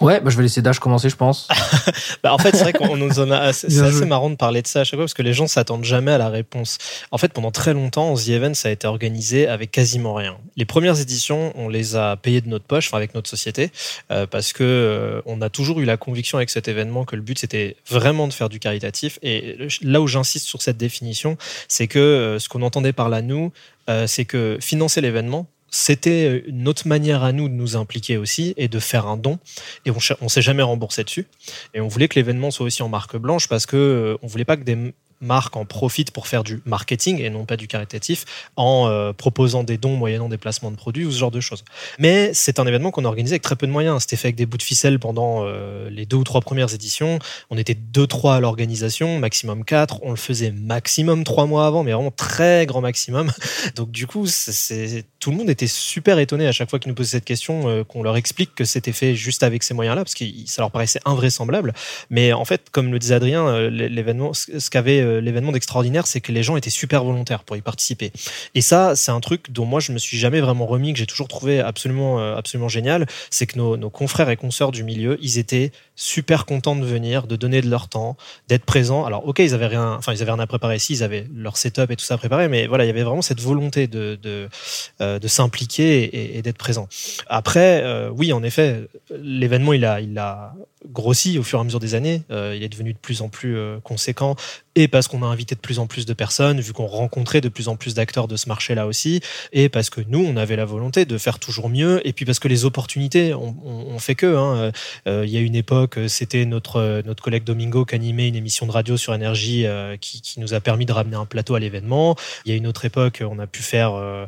Ouais, 0.00 0.20
bah 0.20 0.30
je 0.30 0.36
vais 0.36 0.44
laisser 0.44 0.62
Dash 0.62 0.78
commencer, 0.78 1.08
je 1.08 1.16
pense. 1.16 1.48
bah 2.22 2.32
en 2.32 2.38
fait, 2.38 2.54
c'est 2.54 2.62
vrai 2.62 2.72
qu'on 2.72 2.96
nous 2.96 3.18
en 3.18 3.32
a. 3.32 3.52
C'est 3.58 3.80
assez 3.80 4.04
marrant 4.04 4.30
de 4.30 4.36
parler 4.36 4.62
de 4.62 4.66
ça 4.68 4.80
à 4.80 4.84
chaque 4.84 4.96
fois 4.96 5.04
parce 5.04 5.14
que 5.14 5.22
les 5.22 5.32
gens 5.32 5.48
s'attendent 5.48 5.84
jamais 5.84 6.12
à 6.12 6.18
la 6.18 6.28
réponse. 6.28 6.78
En 7.10 7.18
fait, 7.18 7.32
pendant 7.32 7.50
très 7.50 7.74
longtemps, 7.74 8.14
The 8.14 8.28
Event, 8.28 8.54
ça 8.54 8.68
a 8.68 8.70
été 8.70 8.86
organisé 8.86 9.48
avec 9.48 9.72
quasiment 9.72 10.14
rien. 10.14 10.36
Les 10.56 10.64
premières 10.64 11.00
éditions, 11.00 11.52
on 11.56 11.68
les 11.68 11.96
a 11.96 12.16
payées 12.16 12.40
de 12.40 12.48
notre 12.48 12.64
poche, 12.64 12.86
enfin 12.86 12.98
avec 12.98 13.14
notre 13.14 13.28
société, 13.28 13.72
euh, 14.12 14.26
parce 14.26 14.52
que 14.52 14.62
euh, 14.62 15.20
on 15.26 15.40
a 15.40 15.50
toujours 15.50 15.80
eu 15.80 15.84
la 15.84 15.96
conviction 15.96 16.38
avec 16.38 16.50
cet 16.50 16.68
événement 16.68 17.04
que 17.04 17.16
le 17.16 17.22
but 17.22 17.38
c'était 17.38 17.76
vraiment 17.88 18.28
de 18.28 18.32
faire 18.32 18.48
du 18.48 18.60
caritatif. 18.60 19.18
Et 19.22 19.58
là 19.82 20.00
où 20.00 20.06
j'insiste 20.06 20.46
sur 20.46 20.62
cette 20.62 20.76
définition, 20.76 21.36
c'est 21.66 21.88
que 21.88 21.98
euh, 21.98 22.38
ce 22.38 22.48
qu'on 22.48 22.62
entendait 22.62 22.92
par 22.92 23.08
là 23.08 23.20
nous, 23.20 23.52
c'est 24.06 24.26
que 24.26 24.58
financer 24.60 25.00
l'événement, 25.00 25.46
c'était 25.70 26.44
notre 26.50 26.88
manière 26.88 27.22
à 27.22 27.32
nous 27.32 27.48
de 27.48 27.54
nous 27.54 27.76
impliquer 27.76 28.16
aussi 28.16 28.54
et 28.56 28.68
de 28.68 28.78
faire 28.78 29.06
un 29.06 29.16
don. 29.16 29.38
Et 29.84 29.90
on, 29.90 29.98
on 30.20 30.28
s'est 30.28 30.42
jamais 30.42 30.62
remboursé 30.62 31.04
dessus. 31.04 31.26
Et 31.74 31.80
on 31.80 31.88
voulait 31.88 32.08
que 32.08 32.18
l'événement 32.18 32.50
soit 32.50 32.66
aussi 32.66 32.82
en 32.82 32.88
marque 32.88 33.16
blanche 33.16 33.48
parce 33.48 33.66
que 33.66 33.76
euh, 33.76 34.18
on 34.22 34.26
voulait 34.26 34.44
pas 34.44 34.56
que 34.56 34.64
des 34.64 34.92
marques 35.20 35.56
en 35.56 35.64
profitent 35.64 36.10
pour 36.10 36.26
faire 36.26 36.44
du 36.44 36.62
marketing 36.64 37.20
et 37.20 37.30
non 37.30 37.44
pas 37.44 37.56
du 37.56 37.68
caritatif 37.68 38.24
en 38.56 38.88
euh, 38.88 39.12
proposant 39.12 39.64
des 39.64 39.78
dons 39.78 39.96
moyennant 39.96 40.28
des 40.28 40.38
placements 40.38 40.70
de 40.70 40.76
produits 40.76 41.04
ou 41.04 41.10
ce 41.10 41.18
genre 41.18 41.30
de 41.30 41.40
choses. 41.40 41.64
Mais 41.98 42.32
c'est 42.34 42.58
un 42.58 42.66
événement 42.66 42.90
qu'on 42.90 43.04
a 43.04 43.08
organisé 43.08 43.34
avec 43.34 43.42
très 43.42 43.56
peu 43.56 43.66
de 43.66 43.72
moyens. 43.72 44.02
C'était 44.02 44.16
fait 44.16 44.28
avec 44.28 44.36
des 44.36 44.46
bouts 44.46 44.58
de 44.58 44.62
ficelle 44.62 44.98
pendant 44.98 45.44
euh, 45.44 45.90
les 45.90 46.06
deux 46.06 46.16
ou 46.16 46.24
trois 46.24 46.40
premières 46.40 46.72
éditions. 46.74 47.18
On 47.50 47.58
était 47.58 47.74
deux, 47.74 48.06
trois 48.06 48.36
à 48.36 48.40
l'organisation, 48.40 49.18
maximum 49.18 49.64
quatre. 49.64 50.00
On 50.02 50.10
le 50.10 50.16
faisait 50.16 50.52
maximum 50.52 51.24
trois 51.24 51.46
mois 51.46 51.66
avant, 51.66 51.82
mais 51.82 51.92
vraiment 51.92 52.10
très 52.10 52.66
grand 52.66 52.80
maximum. 52.80 53.32
Donc 53.76 53.90
du 53.90 54.06
coup, 54.06 54.26
tout 55.20 55.30
le 55.30 55.36
monde 55.36 55.50
était 55.50 55.66
super 55.66 56.18
étonné 56.18 56.46
à 56.46 56.52
chaque 56.52 56.70
fois 56.70 56.78
qu'ils 56.78 56.90
nous 56.90 56.94
posaient 56.94 57.18
cette 57.18 57.24
question, 57.24 57.68
euh, 57.68 57.84
qu'on 57.84 58.02
leur 58.02 58.16
explique 58.16 58.54
que 58.54 58.64
c'était 58.64 58.92
fait 58.92 59.14
juste 59.14 59.42
avec 59.42 59.62
ces 59.62 59.74
moyens-là, 59.74 60.04
parce 60.04 60.14
que 60.14 60.24
ça 60.46 60.62
leur 60.62 60.70
paraissait 60.70 61.00
invraisemblable. 61.04 61.74
Mais 62.10 62.32
en 62.32 62.44
fait, 62.44 62.70
comme 62.70 62.92
le 62.92 62.98
disait 62.98 63.14
Adrien, 63.14 63.68
l'événement, 63.68 64.32
ce 64.34 64.70
qu'avait 64.70 65.07
l'événement 65.08 65.52
d'extraordinaire, 65.52 66.06
c'est 66.06 66.20
que 66.20 66.32
les 66.32 66.42
gens 66.42 66.56
étaient 66.56 66.70
super 66.70 67.04
volontaires 67.04 67.44
pour 67.44 67.56
y 67.56 67.60
participer. 67.60 68.12
Et 68.54 68.60
ça, 68.60 68.96
c'est 68.96 69.10
un 69.10 69.20
truc 69.20 69.50
dont 69.50 69.64
moi 69.64 69.80
je 69.80 69.92
me 69.92 69.98
suis 69.98 70.18
jamais 70.18 70.40
vraiment 70.40 70.66
remis, 70.66 70.92
que 70.92 70.98
j'ai 70.98 71.06
toujours 71.06 71.28
trouvé 71.28 71.60
absolument, 71.60 72.20
euh, 72.20 72.36
absolument 72.36 72.68
génial. 72.68 73.06
C'est 73.30 73.46
que 73.46 73.58
nos, 73.58 73.90
confrères 73.90 74.30
et 74.30 74.36
consoeurs 74.36 74.72
du 74.72 74.84
milieu, 74.84 75.18
ils 75.22 75.38
étaient 75.38 75.72
super 75.96 76.46
contents 76.46 76.76
de 76.76 76.84
venir, 76.84 77.26
de 77.26 77.36
donner 77.36 77.60
de 77.60 77.68
leur 77.68 77.88
temps, 77.88 78.16
d'être 78.48 78.64
présents. 78.64 79.04
Alors, 79.04 79.26
ok, 79.26 79.38
ils 79.40 79.54
avaient 79.54 79.66
rien, 79.66 79.94
enfin, 79.98 80.12
ils 80.12 80.22
avaient 80.22 80.32
rien 80.32 80.40
à 80.40 80.46
préparer 80.46 80.76
ici, 80.76 80.92
ils 80.92 81.02
avaient 81.02 81.26
leur 81.34 81.56
setup 81.56 81.90
et 81.90 81.96
tout 81.96 82.04
ça 82.04 82.14
à 82.14 82.18
préparer, 82.18 82.48
mais 82.48 82.66
voilà, 82.66 82.84
il 82.84 82.88
y 82.88 82.90
avait 82.90 83.02
vraiment 83.02 83.22
cette 83.22 83.40
volonté 83.40 83.86
de, 83.86 84.48
euh, 85.00 85.18
s'impliquer 85.26 86.36
et, 86.36 86.42
d'être 86.42 86.58
présent. 86.58 86.88
Après, 87.28 88.08
oui, 88.10 88.32
en 88.32 88.42
effet, 88.42 88.88
l'événement, 89.10 89.72
il 89.72 89.84
a, 89.84 90.00
il 90.00 90.16
a 90.18 90.54
grossi 90.86 91.38
au 91.38 91.42
fur 91.42 91.58
et 91.58 91.62
à 91.62 91.64
mesure 91.64 91.80
des 91.80 91.94
années. 91.94 92.22
il 92.30 92.62
est 92.62 92.68
devenu 92.68 92.92
de 92.92 92.98
plus 92.98 93.22
en 93.22 93.28
plus 93.28 93.56
conséquent 93.82 94.36
et 94.78 94.86
parce 94.86 95.08
qu'on 95.08 95.24
a 95.24 95.26
invité 95.26 95.56
de 95.56 95.60
plus 95.60 95.80
en 95.80 95.88
plus 95.88 96.06
de 96.06 96.12
personnes, 96.12 96.60
vu 96.60 96.72
qu'on 96.72 96.86
rencontrait 96.86 97.40
de 97.40 97.48
plus 97.48 97.66
en 97.66 97.74
plus 97.74 97.94
d'acteurs 97.94 98.28
de 98.28 98.36
ce 98.36 98.48
marché-là 98.48 98.86
aussi, 98.86 99.20
et 99.52 99.68
parce 99.68 99.90
que 99.90 100.00
nous, 100.06 100.24
on 100.24 100.36
avait 100.36 100.54
la 100.54 100.64
volonté 100.64 101.04
de 101.04 101.18
faire 101.18 101.40
toujours 101.40 101.68
mieux, 101.68 102.00
et 102.06 102.12
puis 102.12 102.24
parce 102.24 102.38
que 102.38 102.46
les 102.46 102.64
opportunités, 102.64 103.34
on, 103.34 103.98
fait 103.98 104.14
que. 104.14 104.36
Hein. 104.36 104.70
Euh, 105.08 105.24
il 105.26 105.30
y 105.32 105.36
a 105.36 105.40
une 105.40 105.56
époque, 105.56 105.98
c'était 106.06 106.44
notre 106.44 107.02
notre 107.04 107.22
collègue 107.22 107.42
Domingo 107.42 107.84
qui 107.84 107.96
animait 107.96 108.28
une 108.28 108.36
émission 108.36 108.66
de 108.66 108.70
radio 108.70 108.96
sur 108.96 109.12
énergie 109.12 109.66
euh, 109.66 109.96
qui, 109.96 110.22
nous 110.38 110.54
a 110.54 110.60
permis 110.60 110.86
de 110.86 110.92
ramener 110.92 111.16
un 111.16 111.26
plateau 111.26 111.56
à 111.56 111.60
l'événement. 111.60 112.14
Il 112.44 112.52
y 112.52 112.54
a 112.54 112.56
une 112.56 112.68
autre 112.68 112.84
époque, 112.84 113.24
on 113.28 113.40
a 113.40 113.48
pu 113.48 113.62
faire 113.62 113.94
euh, 113.94 114.26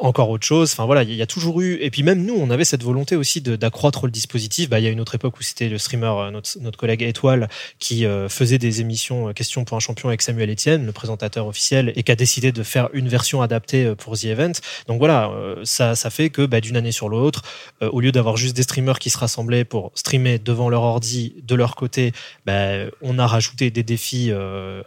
encore 0.00 0.30
autre 0.30 0.46
chose. 0.46 0.72
Enfin 0.72 0.84
voilà, 0.84 1.02
il 1.02 1.14
y 1.14 1.22
a 1.22 1.26
toujours 1.26 1.60
eu. 1.60 1.74
Et 1.80 1.90
puis 1.90 2.02
même 2.02 2.24
nous, 2.24 2.34
on 2.34 2.50
avait 2.50 2.64
cette 2.64 2.82
volonté 2.82 3.16
aussi 3.16 3.40
d'accroître 3.40 4.06
le 4.06 4.12
dispositif. 4.12 4.68
Bah, 4.68 4.80
il 4.80 4.84
y 4.84 4.86
a 4.86 4.90
une 4.90 5.00
autre 5.00 5.14
époque 5.14 5.38
où 5.38 5.42
c'était 5.42 5.68
le 5.68 5.78
streamer, 5.78 6.06
euh, 6.06 6.30
notre, 6.30 6.58
notre 6.60 6.78
collègue 6.78 7.02
Étoile, 7.02 7.48
qui 7.78 8.04
euh, 8.04 8.28
faisait 8.28 8.58
des 8.58 8.80
émissions 8.80 9.28
euh, 9.28 9.32
questions 9.32 9.64
pour 9.64 9.76
un 9.76 9.80
champion 9.80 10.08
avec 10.08 10.22
Samuel 10.22 10.50
Etienne, 10.50 10.86
le 10.86 10.92
présentateur 10.92 11.46
officiel, 11.46 11.92
et 11.96 12.02
qui 12.02 12.12
a 12.12 12.16
décidé 12.16 12.52
de 12.52 12.62
faire 12.62 12.88
une 12.92 13.08
version 13.08 13.42
adaptée 13.42 13.94
pour 13.96 14.16
The 14.18 14.24
Event. 14.24 14.52
Donc 14.88 14.98
voilà, 14.98 15.32
ça, 15.64 15.94
ça 15.94 16.10
fait 16.10 16.30
que 16.30 16.46
bah, 16.46 16.60
d'une 16.60 16.76
année 16.76 16.92
sur 16.92 17.08
l'autre, 17.08 17.42
au 17.80 18.00
lieu 18.00 18.12
d'avoir 18.12 18.36
juste 18.36 18.56
des 18.56 18.62
streamers 18.62 18.98
qui 18.98 19.10
se 19.10 19.18
rassemblaient 19.18 19.64
pour 19.64 19.92
streamer 19.94 20.38
devant 20.38 20.68
leur 20.68 20.82
ordi 20.82 21.34
de 21.42 21.54
leur 21.54 21.76
côté, 21.76 22.12
bah, 22.44 22.86
on 23.02 23.18
a 23.18 23.26
rajouté 23.26 23.70
des 23.70 23.82
défis 23.82 24.32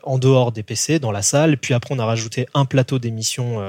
en 0.04 0.18
dehors 0.18 0.52
des 0.52 0.64
PC 0.64 1.00
dans 1.00 1.12
la 1.12 1.22
salle. 1.22 1.58
Puis 1.58 1.74
après, 1.74 1.94
on 1.94 2.00
a 2.00 2.06
rajouté 2.06 2.48
un 2.54 2.66
plateau 2.66 3.00
d'émissions 3.00 3.60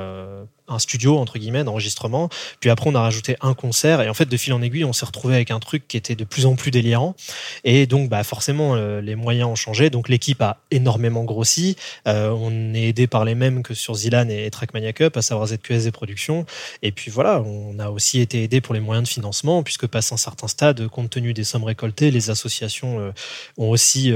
un 0.71 0.79
studio 0.79 1.19
entre 1.19 1.39
guillemets 1.39 1.65
d'enregistrement. 1.65 2.29
Puis 2.61 2.71
après, 2.71 2.89
on 2.89 2.95
a 2.95 3.01
rajouté 3.01 3.37
un 3.41 3.55
concert 3.55 4.01
et 4.01 4.09
en 4.09 4.15
fait, 4.15 4.27
de 4.27 4.37
fil 4.37 4.53
en 4.53 4.63
aiguille, 4.63 4.85
on 4.85 4.93
s'est 4.93 5.07
retrouvé 5.07 5.35
avec 5.35 5.51
un 5.51 5.61
truc 5.61 5.87
qui 5.89 5.97
était 5.97 6.15
de 6.15 6.25
plus 6.25 6.47
en 6.47 6.55
plus 6.55 6.71
délirant. 6.71 7.15
Et 7.65 7.87
donc, 7.87 8.09
bah 8.09 8.23
forcément, 8.25 8.75
euh, 8.75 9.01
les 9.01 9.17
moyens 9.17 9.49
ont 9.49 9.55
changé. 9.55 9.91
Donc 9.91 10.09
l'équipe 10.09 10.41
a 10.43 10.59
énormément 10.71 11.25
grossi. 11.25 11.77
Euh, 12.07 12.31
on 12.31 12.75
est 12.75 12.85
aidé 12.85 13.07
par 13.07 13.25
les 13.25 13.35
mêmes 13.35 13.63
que 13.63 13.75
sur 13.75 13.95
Zilan 13.95 14.29
et 14.29 14.49
Trackmania 14.51 14.93
Cup, 14.93 15.17
à 15.17 15.23
savoir 15.23 15.49
ZQSD 15.49 15.91
Productions. 15.91 16.47
Et 16.83 16.93
puis 16.93 17.11
voilà, 17.11 17.43
on 17.43 17.79
a 17.79 17.91
aussi 17.91 18.21
été 18.21 18.43
aidé 18.43 18.61
pour 18.61 18.75
les 18.75 18.81
moyens 18.81 19.09
de 19.09 19.13
financement 19.13 19.63
puisque 19.63 19.87
passé 19.87 20.15
un 20.15 20.19
certain 20.19 20.49
stade, 20.49 20.87
compte 20.89 21.11
tenu 21.11 21.33
des 21.33 21.45
sommes 21.45 21.65
récoltées, 21.65 22.11
les 22.11 22.31
associations 22.31 23.01
euh, 23.01 23.13
ont 23.59 23.71
aussi 23.71 24.13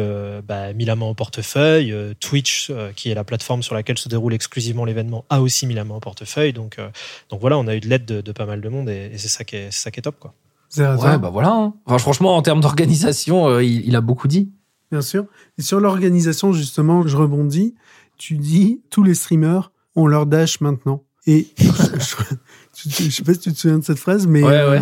bah, 0.46 0.72
mis 0.72 0.84
la 0.84 0.96
main 0.96 1.06
au 1.06 1.14
portefeuille. 1.14 1.94
Twitch, 2.20 2.70
qui 2.96 3.10
est 3.10 3.14
la 3.14 3.24
plateforme 3.24 3.62
sur 3.62 3.74
laquelle 3.74 3.98
se 3.98 4.08
déroule 4.08 4.34
exclusivement 4.34 4.84
l'événement, 4.84 5.24
a 5.30 5.40
aussi 5.40 5.66
mis 5.66 5.74
la 5.74 5.84
main 5.84 5.94
au 5.94 6.00
portefeuille. 6.00 6.43
Donc, 6.52 6.78
donc 7.30 7.40
voilà, 7.40 7.58
on 7.58 7.66
a 7.66 7.74
eu 7.74 7.80
de 7.80 7.88
l'aide 7.88 8.04
de, 8.04 8.32
pas 8.32 8.46
mal 8.46 8.60
de 8.60 8.68
monde 8.68 8.88
et, 8.88 9.12
c'est 9.16 9.28
ça 9.28 9.44
qui 9.44 9.56
est, 9.56 9.70
ça 9.70 9.90
qui 9.90 10.00
est 10.00 10.02
top 10.02 10.16
quoi. 10.18 10.34
Ouais, 10.76 11.18
bah 11.18 11.30
voilà. 11.32 11.50
Hein. 11.50 11.74
Enfin, 11.86 11.98
franchement, 11.98 12.36
en 12.36 12.42
termes 12.42 12.60
d'organisation, 12.60 13.60
il, 13.60 13.94
a 13.94 14.00
beaucoup 14.00 14.26
dit. 14.26 14.50
Bien 14.90 15.02
sûr. 15.02 15.26
Et 15.56 15.62
sur 15.62 15.80
l'organisation, 15.80 16.52
justement, 16.52 17.06
je 17.06 17.16
rebondis. 17.16 17.74
Tu 18.16 18.36
dis, 18.36 18.82
tous 18.90 19.02
les 19.02 19.14
streamers 19.14 19.70
ont 19.96 20.06
leur 20.06 20.26
dash 20.26 20.60
maintenant. 20.60 21.04
Et 21.26 21.48
je, 21.58 23.06
ne 23.06 23.10
sais 23.10 23.22
pas 23.22 23.34
si 23.34 23.40
tu 23.40 23.52
te 23.52 23.58
souviens 23.58 23.78
de 23.78 23.84
cette 23.84 23.98
phrase, 23.98 24.26
mais, 24.26 24.42
euh, 24.44 24.80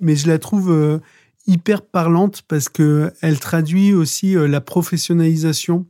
mais 0.00 0.16
je 0.16 0.26
la 0.26 0.38
trouve 0.38 0.72
euh, 0.72 0.98
hyper 1.46 1.82
parlante 1.82 2.42
parce 2.48 2.68
que 2.68 3.12
elle 3.20 3.38
traduit 3.38 3.92
aussi 3.92 4.36
euh, 4.36 4.48
la 4.48 4.60
professionnalisation 4.60 5.86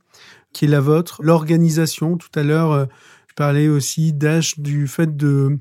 qui 0.53 0.67
est 0.67 0.69
la 0.69 0.81
vôtre, 0.81 1.21
l'organisation. 1.23 2.17
Tout 2.17 2.29
à 2.39 2.43
l'heure, 2.43 2.87
je 3.35 3.43
parlais 3.43 3.69
aussi 3.69 4.13
Dash 4.13 4.59
du 4.59 4.87
fait 4.87 5.17
de 5.17 5.59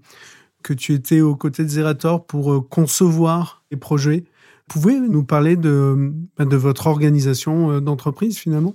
que 0.64 0.74
tu 0.74 0.94
étais 0.94 1.22
aux 1.22 1.36
côtés 1.36 1.64
de 1.64 1.68
Zerator 1.68 2.26
pour 2.26 2.70
concevoir 2.70 3.64
les 3.70 3.78
projets 3.78 4.24
pouvez 4.68 5.00
nous 5.00 5.24
parler 5.24 5.56
de, 5.56 6.14
bah, 6.38 6.46
votre 6.50 6.88
organisation 6.88 7.72
euh, 7.72 7.82
d'entreprise 7.82 8.38
finalement? 8.38 8.74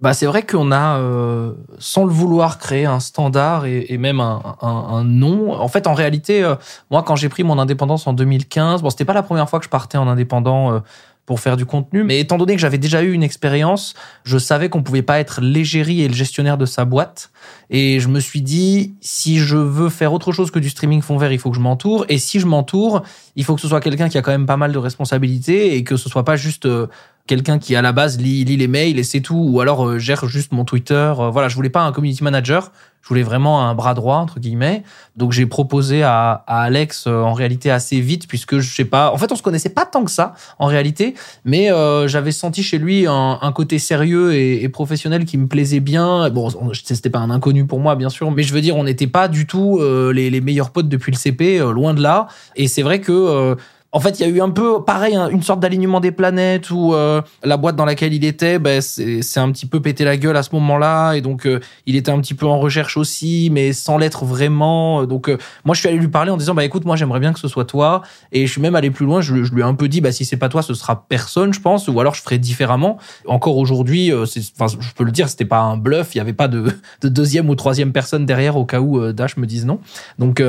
Bah, 0.00 0.12
c'est 0.12 0.26
vrai 0.26 0.44
qu'on 0.44 0.72
a, 0.72 0.98
euh, 0.98 1.54
sans 1.78 2.04
le 2.04 2.12
vouloir, 2.12 2.58
créé 2.58 2.84
un 2.84 3.00
standard 3.00 3.64
et, 3.64 3.96
même 3.96 4.20
un, 4.20 5.04
nom. 5.04 5.54
En 5.54 5.68
fait, 5.68 5.86
en 5.86 5.94
réalité, 5.94 6.44
euh, 6.44 6.54
moi, 6.90 7.02
quand 7.02 7.16
j'ai 7.16 7.30
pris 7.30 7.44
mon 7.44 7.58
indépendance 7.58 8.06
en 8.06 8.12
2015, 8.12 8.82
bon, 8.82 8.90
c'était 8.90 9.06
pas 9.06 9.14
la 9.14 9.22
première 9.22 9.48
fois 9.48 9.58
que 9.58 9.64
je 9.64 9.70
partais 9.70 9.96
en 9.96 10.06
indépendant 10.06 10.82
pour 11.26 11.40
faire 11.40 11.56
du 11.56 11.66
contenu. 11.66 12.04
Mais 12.04 12.20
étant 12.20 12.38
donné 12.38 12.54
que 12.54 12.60
j'avais 12.60 12.78
déjà 12.78 13.02
eu 13.02 13.12
une 13.12 13.24
expérience, 13.24 13.94
je 14.24 14.38
savais 14.38 14.68
qu'on 14.68 14.82
pouvait 14.82 15.02
pas 15.02 15.18
être 15.18 15.40
l'égérie 15.40 16.02
et 16.02 16.08
le 16.08 16.14
gestionnaire 16.14 16.56
de 16.56 16.66
sa 16.66 16.84
boîte. 16.84 17.30
Et 17.68 17.98
je 17.98 18.08
me 18.08 18.20
suis 18.20 18.42
dit, 18.42 18.94
si 19.00 19.38
je 19.38 19.56
veux 19.56 19.88
faire 19.88 20.12
autre 20.12 20.32
chose 20.32 20.52
que 20.52 20.60
du 20.60 20.70
streaming 20.70 21.02
fond 21.02 21.16
vert, 21.16 21.32
il 21.32 21.38
faut 21.38 21.50
que 21.50 21.56
je 21.56 21.60
m'entoure. 21.60 22.06
Et 22.08 22.18
si 22.18 22.38
je 22.38 22.46
m'entoure, 22.46 23.02
il 23.34 23.44
faut 23.44 23.56
que 23.56 23.60
ce 23.60 23.68
soit 23.68 23.80
quelqu'un 23.80 24.08
qui 24.08 24.16
a 24.16 24.22
quand 24.22 24.30
même 24.30 24.46
pas 24.46 24.56
mal 24.56 24.72
de 24.72 24.78
responsabilités 24.78 25.74
et 25.76 25.82
que 25.82 25.96
ce 25.96 26.08
soit 26.08 26.24
pas 26.24 26.36
juste 26.36 26.66
euh, 26.66 26.86
quelqu'un 27.26 27.58
qui 27.58 27.76
à 27.76 27.82
la 27.82 27.92
base 27.92 28.18
lit, 28.18 28.44
lit 28.44 28.56
les 28.56 28.68
mails 28.68 28.98
et 28.98 29.02
c'est 29.02 29.20
tout, 29.20 29.48
ou 29.48 29.60
alors 29.60 29.86
euh, 29.86 29.98
gère 29.98 30.26
juste 30.26 30.52
mon 30.52 30.64
Twitter. 30.64 30.94
Euh, 31.18 31.30
voilà, 31.30 31.48
je 31.48 31.56
voulais 31.56 31.70
pas 31.70 31.82
un 31.82 31.92
community 31.92 32.22
manager. 32.22 32.70
Je 33.06 33.10
voulais 33.10 33.22
vraiment 33.22 33.62
un 33.62 33.72
bras 33.76 33.94
droit 33.94 34.16
entre 34.16 34.40
guillemets. 34.40 34.82
Donc 35.14 35.30
j'ai 35.30 35.46
proposé 35.46 36.02
à, 36.02 36.42
à 36.48 36.62
Alex 36.62 37.04
euh, 37.06 37.22
en 37.22 37.34
réalité 37.34 37.70
assez 37.70 38.00
vite 38.00 38.26
puisque 38.26 38.58
je 38.58 38.74
sais 38.74 38.84
pas. 38.84 39.12
En 39.12 39.16
fait, 39.16 39.30
on 39.30 39.36
se 39.36 39.44
connaissait 39.44 39.68
pas 39.68 39.84
tant 39.84 40.04
que 40.04 40.10
ça 40.10 40.34
en 40.58 40.66
réalité, 40.66 41.14
mais 41.44 41.70
euh, 41.70 42.08
j'avais 42.08 42.32
senti 42.32 42.64
chez 42.64 42.78
lui 42.78 43.06
un, 43.06 43.38
un 43.40 43.52
côté 43.52 43.78
sérieux 43.78 44.34
et, 44.34 44.60
et, 44.64 44.68
professionnel 44.68 45.24
qui 45.24 45.38
me 45.38 45.46
plaisait 45.46 45.78
bien. 45.78 46.28
Bon, 46.30 46.48
c'était 46.72 47.08
pas 47.08 47.20
un 47.20 47.30
inconnu 47.30 47.64
pour 47.64 47.78
moi 47.78 47.94
bien 47.94 48.08
sûr, 48.08 48.28
mais 48.32 48.42
je 48.42 48.52
veux 48.52 48.60
dire, 48.60 48.74
on 48.74 48.82
n'était 48.82 49.06
pas 49.06 49.28
du 49.28 49.46
tout 49.46 49.78
euh, 49.78 50.12
les, 50.12 50.28
les, 50.28 50.40
meilleurs 50.40 50.70
potes 50.70 50.88
depuis 50.88 51.12
le 51.12 51.16
CP, 51.16 51.58
loin 51.60 51.94
de 51.94 52.02
là. 52.02 52.26
Et 52.56 52.66
c'est 52.66 52.82
vrai 52.82 53.00
que 53.00 53.56
en 53.96 54.00
fait, 54.00 54.20
il 54.20 54.26
y 54.26 54.26
a 54.26 54.28
eu 54.28 54.42
un 54.42 54.50
peu 54.50 54.84
pareil, 54.84 55.16
une 55.16 55.42
sorte 55.42 55.60
d'alignement 55.60 56.00
des 56.00 56.12
planètes 56.12 56.70
où 56.70 56.92
euh, 56.92 57.22
la 57.42 57.56
boîte 57.56 57.76
dans 57.76 57.86
laquelle 57.86 58.12
il 58.12 58.26
était, 58.26 58.58
ben, 58.58 58.82
c'est 58.82 59.40
un 59.40 59.50
petit 59.50 59.64
peu 59.64 59.80
pété 59.80 60.04
la 60.04 60.18
gueule 60.18 60.36
à 60.36 60.42
ce 60.42 60.50
moment-là, 60.52 61.14
et 61.14 61.22
donc 61.22 61.46
euh, 61.46 61.60
il 61.86 61.96
était 61.96 62.10
un 62.10 62.20
petit 62.20 62.34
peu 62.34 62.44
en 62.44 62.60
recherche 62.60 62.98
aussi, 62.98 63.48
mais 63.50 63.72
sans 63.72 63.96
l'être 63.96 64.26
vraiment. 64.26 65.06
Donc 65.06 65.30
euh, 65.30 65.38
moi, 65.64 65.74
je 65.74 65.80
suis 65.80 65.88
allé 65.88 65.96
lui 65.96 66.08
parler 66.08 66.30
en 66.30 66.36
disant, 66.36 66.54
bah 66.54 66.62
écoute, 66.62 66.84
moi 66.84 66.94
j'aimerais 66.94 67.20
bien 67.20 67.32
que 67.32 67.40
ce 67.40 67.48
soit 67.48 67.64
toi, 67.64 68.02
et 68.32 68.46
je 68.46 68.52
suis 68.52 68.60
même 68.60 68.74
allé 68.74 68.90
plus 68.90 69.06
loin. 69.06 69.22
Je, 69.22 69.32
lui 69.32 69.62
ai 69.62 69.64
un 69.64 69.72
peu 69.72 69.88
dit, 69.88 70.02
bah 70.02 70.12
si 70.12 70.26
c'est 70.26 70.36
pas 70.36 70.50
toi, 70.50 70.60
ce 70.60 70.74
sera 70.74 71.06
personne, 71.08 71.54
je 71.54 71.60
pense, 71.62 71.88
ou 71.88 71.98
alors 71.98 72.14
je 72.14 72.20
ferai 72.20 72.36
différemment. 72.36 72.98
Encore 73.26 73.56
aujourd'hui, 73.56 74.12
enfin, 74.12 74.66
je 74.78 74.92
peux 74.94 75.04
le 75.04 75.10
dire, 75.10 75.30
c'était 75.30 75.46
pas 75.46 75.60
un 75.60 75.78
bluff, 75.78 76.14
il 76.14 76.18
y 76.18 76.20
avait 76.20 76.34
pas 76.34 76.48
de, 76.48 76.70
de, 77.00 77.08
deuxième 77.08 77.48
ou 77.48 77.54
troisième 77.54 77.92
personne 77.92 78.26
derrière 78.26 78.58
au 78.58 78.66
cas 78.66 78.80
où 78.80 79.10
Dash 79.14 79.38
me 79.38 79.46
dise 79.46 79.64
non. 79.64 79.78
Donc 80.18 80.42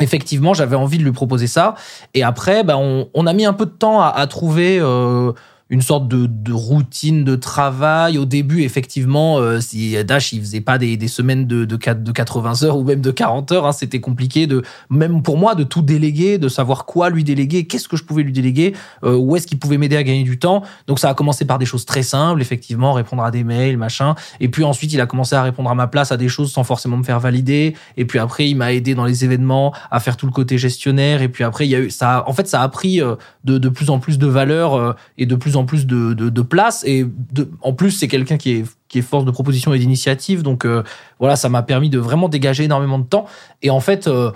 effectivement, 0.00 0.54
j'avais 0.54 0.76
envie 0.76 0.98
de 0.98 1.04
lui 1.04 1.12
proposer 1.12 1.46
ça. 1.46 1.74
Et 2.14 2.22
après, 2.22 2.64
ben, 2.64 3.06
on, 3.14 3.26
a 3.26 3.32
mis 3.32 3.44
un 3.44 3.52
peu 3.52 3.66
de 3.66 3.70
temps 3.70 4.00
à, 4.00 4.08
à 4.08 4.26
trouver 4.26 4.78
euh, 4.80 5.32
une 5.70 5.82
sorte 5.82 6.08
de, 6.08 6.26
de, 6.26 6.52
routine 6.52 7.24
de 7.24 7.36
travail. 7.36 8.18
Au 8.18 8.24
début, 8.24 8.62
effectivement, 8.62 9.38
euh, 9.38 9.60
si 9.60 10.02
Dash 10.04 10.32
il 10.32 10.40
faisait 10.40 10.60
pas 10.60 10.78
des, 10.78 10.96
des 10.96 11.08
semaines 11.08 11.46
de, 11.46 11.64
de, 11.64 11.76
de 11.76 12.12
80 12.12 12.62
heures 12.62 12.78
ou 12.78 12.84
même 12.84 13.00
de 13.00 13.10
40 13.10 13.52
heures, 13.52 13.66
hein, 13.66 13.72
c'était 13.72 14.00
compliqué 14.00 14.46
de 14.46 14.62
même 14.90 15.22
pour 15.22 15.36
moi 15.36 15.54
de 15.54 15.64
tout 15.64 15.82
déléguer, 15.82 16.38
de 16.38 16.48
savoir 16.48 16.84
quoi 16.84 17.10
lui 17.10 17.24
déléguer, 17.24 17.66
qu'est-ce 17.66 17.88
que 17.88 17.96
je 17.96 18.04
pouvais 18.04 18.22
lui 18.22 18.32
déléguer, 18.32 18.74
euh, 19.04 19.16
où 19.16 19.36
est-ce 19.36 19.46
qu'il 19.46 19.58
pouvait 19.58 19.78
m'aider 19.78 19.96
à 19.96 20.02
gagner 20.02 20.24
du 20.24 20.38
temps. 20.38 20.62
Donc 20.86 20.98
ça 20.98 21.10
a 21.10 21.14
commencé 21.14 21.44
par 21.44 21.58
des 21.58 21.66
choses 21.66 21.84
très 21.84 22.02
simples, 22.02 22.40
effectivement, 22.40 22.92
répondre 22.92 23.22
à 23.22 23.30
des 23.30 23.44
mails, 23.44 23.76
machin. 23.76 24.14
Et 24.40 24.48
puis 24.48 24.64
ensuite, 24.64 24.92
il 24.92 25.00
a 25.00 25.06
commencé 25.06 25.34
à 25.34 25.42
répondre 25.42 25.70
à 25.70 25.74
ma 25.74 25.86
place 25.86 26.12
à 26.12 26.16
des 26.16 26.28
choses 26.28 26.52
sans 26.52 26.64
forcément 26.64 26.96
me 26.96 27.02
faire 27.02 27.20
valider. 27.20 27.74
Et 27.96 28.04
puis 28.04 28.18
après, 28.18 28.48
il 28.48 28.54
m'a 28.54 28.72
aidé 28.72 28.94
dans 28.94 29.04
les 29.04 29.24
événements 29.24 29.74
à 29.90 30.00
faire 30.00 30.16
tout 30.16 30.26
le 30.26 30.32
côté 30.32 30.58
gestionnaire. 30.58 31.22
Et 31.22 31.28
puis 31.28 31.44
après, 31.44 31.66
il 31.66 31.70
y 31.70 31.74
a 31.74 31.80
eu 31.80 31.90
ça. 31.90 32.24
En 32.26 32.32
fait, 32.32 32.48
ça 32.48 32.62
a 32.62 32.68
pris 32.68 33.00
euh, 33.00 33.16
de, 33.44 33.58
de 33.58 33.68
plus 33.68 33.90
en 33.90 33.98
plus 33.98 34.18
de 34.18 34.26
valeur 34.26 34.74
euh, 34.74 34.92
et 35.16 35.26
de 35.26 35.36
plus 35.36 35.56
en 35.56 35.57
plus 35.64 35.86
de, 35.86 36.14
de, 36.14 36.42
place. 36.42 36.84
Et 36.86 37.04
de, 37.32 37.50
en 37.62 37.72
plus, 37.72 37.90
c'est 37.90 38.08
quelqu'un 38.08 38.36
qui 38.36 38.52
est, 38.52 38.64
qui 38.88 38.98
est 38.98 39.02
force 39.02 39.24
de 39.24 39.30
proposition 39.30 39.72
et 39.74 39.78
d'initiative. 39.78 40.42
Donc 40.42 40.64
euh, 40.64 40.82
voilà, 41.18 41.36
ça 41.36 41.48
m'a 41.48 41.62
permis 41.62 41.90
de 41.90 41.98
vraiment 41.98 42.28
dégager 42.28 42.64
énormément 42.64 42.98
de 42.98 43.04
temps. 43.04 43.26
Et 43.62 43.70
en 43.70 43.80
fait, 43.80 44.06
euh, 44.06 44.32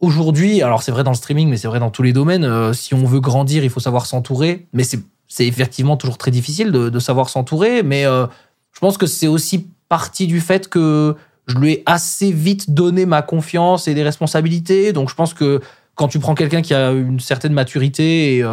aujourd'hui, 0.00 0.62
alors 0.62 0.82
c'est 0.82 0.92
vrai 0.92 1.04
dans 1.04 1.10
le 1.10 1.16
streaming, 1.16 1.48
mais 1.48 1.56
c'est 1.56 1.68
vrai 1.68 1.80
dans 1.80 1.90
tous 1.90 2.02
les 2.02 2.12
domaines, 2.12 2.44
euh, 2.44 2.72
si 2.72 2.94
on 2.94 3.04
veut 3.04 3.20
grandir, 3.20 3.64
il 3.64 3.70
faut 3.70 3.80
savoir 3.80 4.06
s'entourer. 4.06 4.66
Mais 4.72 4.84
c'est, 4.84 5.00
effectivement 5.40 5.96
toujours 5.96 6.18
très 6.18 6.30
difficile 6.30 6.70
de, 6.70 6.98
savoir 7.00 7.28
s'entourer. 7.28 7.82
Mais 7.82 8.04
je 8.04 8.78
pense 8.80 8.96
que 8.96 9.06
c'est 9.06 9.26
aussi 9.26 9.66
partie 9.88 10.28
du 10.28 10.40
fait 10.40 10.68
que 10.68 11.16
je 11.48 11.58
lui 11.58 11.72
ai 11.72 11.82
assez 11.86 12.30
vite 12.30 12.70
donné 12.72 13.04
ma 13.04 13.20
confiance 13.20 13.88
et 13.88 13.94
des 13.94 14.04
responsabilités. 14.04 14.92
Donc 14.92 15.10
je 15.10 15.16
pense 15.16 15.34
que 15.34 15.60
quand 15.94 16.08
tu 16.08 16.18
prends 16.18 16.34
quelqu'un 16.34 16.62
qui 16.62 16.74
a 16.74 16.90
une 16.90 17.20
certaine 17.20 17.52
maturité 17.52 18.38
et, 18.38 18.44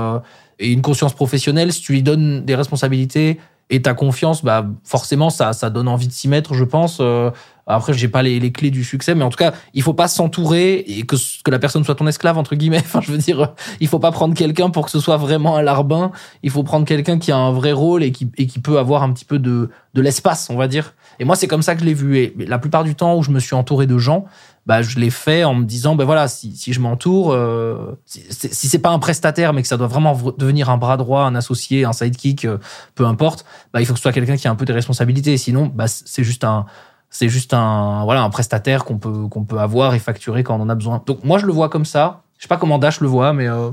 et, 0.61 0.71
une 0.71 0.81
conscience 0.81 1.13
professionnelle, 1.13 1.73
si 1.73 1.81
tu 1.81 1.93
lui 1.93 2.03
donnes 2.03 2.45
des 2.45 2.55
responsabilités 2.55 3.39
et 3.69 3.81
ta 3.81 3.93
confiance, 3.93 4.43
bah 4.43 4.67
forcément 4.83 5.29
ça, 5.29 5.53
ça 5.53 5.69
donne 5.69 5.87
envie 5.87 6.07
de 6.07 6.13
s'y 6.13 6.27
mettre, 6.27 6.53
je 6.53 6.65
pense. 6.65 6.97
Euh, 6.99 7.31
après, 7.67 7.93
j'ai 7.93 8.07
pas 8.07 8.21
les, 8.21 8.39
les, 8.39 8.51
clés 8.51 8.71
du 8.71 8.83
succès, 8.83 9.15
mais 9.15 9.23
en 9.23 9.29
tout 9.29 9.37
cas, 9.37 9.53
il 9.73 9.81
faut 9.81 9.93
pas 9.93 10.07
s'entourer 10.07 10.75
et 10.79 11.03
que, 11.03 11.15
que 11.43 11.51
la 11.51 11.59
personne 11.59 11.83
soit 11.83 11.95
ton 11.95 12.07
esclave 12.07 12.37
entre 12.37 12.55
guillemets. 12.55 12.77
Enfin, 12.85 12.99
je 13.01 13.11
veux 13.11 13.17
dire, 13.17 13.53
il 13.79 13.87
faut 13.87 13.99
pas 13.99 14.11
prendre 14.11 14.35
quelqu'un 14.35 14.69
pour 14.69 14.85
que 14.85 14.91
ce 14.91 14.99
soit 14.99 15.17
vraiment 15.17 15.55
un 15.55 15.61
larbin. 15.61 16.11
Il 16.43 16.49
faut 16.49 16.63
prendre 16.63 16.85
quelqu'un 16.85 17.17
qui 17.17 17.31
a 17.31 17.37
un 17.37 17.51
vrai 17.51 17.71
rôle 17.71 18.03
et 18.03 18.11
qui, 18.11 18.29
et 18.37 18.47
qui 18.47 18.59
peut 18.59 18.77
avoir 18.77 19.03
un 19.03 19.13
petit 19.13 19.25
peu 19.25 19.39
de, 19.39 19.69
de 19.93 20.01
l'espace, 20.01 20.49
on 20.49 20.57
va 20.57 20.67
dire. 20.67 20.93
Et 21.19 21.23
moi, 21.23 21.35
c'est 21.35 21.47
comme 21.47 21.61
ça 21.61 21.75
que 21.75 21.81
je 21.81 21.85
l'ai 21.85 21.93
vu. 21.93 22.17
Et 22.17 22.33
la 22.39 22.57
plupart 22.57 22.83
du 22.83 22.95
temps 22.95 23.15
où 23.15 23.23
je 23.23 23.31
me 23.31 23.39
suis 23.39 23.55
entouré 23.55 23.87
de 23.87 23.97
gens, 23.97 24.25
bah, 24.65 24.81
je 24.81 24.99
l'ai 24.99 25.09
fait 25.09 25.43
en 25.43 25.55
me 25.55 25.65
disant, 25.65 25.95
ben 25.95 26.05
voilà, 26.05 26.27
si, 26.27 26.55
si 26.55 26.73
je 26.73 26.79
m'entoure, 26.79 27.31
euh, 27.31 27.97
si, 28.05 28.23
si 28.29 28.67
c'est 28.67 28.79
pas 28.79 28.91
un 28.91 28.99
prestataire, 28.99 29.53
mais 29.53 29.61
que 29.61 29.67
ça 29.67 29.77
doit 29.77 29.87
vraiment 29.87 30.17
devenir 30.37 30.69
un 30.69 30.77
bras 30.77 30.97
droit, 30.97 31.23
un 31.23 31.35
associé, 31.35 31.85
un 31.85 31.93
sidekick, 31.93 32.45
euh, 32.45 32.57
peu 32.95 33.05
importe, 33.05 33.45
bah, 33.73 33.81
il 33.81 33.85
faut 33.85 33.93
que 33.93 33.99
ce 33.99 34.03
soit 34.03 34.11
quelqu'un 34.11 34.37
qui 34.37 34.47
a 34.47 34.51
un 34.51 34.55
peu 34.55 34.65
des 34.65 34.73
responsabilités. 34.73 35.37
Sinon, 35.37 35.71
bah, 35.73 35.87
c'est 35.87 36.23
juste 36.23 36.43
un, 36.43 36.65
c'est 37.09 37.29
juste 37.29 37.53
un, 37.53 38.03
voilà, 38.05 38.21
un 38.21 38.29
prestataire 38.29 38.85
qu'on 38.85 38.97
peut, 38.97 39.27
qu'on 39.27 39.43
peut 39.43 39.59
avoir 39.59 39.95
et 39.95 39.99
facturer 39.99 40.43
quand 40.43 40.55
on 40.57 40.61
en 40.61 40.69
a 40.69 40.75
besoin. 40.75 41.01
Donc, 41.05 41.23
moi, 41.23 41.39
je 41.39 41.45
le 41.45 41.53
vois 41.53 41.69
comme 41.69 41.85
ça. 41.85 42.21
Je 42.37 42.43
sais 42.43 42.47
pas 42.47 42.57
comment 42.57 42.77
Dash 42.77 43.01
le 43.01 43.07
voit, 43.07 43.33
mais 43.33 43.47
euh, 43.47 43.69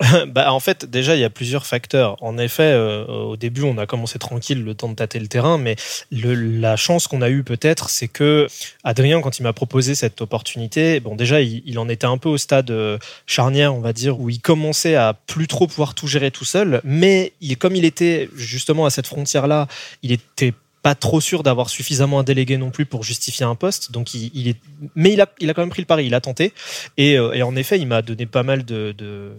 bah, 0.28 0.52
en 0.52 0.60
fait, 0.60 0.84
déjà, 0.84 1.14
il 1.14 1.20
y 1.20 1.24
a 1.24 1.30
plusieurs 1.30 1.66
facteurs. 1.66 2.16
En 2.22 2.38
effet, 2.38 2.72
euh, 2.72 3.04
au 3.06 3.36
début, 3.36 3.62
on 3.62 3.78
a 3.78 3.86
commencé 3.86 4.18
tranquille, 4.18 4.62
le 4.62 4.74
temps 4.74 4.88
de 4.88 4.94
tâter 4.94 5.18
le 5.18 5.28
terrain, 5.28 5.58
mais 5.58 5.76
la 6.10 6.76
chance 6.76 7.06
qu'on 7.06 7.22
a 7.22 7.30
eue 7.30 7.42
peut-être, 7.42 7.90
c'est 7.90 8.08
que 8.08 8.46
Adrien, 8.84 9.20
quand 9.20 9.38
il 9.38 9.42
m'a 9.42 9.52
proposé 9.52 9.94
cette 9.94 10.20
opportunité, 10.20 11.00
bon, 11.00 11.14
déjà, 11.14 11.40
il, 11.40 11.78
en 11.78 11.88
était 11.88 12.06
un 12.06 12.18
peu 12.18 12.28
au 12.28 12.38
stade 12.38 12.70
euh, 12.70 12.98
charnière, 13.26 13.74
on 13.74 13.80
va 13.80 13.92
dire, 13.92 14.18
où 14.18 14.30
il 14.30 14.40
commençait 14.40 14.94
à 14.94 15.14
plus 15.26 15.46
trop 15.46 15.66
pouvoir 15.66 15.94
tout 15.94 16.06
gérer 16.06 16.30
tout 16.30 16.44
seul, 16.44 16.80
mais 16.84 17.32
comme 17.58 17.76
il 17.76 17.84
était 17.84 18.28
justement 18.34 18.86
à 18.86 18.90
cette 18.90 19.06
frontière-là, 19.06 19.68
il 20.02 20.12
était 20.12 20.54
pas 20.82 20.96
trop 20.96 21.20
sûr 21.20 21.44
d'avoir 21.44 21.70
suffisamment 21.70 22.18
un 22.18 22.22
délégué 22.24 22.56
non 22.56 22.70
plus 22.70 22.86
pour 22.86 23.04
justifier 23.04 23.46
un 23.46 23.54
poste. 23.54 23.92
Donc 23.92 24.14
il, 24.14 24.48
est, 24.48 24.56
mais 24.96 25.12
il 25.12 25.20
a, 25.20 25.26
il 25.38 25.48
a 25.48 25.54
quand 25.54 25.62
même 25.62 25.70
pris 25.70 25.80
le 25.80 25.86
pari, 25.86 26.06
il 26.06 26.14
a 26.14 26.20
tenté. 26.20 26.52
Et, 26.96 27.16
euh, 27.16 27.32
et 27.32 27.42
en 27.42 27.54
effet, 27.54 27.78
il 27.78 27.86
m'a 27.86 28.02
donné 28.02 28.26
pas 28.26 28.42
mal 28.42 28.64
de, 28.64 28.92
de, 28.98 29.32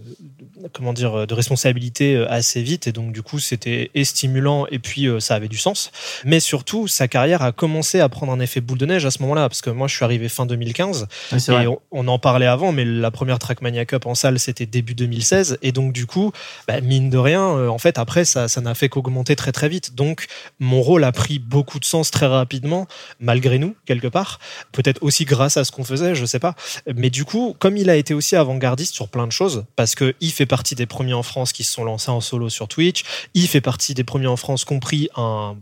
comment 0.71 0.93
dire, 0.93 1.27
de 1.27 1.33
responsabilités 1.33 2.15
euh, 2.15 2.31
assez 2.31 2.63
vite. 2.63 2.87
Et 2.87 2.93
donc 2.93 3.11
du 3.11 3.21
coup, 3.21 3.39
c'était 3.39 3.91
stimulant 4.03 4.67
et 4.71 4.79
puis 4.79 5.07
euh, 5.07 5.19
ça 5.19 5.35
avait 5.35 5.49
du 5.49 5.57
sens. 5.57 5.91
Mais 6.23 6.39
surtout, 6.39 6.87
sa 6.87 7.09
carrière 7.09 7.41
a 7.41 7.51
commencé 7.51 7.99
à 7.99 8.07
prendre 8.07 8.31
un 8.31 8.39
effet 8.39 8.61
boule 8.61 8.77
de 8.77 8.85
neige 8.85 9.05
à 9.05 9.11
ce 9.11 9.21
moment-là, 9.23 9.49
parce 9.49 9.61
que 9.61 9.69
moi, 9.69 9.87
je 9.87 9.95
suis 9.95 10.05
arrivé 10.05 10.29
fin 10.29 10.45
2015 10.45 11.07
et 11.33 11.67
on, 11.91 12.07
en 12.07 12.19
parlait 12.19 12.45
avant, 12.45 12.71
mais 12.71 12.85
la 12.85 13.11
première 13.11 13.39
Trackmania 13.39 13.85
Cup 13.85 14.05
en 14.05 14.15
salle, 14.15 14.39
c'était 14.39 14.65
début 14.65 14.95
2016. 14.95 15.57
Et 15.61 15.73
donc 15.73 15.91
du 15.91 16.05
coup, 16.05 16.31
bah, 16.69 16.79
mine 16.79 17.09
de 17.09 17.17
rien, 17.17 17.43
en 17.43 17.77
fait, 17.77 17.97
après, 17.97 18.23
ça, 18.23 18.47
ça 18.47 18.61
n'a 18.61 18.75
fait 18.75 18.87
qu'augmenter 18.87 19.35
très 19.35 19.51
très 19.51 19.67
vite. 19.67 19.95
Donc 19.95 20.27
mon 20.59 20.81
rôle 20.81 21.03
a 21.03 21.11
pris 21.11 21.32
beaucoup 21.39 21.79
de 21.79 21.85
sens 21.85 22.11
très 22.11 22.27
rapidement, 22.27 22.87
malgré 23.19 23.59
nous, 23.59 23.75
quelque 23.85 24.07
part. 24.07 24.39
Peut-être 24.71 25.01
aussi 25.01 25.25
grâce 25.25 25.57
à 25.57 25.63
ce 25.63 25.71
qu'on 25.71 25.83
faisait, 25.83 26.15
je 26.15 26.25
sais 26.25 26.39
pas. 26.39 26.55
Mais 26.95 27.09
du 27.09 27.25
coup, 27.25 27.55
comme 27.59 27.77
il 27.77 27.89
a 27.89 27.95
été 27.95 28.13
aussi 28.13 28.35
avant-gardiste 28.35 28.93
sur 28.93 29.07
plein 29.07 29.27
de 29.27 29.31
choses, 29.31 29.65
parce 29.75 29.95
que 29.95 30.15
il 30.21 30.31
fait 30.31 30.45
partie 30.45 30.75
des 30.75 30.85
premiers 30.85 31.13
en 31.13 31.23
France 31.23 31.53
qui 31.53 31.63
se 31.63 31.71
sont 31.71 31.83
lancés 31.83 32.11
en 32.11 32.21
solo 32.21 32.49
sur 32.49 32.67
Twitch, 32.67 33.03
il 33.33 33.47
fait 33.47 33.61
partie 33.61 33.93
des 33.93 34.03
premiers 34.03 34.27
en 34.27 34.37
France 34.37 34.65
compris 34.65 35.09
un, 35.15 35.55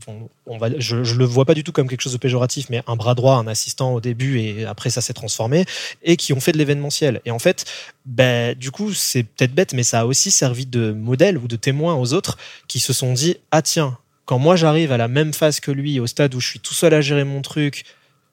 on 0.46 0.58
va, 0.58 0.68
je, 0.78 1.04
je 1.04 1.16
le 1.16 1.26
vois 1.26 1.46
pas 1.46 1.54
du 1.54 1.64
tout 1.64 1.72
comme 1.72 1.88
quelque 1.88 2.02
chose 2.02 2.14
de 2.14 2.18
péjoratif, 2.18 2.68
mais 2.70 2.84
un 2.88 2.96
bras 2.96 3.16
droit, 3.16 3.36
un 3.36 3.48
assistant 3.48 3.94
au 3.94 4.02
début 4.02 4.40
et 4.40 4.66
après 4.66 4.90
ça 4.90 5.02
s'est 5.02 5.14
transformé, 5.14 5.66
et 6.04 6.18
qui 6.18 6.34
ont 6.34 6.40
fait 6.40 6.52
de 6.52 6.58
l'événementiel. 6.58 7.22
Et 7.26 7.32
en 7.32 7.40
fait, 7.40 7.66
ben, 8.06 8.56
du 8.58 8.72
coup, 8.72 8.94
c'est 8.94 9.24
peut-être 9.24 9.54
bête, 9.54 9.74
mais 9.74 9.84
ça 9.84 10.02
a 10.02 10.06
aussi 10.06 10.32
servi 10.32 10.66
de 10.66 10.92
modèle 10.92 11.38
ou 11.38 11.48
de 11.48 11.56
témoin 11.56 11.96
aux 11.96 12.14
autres 12.14 12.38
qui 12.68 12.80
se 12.80 12.94
sont 12.94 13.14
dit, 13.14 13.38
ah 13.52 13.62
tiens, 13.62 13.98
quand 14.26 14.40
moi 14.40 14.56
j'arrive 14.56 14.92
à 14.92 14.98
la 14.98 15.08
même 15.08 15.34
phase 15.34 15.60
que 15.60 15.72
lui, 15.72 16.00
au 16.00 16.08
stade 16.08 16.34
où 16.36 16.40
je 16.40 16.48
suis 16.48 16.60
tout 16.60 16.74
seul 16.74 16.94
à 16.94 17.02
gérer 17.02 17.24
mon 17.24 17.42
truc, 17.42 17.86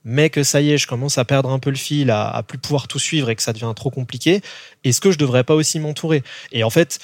mais 0.04 0.30
que 0.30 0.42
ça 0.42 0.60
y 0.60 0.70
est, 0.70 0.78
je 0.78 0.86
commence 0.86 1.18
à 1.18 1.24
perdre 1.24 1.50
un 1.50 1.58
peu 1.58 1.70
le 1.70 1.76
fil, 1.76 2.10
à, 2.10 2.28
à 2.28 2.42
plus 2.42 2.58
pouvoir 2.58 2.88
tout 2.88 2.98
suivre 2.98 3.30
et 3.30 3.36
que 3.36 3.42
ça 3.42 3.52
devient 3.52 3.72
trop 3.74 3.90
compliqué, 3.90 4.40
est-ce 4.84 5.00
que 5.00 5.10
je 5.10 5.18
devrais 5.18 5.44
pas 5.44 5.54
aussi 5.54 5.80
m'entourer? 5.80 6.22
Et 6.52 6.64
en 6.64 6.70
fait, 6.70 7.00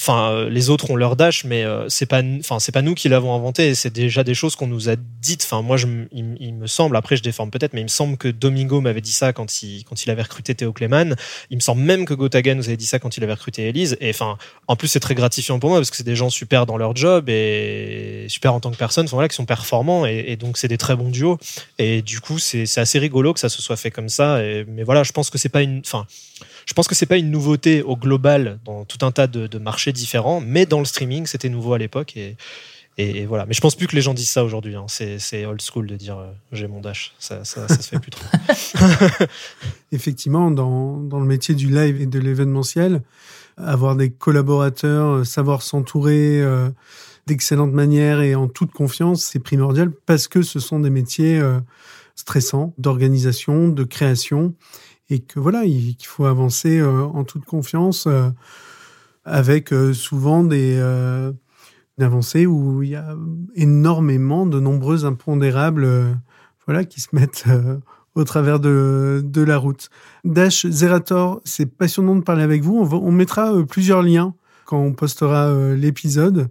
Enfin, 0.00 0.32
euh, 0.32 0.48
les 0.48 0.70
autres 0.70 0.90
ont 0.90 0.96
leur 0.96 1.14
dash, 1.14 1.44
mais 1.44 1.62
euh, 1.62 1.86
c'est 1.90 2.06
pas, 2.06 2.22
enfin, 2.38 2.58
c'est 2.58 2.72
pas 2.72 2.80
nous 2.80 2.94
qui 2.94 3.10
l'avons 3.10 3.34
inventé. 3.34 3.74
C'est 3.74 3.92
déjà 3.92 4.24
des 4.24 4.32
choses 4.32 4.56
qu'on 4.56 4.66
nous 4.66 4.88
a 4.88 4.96
dites. 4.96 5.42
Enfin, 5.44 5.60
moi, 5.60 5.76
je, 5.76 5.86
il, 6.10 6.54
me 6.54 6.66
semble, 6.66 6.96
après, 6.96 7.16
je 7.16 7.22
déforme 7.22 7.50
peut-être, 7.50 7.74
mais 7.74 7.82
il 7.82 7.84
me 7.84 7.88
semble 7.88 8.16
que 8.16 8.28
Domingo 8.28 8.80
m'avait 8.80 9.02
dit 9.02 9.12
ça 9.12 9.34
quand 9.34 9.62
il, 9.62 9.84
quand 9.84 10.02
il 10.02 10.10
avait 10.10 10.22
recruté 10.22 10.54
Théo 10.54 10.72
Clément. 10.72 11.14
Il 11.50 11.56
me 11.56 11.60
semble 11.60 11.82
même 11.82 12.06
que 12.06 12.14
Gotaga 12.14 12.54
nous 12.54 12.66
avait 12.68 12.78
dit 12.78 12.86
ça 12.86 12.98
quand 12.98 13.18
il 13.18 13.24
avait 13.24 13.34
recruté 13.34 13.68
Elise. 13.68 13.98
Et 14.00 14.08
enfin, 14.08 14.38
en 14.68 14.76
plus, 14.76 14.88
c'est 14.88 15.00
très 15.00 15.14
gratifiant 15.14 15.58
pour 15.58 15.68
moi 15.68 15.78
parce 15.80 15.90
que 15.90 15.96
c'est 15.98 16.02
des 16.02 16.16
gens 16.16 16.30
super 16.30 16.64
dans 16.64 16.78
leur 16.78 16.96
job 16.96 17.28
et 17.28 18.24
super 18.28 18.54
en 18.54 18.60
tant 18.60 18.70
que 18.70 18.78
personne. 18.78 19.06
Qui 19.06 19.36
sont 19.36 19.44
performants 19.44 20.06
et, 20.06 20.24
et 20.28 20.36
donc 20.36 20.56
c'est 20.56 20.68
des 20.68 20.78
très 20.78 20.96
bons 20.96 21.10
duos. 21.10 21.36
Et 21.78 22.00
du 22.00 22.20
coup, 22.20 22.38
c'est 22.38 22.78
assez 22.78 22.98
rigolo 22.98 23.34
que 23.34 23.40
ça 23.40 23.50
se 23.50 23.60
soit 23.60 23.76
fait 23.76 23.90
comme 23.90 24.08
ça. 24.08 24.42
Et, 24.42 24.64
mais 24.66 24.82
voilà, 24.82 25.02
je 25.02 25.12
pense 25.12 25.28
que 25.28 25.36
c'est 25.36 25.50
pas 25.50 25.60
une, 25.60 25.80
enfin, 25.84 26.06
je 26.70 26.74
pense 26.74 26.86
que 26.86 26.94
c'est 26.94 27.06
pas 27.06 27.16
une 27.16 27.32
nouveauté 27.32 27.82
au 27.82 27.96
global 27.96 28.60
dans 28.64 28.84
tout 28.84 29.04
un 29.04 29.10
tas 29.10 29.26
de, 29.26 29.58
marchés 29.58 29.92
différents, 29.92 30.40
mais 30.40 30.66
dans 30.66 30.78
le 30.78 30.84
streaming, 30.84 31.26
c'était 31.26 31.48
nouveau 31.48 31.72
à 31.72 31.78
l'époque 31.78 32.16
et, 32.16 32.36
voilà. 33.26 33.44
Mais 33.46 33.54
je 33.54 33.60
pense 33.60 33.74
plus 33.74 33.88
que 33.88 33.96
les 33.96 34.02
gens 34.02 34.14
disent 34.14 34.30
ça 34.30 34.44
aujourd'hui. 34.44 34.76
Hein. 34.76 34.84
C'est 34.86 35.46
old 35.46 35.60
school 35.60 35.88
de 35.88 35.96
dire 35.96 36.18
euh, 36.18 36.30
j'ai 36.52 36.68
mon 36.68 36.80
dash. 36.80 37.12
Ça, 37.18 37.44
ça, 37.44 37.66
se 37.66 37.88
fait 37.88 37.98
plus 37.98 38.12
trop. 38.12 38.24
Effectivement, 39.92 40.50
dans, 40.52 41.00
le 41.10 41.24
métier 41.24 41.56
du 41.56 41.68
live 41.68 42.00
et 42.02 42.06
de 42.06 42.18
l'événementiel, 42.20 43.02
avoir 43.56 43.96
des 43.96 44.10
collaborateurs, 44.10 45.06
euh, 45.06 45.24
savoir 45.24 45.62
s'entourer 45.62 46.40
euh, 46.40 46.68
d'excellentes 47.26 47.72
manières 47.72 48.20
et 48.20 48.36
en 48.36 48.46
toute 48.46 48.70
confiance, 48.70 49.24
c'est 49.24 49.40
primordial 49.40 49.90
parce 49.90 50.28
que 50.28 50.42
ce 50.42 50.60
sont 50.60 50.78
des 50.78 50.90
métiers 50.90 51.40
stressants 52.14 52.74
d'organisation, 52.78 53.68
de 53.68 53.82
création 53.82 54.54
et 55.10 55.18
que 55.18 55.40
voilà, 55.40 55.64
il, 55.64 55.96
qu'il 55.96 56.06
faut 56.06 56.24
avancer 56.24 56.78
euh, 56.78 57.02
en 57.02 57.24
toute 57.24 57.44
confiance 57.44 58.06
euh, 58.06 58.30
avec 59.24 59.72
euh, 59.72 59.92
souvent 59.92 60.44
des, 60.44 60.80
avancées 62.00 62.46
où 62.46 62.82
il 62.82 62.90
y 62.90 62.96
a 62.96 63.14
énormément 63.54 64.46
de 64.46 64.58
nombreux 64.58 65.04
impondérables 65.04 65.86
voilà, 66.66 66.84
qui 66.86 66.98
se 66.98 67.08
mettent 67.12 67.44
au 68.14 68.24
travers 68.24 68.58
de, 68.58 69.20
de, 69.22 69.42
la 69.42 69.58
route. 69.58 69.90
Dash 70.24 70.66
Zerator, 70.66 71.42
c'est 71.44 71.66
passionnant 71.66 72.16
de 72.16 72.22
parler 72.22 72.42
avec 72.42 72.62
vous. 72.62 72.78
On, 72.78 72.90
on 72.90 73.12
mettra 73.12 73.52
plusieurs 73.68 74.02
liens 74.02 74.34
quand 74.64 74.78
on 74.78 74.94
postera 74.94 75.52
l'épisode 75.74 76.48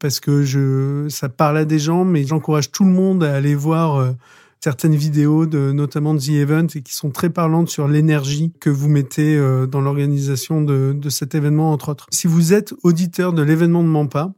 parce 0.00 0.18
que 0.18 0.42
je, 0.42 1.06
ça 1.08 1.28
parle 1.28 1.58
à 1.58 1.64
des 1.64 1.78
gens, 1.78 2.04
mais 2.04 2.24
j'encourage 2.24 2.72
tout 2.72 2.84
le 2.84 2.90
monde 2.90 3.22
à 3.22 3.36
aller 3.36 3.54
voir 3.54 4.14
certaines 4.60 4.94
vidéos, 4.94 5.46
de, 5.46 5.72
notamment 5.72 6.14
de 6.14 6.20
The 6.20 6.30
Event, 6.30 6.66
et 6.74 6.82
qui 6.82 6.94
sont 6.94 7.10
très 7.10 7.30
parlantes 7.30 7.68
sur 7.68 7.88
l'énergie 7.88 8.52
que 8.60 8.70
vous 8.70 8.88
mettez 8.88 9.36
euh, 9.36 9.66
dans 9.66 9.80
l'organisation 9.80 10.62
de, 10.62 10.94
de, 10.96 11.08
cet 11.10 11.34
événement, 11.34 11.72
entre 11.72 11.90
autres. 11.90 12.06
Si 12.10 12.26
vous 12.26 12.52
êtes 12.52 12.74
auditeur 12.82 13.32
de 13.32 13.42
l'événement 13.42 13.82
de 13.82 13.88
Mampa, 13.88 14.32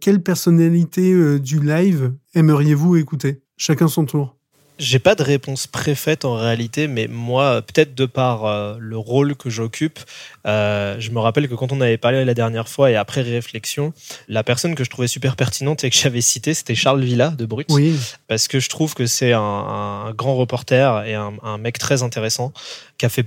quelle 0.00 0.22
personnalité 0.22 1.12
euh, 1.12 1.38
du 1.38 1.60
live 1.60 2.14
aimeriez-vous 2.34 2.96
écouter? 2.96 3.42
Chacun 3.56 3.88
son 3.88 4.04
tour. 4.04 4.36
J'ai 4.78 4.98
pas 4.98 5.14
de 5.14 5.22
réponse 5.22 5.68
préfète 5.68 6.24
en 6.24 6.34
réalité, 6.34 6.88
mais 6.88 7.06
moi, 7.06 7.62
peut-être 7.62 7.94
de 7.94 8.06
par 8.06 8.44
euh, 8.44 8.76
le 8.80 8.98
rôle 8.98 9.36
que 9.36 9.48
j'occupe, 9.48 10.00
euh, 10.46 10.96
je 10.98 11.10
me 11.10 11.20
rappelle 11.20 11.48
que 11.48 11.54
quand 11.54 11.70
on 11.70 11.80
avait 11.80 11.96
parlé 11.96 12.24
la 12.24 12.34
dernière 12.34 12.68
fois 12.68 12.90
et 12.90 12.96
après 12.96 13.22
réflexion, 13.22 13.92
la 14.26 14.42
personne 14.42 14.74
que 14.74 14.82
je 14.82 14.90
trouvais 14.90 15.06
super 15.06 15.36
pertinente 15.36 15.84
et 15.84 15.90
que 15.90 15.96
j'avais 15.96 16.20
citée, 16.20 16.54
c'était 16.54 16.74
Charles 16.74 17.02
Villa 17.02 17.30
de 17.30 17.46
Brut. 17.46 17.68
Oui. 17.70 17.96
Parce 18.26 18.48
que 18.48 18.58
je 18.58 18.68
trouve 18.68 18.94
que 18.94 19.06
c'est 19.06 19.32
un, 19.32 19.40
un, 19.40 20.12
grand 20.12 20.34
reporter 20.34 21.04
et 21.06 21.14
un, 21.14 21.34
un 21.42 21.58
mec 21.58 21.78
très 21.78 22.02
intéressant 22.02 22.52
qui 22.98 23.06
a 23.06 23.08
fait 23.08 23.26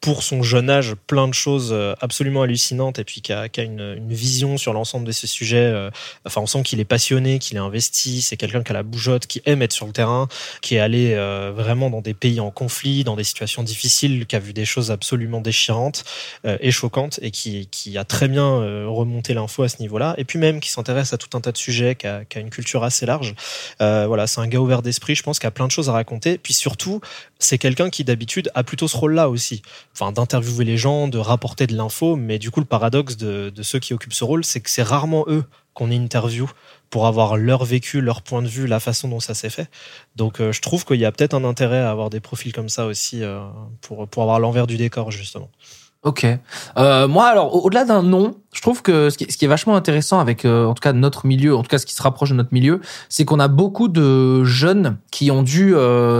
pour 0.00 0.22
son 0.22 0.42
jeune 0.42 0.70
âge 0.70 0.94
plein 1.06 1.28
de 1.28 1.34
choses 1.34 1.70
euh, 1.72 1.94
absolument 2.00 2.42
hallucinantes 2.42 2.98
et 2.98 3.04
puis 3.04 3.20
qui 3.20 3.32
a, 3.32 3.48
qui 3.48 3.60
a 3.60 3.64
une, 3.64 3.96
une, 3.98 4.12
vision 4.12 4.56
sur 4.56 4.72
l'ensemble 4.72 5.06
de 5.06 5.12
ces 5.12 5.26
sujets. 5.26 5.58
Euh, 5.58 5.90
enfin, 6.24 6.40
on 6.40 6.46
sent 6.46 6.62
qu'il 6.62 6.80
est 6.80 6.86
passionné, 6.86 7.38
qu'il 7.38 7.58
est 7.58 7.60
investi. 7.60 8.22
C'est 8.22 8.38
quelqu'un 8.38 8.62
qui 8.62 8.70
a 8.70 8.74
la 8.74 8.82
bougeotte, 8.82 9.26
qui 9.26 9.42
aime 9.44 9.60
être 9.60 9.72
sur 9.72 9.86
le 9.86 9.92
terrain, 9.92 10.28
qui 10.62 10.76
est 10.76 10.78
allé 10.78 11.12
euh, 11.12 11.52
vraiment 11.54 11.90
dans 11.90 12.00
des 12.00 12.14
pays 12.14 12.40
en 12.40 12.50
conflit, 12.50 13.04
dans 13.04 13.14
des 13.14 13.24
situations 13.24 13.62
difficiles, 13.62 14.26
qui 14.26 14.36
a 14.36 14.38
vu 14.38 14.54
des 14.54 14.64
choses 14.64 14.90
absolument 14.90 15.40
déchirantes 15.40 16.04
et 16.44 16.70
choquantes 16.70 17.18
et 17.22 17.30
qui, 17.30 17.68
qui 17.70 17.98
a 17.98 18.04
très 18.04 18.28
bien 18.28 18.86
remonté 18.86 19.34
l'info 19.34 19.62
à 19.62 19.68
ce 19.68 19.80
niveau-là. 19.80 20.14
Et 20.18 20.24
puis 20.24 20.38
même 20.38 20.60
qui 20.60 20.70
s'intéresse 20.70 21.12
à 21.12 21.18
tout 21.18 21.36
un 21.36 21.40
tas 21.40 21.52
de 21.52 21.58
sujets, 21.58 21.94
qui 21.94 22.06
a, 22.06 22.24
qui 22.24 22.38
a 22.38 22.40
une 22.40 22.50
culture 22.50 22.84
assez 22.84 23.06
large. 23.06 23.34
voilà, 23.78 24.26
c'est 24.26 24.40
un 24.40 24.46
gars 24.46 24.60
ouvert 24.60 24.82
d'esprit, 24.82 25.14
je 25.14 25.22
pense, 25.22 25.38
qui 25.38 25.46
a 25.46 25.50
plein 25.50 25.66
de 25.66 25.72
choses 25.72 25.88
à 25.88 25.92
raconter. 25.92 26.38
Puis 26.38 26.54
surtout, 26.54 27.00
c'est 27.38 27.58
quelqu'un 27.58 27.90
qui 27.90 28.04
d'habitude 28.04 28.50
a 28.54 28.62
plutôt 28.62 28.88
ce 28.88 28.96
rôle-là 28.96 29.28
aussi 29.28 29.62
enfin 29.92 30.12
d'interviewer 30.12 30.64
les 30.64 30.76
gens, 30.76 31.08
de 31.08 31.18
rapporter 31.18 31.66
de 31.66 31.76
l'info. 31.76 32.16
Mais 32.16 32.38
du 32.38 32.50
coup, 32.50 32.60
le 32.60 32.66
paradoxe 32.66 33.16
de, 33.16 33.52
ceux 33.62 33.78
qui 33.78 33.94
occupent 33.94 34.12
ce 34.12 34.24
rôle, 34.24 34.44
c'est 34.44 34.60
que 34.60 34.70
c'est 34.70 34.82
rarement 34.82 35.24
eux 35.28 35.44
qu'on 35.74 35.90
interview 35.90 36.50
pour 36.90 37.06
avoir 37.06 37.36
leur 37.36 37.64
vécu, 37.64 38.00
leur 38.00 38.22
point 38.22 38.42
de 38.42 38.48
vue, 38.48 38.66
la 38.66 38.80
façon 38.80 39.08
dont 39.08 39.20
ça 39.20 39.34
s'est 39.34 39.50
fait. 39.50 39.68
Donc 40.16 40.40
euh, 40.40 40.50
je 40.52 40.60
trouve 40.60 40.84
qu'il 40.84 40.96
y 40.96 41.04
a 41.04 41.12
peut-être 41.12 41.34
un 41.34 41.44
intérêt 41.44 41.78
à 41.78 41.90
avoir 41.90 42.10
des 42.10 42.20
profils 42.20 42.52
comme 42.52 42.68
ça 42.68 42.86
aussi 42.86 43.22
euh, 43.22 43.40
pour, 43.80 44.08
pour 44.08 44.22
avoir 44.24 44.40
l'envers 44.40 44.66
du 44.66 44.76
décor, 44.76 45.10
justement. 45.10 45.50
Ok. 46.02 46.26
Euh, 46.78 47.08
moi, 47.08 47.26
alors, 47.26 47.64
au-delà 47.64 47.84
d'un 47.84 48.02
nom, 48.02 48.34
je 48.52 48.60
trouve 48.62 48.82
que 48.82 49.10
ce 49.10 49.16
qui, 49.16 49.44
est 49.44 49.48
vachement 49.48 49.76
intéressant 49.76 50.18
avec, 50.18 50.44
en 50.44 50.74
tout 50.74 50.80
cas, 50.80 50.92
notre 50.92 51.24
milieu, 51.26 51.54
en 51.54 51.62
tout 51.62 51.68
cas, 51.68 51.78
ce 51.78 51.86
qui 51.86 51.94
se 51.94 52.02
rapproche 52.02 52.30
de 52.30 52.34
notre 52.34 52.52
milieu, 52.52 52.80
c'est 53.08 53.24
qu'on 53.24 53.38
a 53.38 53.46
beaucoup 53.46 53.86
de 53.86 54.42
jeunes 54.42 54.98
qui 55.12 55.30
ont 55.30 55.44
dû 55.44 55.72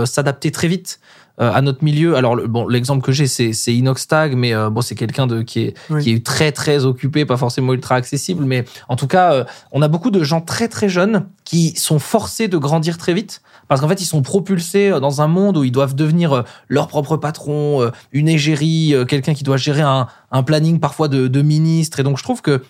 s'adapter 0.05 0.51
très 0.51 0.69
vite 0.69 1.01
euh, 1.41 1.51
à 1.51 1.61
notre 1.61 1.83
milieu. 1.83 2.15
Alors 2.15 2.35
bon, 2.35 2.67
l'exemple 2.67 3.01
que 3.03 3.11
j'ai 3.11 3.25
c'est 3.25 3.53
c'est 3.53 3.73
Inoxtag, 3.73 4.35
mais 4.35 4.53
euh, 4.53 4.69
bon 4.69 4.81
c'est 4.81 4.95
quelqu'un 4.95 5.25
de 5.25 5.41
qui 5.41 5.61
est 5.61 5.75
qui 6.01 6.11
est 6.11 6.25
très 6.25 6.51
très 6.51 6.85
occupé, 6.85 7.25
pas 7.25 7.37
forcément 7.37 7.73
ultra 7.73 7.95
accessible, 7.95 8.43
mais 8.43 8.65
en 8.89 8.95
tout 8.95 9.07
cas 9.07 9.33
euh, 9.33 9.43
on 9.71 9.81
a 9.81 9.87
beaucoup 9.87 10.11
de 10.11 10.23
gens 10.23 10.41
très 10.41 10.67
très 10.67 10.87
jeunes 10.87 11.25
qui 11.43 11.73
sont 11.77 11.97
forcés 11.97 12.47
de 12.47 12.57
grandir 12.57 12.97
très 12.97 13.13
vite 13.13 13.41
parce 13.67 13.81
qu'en 13.81 13.87
fait 13.87 14.01
ils 14.01 14.05
sont 14.05 14.21
propulsés 14.21 14.91
dans 14.99 15.21
un 15.21 15.27
monde 15.27 15.57
où 15.57 15.63
ils 15.63 15.71
doivent 15.71 15.95
devenir 15.95 16.43
leur 16.67 16.87
propre 16.87 17.17
patron, 17.17 17.89
une 18.11 18.27
égérie, 18.27 18.93
quelqu'un 19.07 19.33
qui 19.33 19.43
doit 19.43 19.57
gérer 19.57 19.81
un, 19.81 20.07
un 20.31 20.43
planning 20.43 20.79
parfois 20.79 21.07
de, 21.07 21.27
de 21.27 21.41
ministre 21.41 21.99
et 21.99 22.03
donc 22.03 22.17
je 22.17 22.23
trouve 22.23 22.41
que 22.41 22.61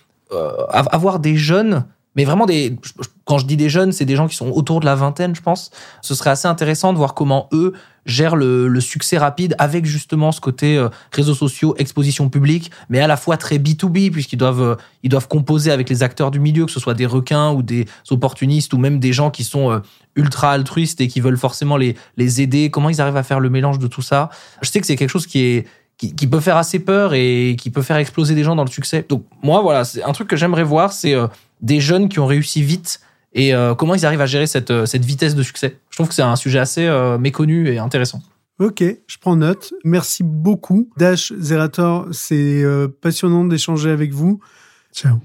avoir 0.70 1.18
des 1.18 1.36
jeunes 1.36 1.84
mais 2.14 2.24
vraiment 2.24 2.46
des 2.46 2.76
quand 3.24 3.38
je 3.38 3.46
dis 3.46 3.56
des 3.56 3.70
jeunes 3.70 3.92
c'est 3.92 4.04
des 4.04 4.16
gens 4.16 4.28
qui 4.28 4.36
sont 4.36 4.50
autour 4.50 4.80
de 4.80 4.84
la 4.84 4.94
vingtaine 4.94 5.34
je 5.34 5.40
pense. 5.40 5.70
Ce 6.02 6.14
serait 6.14 6.30
assez 6.30 6.48
intéressant 6.48 6.92
de 6.92 6.98
voir 6.98 7.14
comment 7.14 7.48
eux 7.52 7.72
gèrent 8.04 8.34
le, 8.36 8.80
succès 8.80 9.16
rapide 9.16 9.54
avec 9.58 9.86
justement 9.86 10.32
ce 10.32 10.40
côté 10.40 10.76
euh, 10.76 10.88
réseaux 11.12 11.34
sociaux 11.34 11.74
exposition 11.78 12.28
publique 12.28 12.72
mais 12.88 13.00
à 13.00 13.06
la 13.06 13.16
fois 13.16 13.36
très 13.36 13.58
B2B 13.58 14.10
puisqu'ils 14.10 14.36
doivent 14.36 14.62
euh, 14.62 14.74
ils 15.04 15.08
doivent 15.08 15.28
composer 15.28 15.70
avec 15.70 15.88
les 15.88 16.02
acteurs 16.02 16.32
du 16.32 16.40
milieu 16.40 16.66
que 16.66 16.72
ce 16.72 16.80
soit 16.80 16.94
des 16.94 17.06
requins 17.06 17.52
ou 17.52 17.62
des 17.62 17.86
opportunistes 18.10 18.74
ou 18.74 18.78
même 18.78 18.98
des 18.98 19.12
gens 19.12 19.30
qui 19.30 19.44
sont 19.44 19.70
euh, 19.70 19.78
ultra 20.16 20.50
altruistes 20.50 21.00
et 21.00 21.08
qui 21.08 21.20
veulent 21.20 21.38
forcément 21.38 21.76
les 21.76 21.96
les 22.16 22.42
aider. 22.42 22.70
Comment 22.70 22.90
ils 22.90 23.00
arrivent 23.00 23.16
à 23.16 23.22
faire 23.22 23.40
le 23.40 23.48
mélange 23.48 23.78
de 23.78 23.86
tout 23.86 24.02
ça? 24.02 24.30
Je 24.60 24.68
sais 24.68 24.80
que 24.80 24.86
c'est 24.86 24.96
quelque 24.96 25.08
chose 25.08 25.26
qui 25.26 25.40
est 25.40 25.66
qui, 26.10 26.26
peut 26.26 26.40
faire 26.40 26.56
assez 26.56 26.78
peur 26.78 27.14
et 27.14 27.56
qui 27.58 27.70
peut 27.70 27.82
faire 27.82 27.96
exploser 27.96 28.34
des 28.34 28.44
gens 28.44 28.56
dans 28.56 28.64
le 28.64 28.70
succès. 28.70 29.04
Donc 29.08 29.24
moi, 29.42 29.60
voilà, 29.60 29.84
c'est 29.84 30.02
un 30.02 30.12
truc 30.12 30.28
que 30.28 30.36
j'aimerais 30.36 30.64
voir, 30.64 30.92
c'est 30.92 31.14
euh, 31.14 31.26
des 31.60 31.80
jeunes 31.80 32.08
qui 32.08 32.18
ont 32.18 32.26
réussi 32.26 32.62
vite 32.62 33.00
et 33.32 33.54
euh, 33.54 33.74
comment 33.74 33.94
ils 33.94 34.04
arrivent 34.04 34.20
à 34.20 34.26
gérer 34.26 34.46
cette, 34.46 34.70
euh, 34.70 34.86
cette 34.86 35.04
vitesse 35.04 35.34
de 35.34 35.42
succès. 35.42 35.78
Je 35.90 35.96
trouve 35.96 36.08
que 36.08 36.14
c'est 36.14 36.22
un 36.22 36.36
sujet 36.36 36.58
assez 36.58 36.88
méconnu 37.18 37.68
et 37.68 37.78
intéressant. 37.78 38.22
Ok, 38.58 38.82
je 38.82 39.18
prends 39.18 39.36
note. 39.36 39.72
Merci 39.84 40.22
beaucoup. 40.22 40.88
Dash 40.96 41.32
Zerator, 41.38 42.06
c'est 42.12 42.64
passionnant 43.00 43.44
d'échanger 43.44 43.90
avec 43.90 44.12
vous. 44.12 44.40
Ciao. 44.94 45.18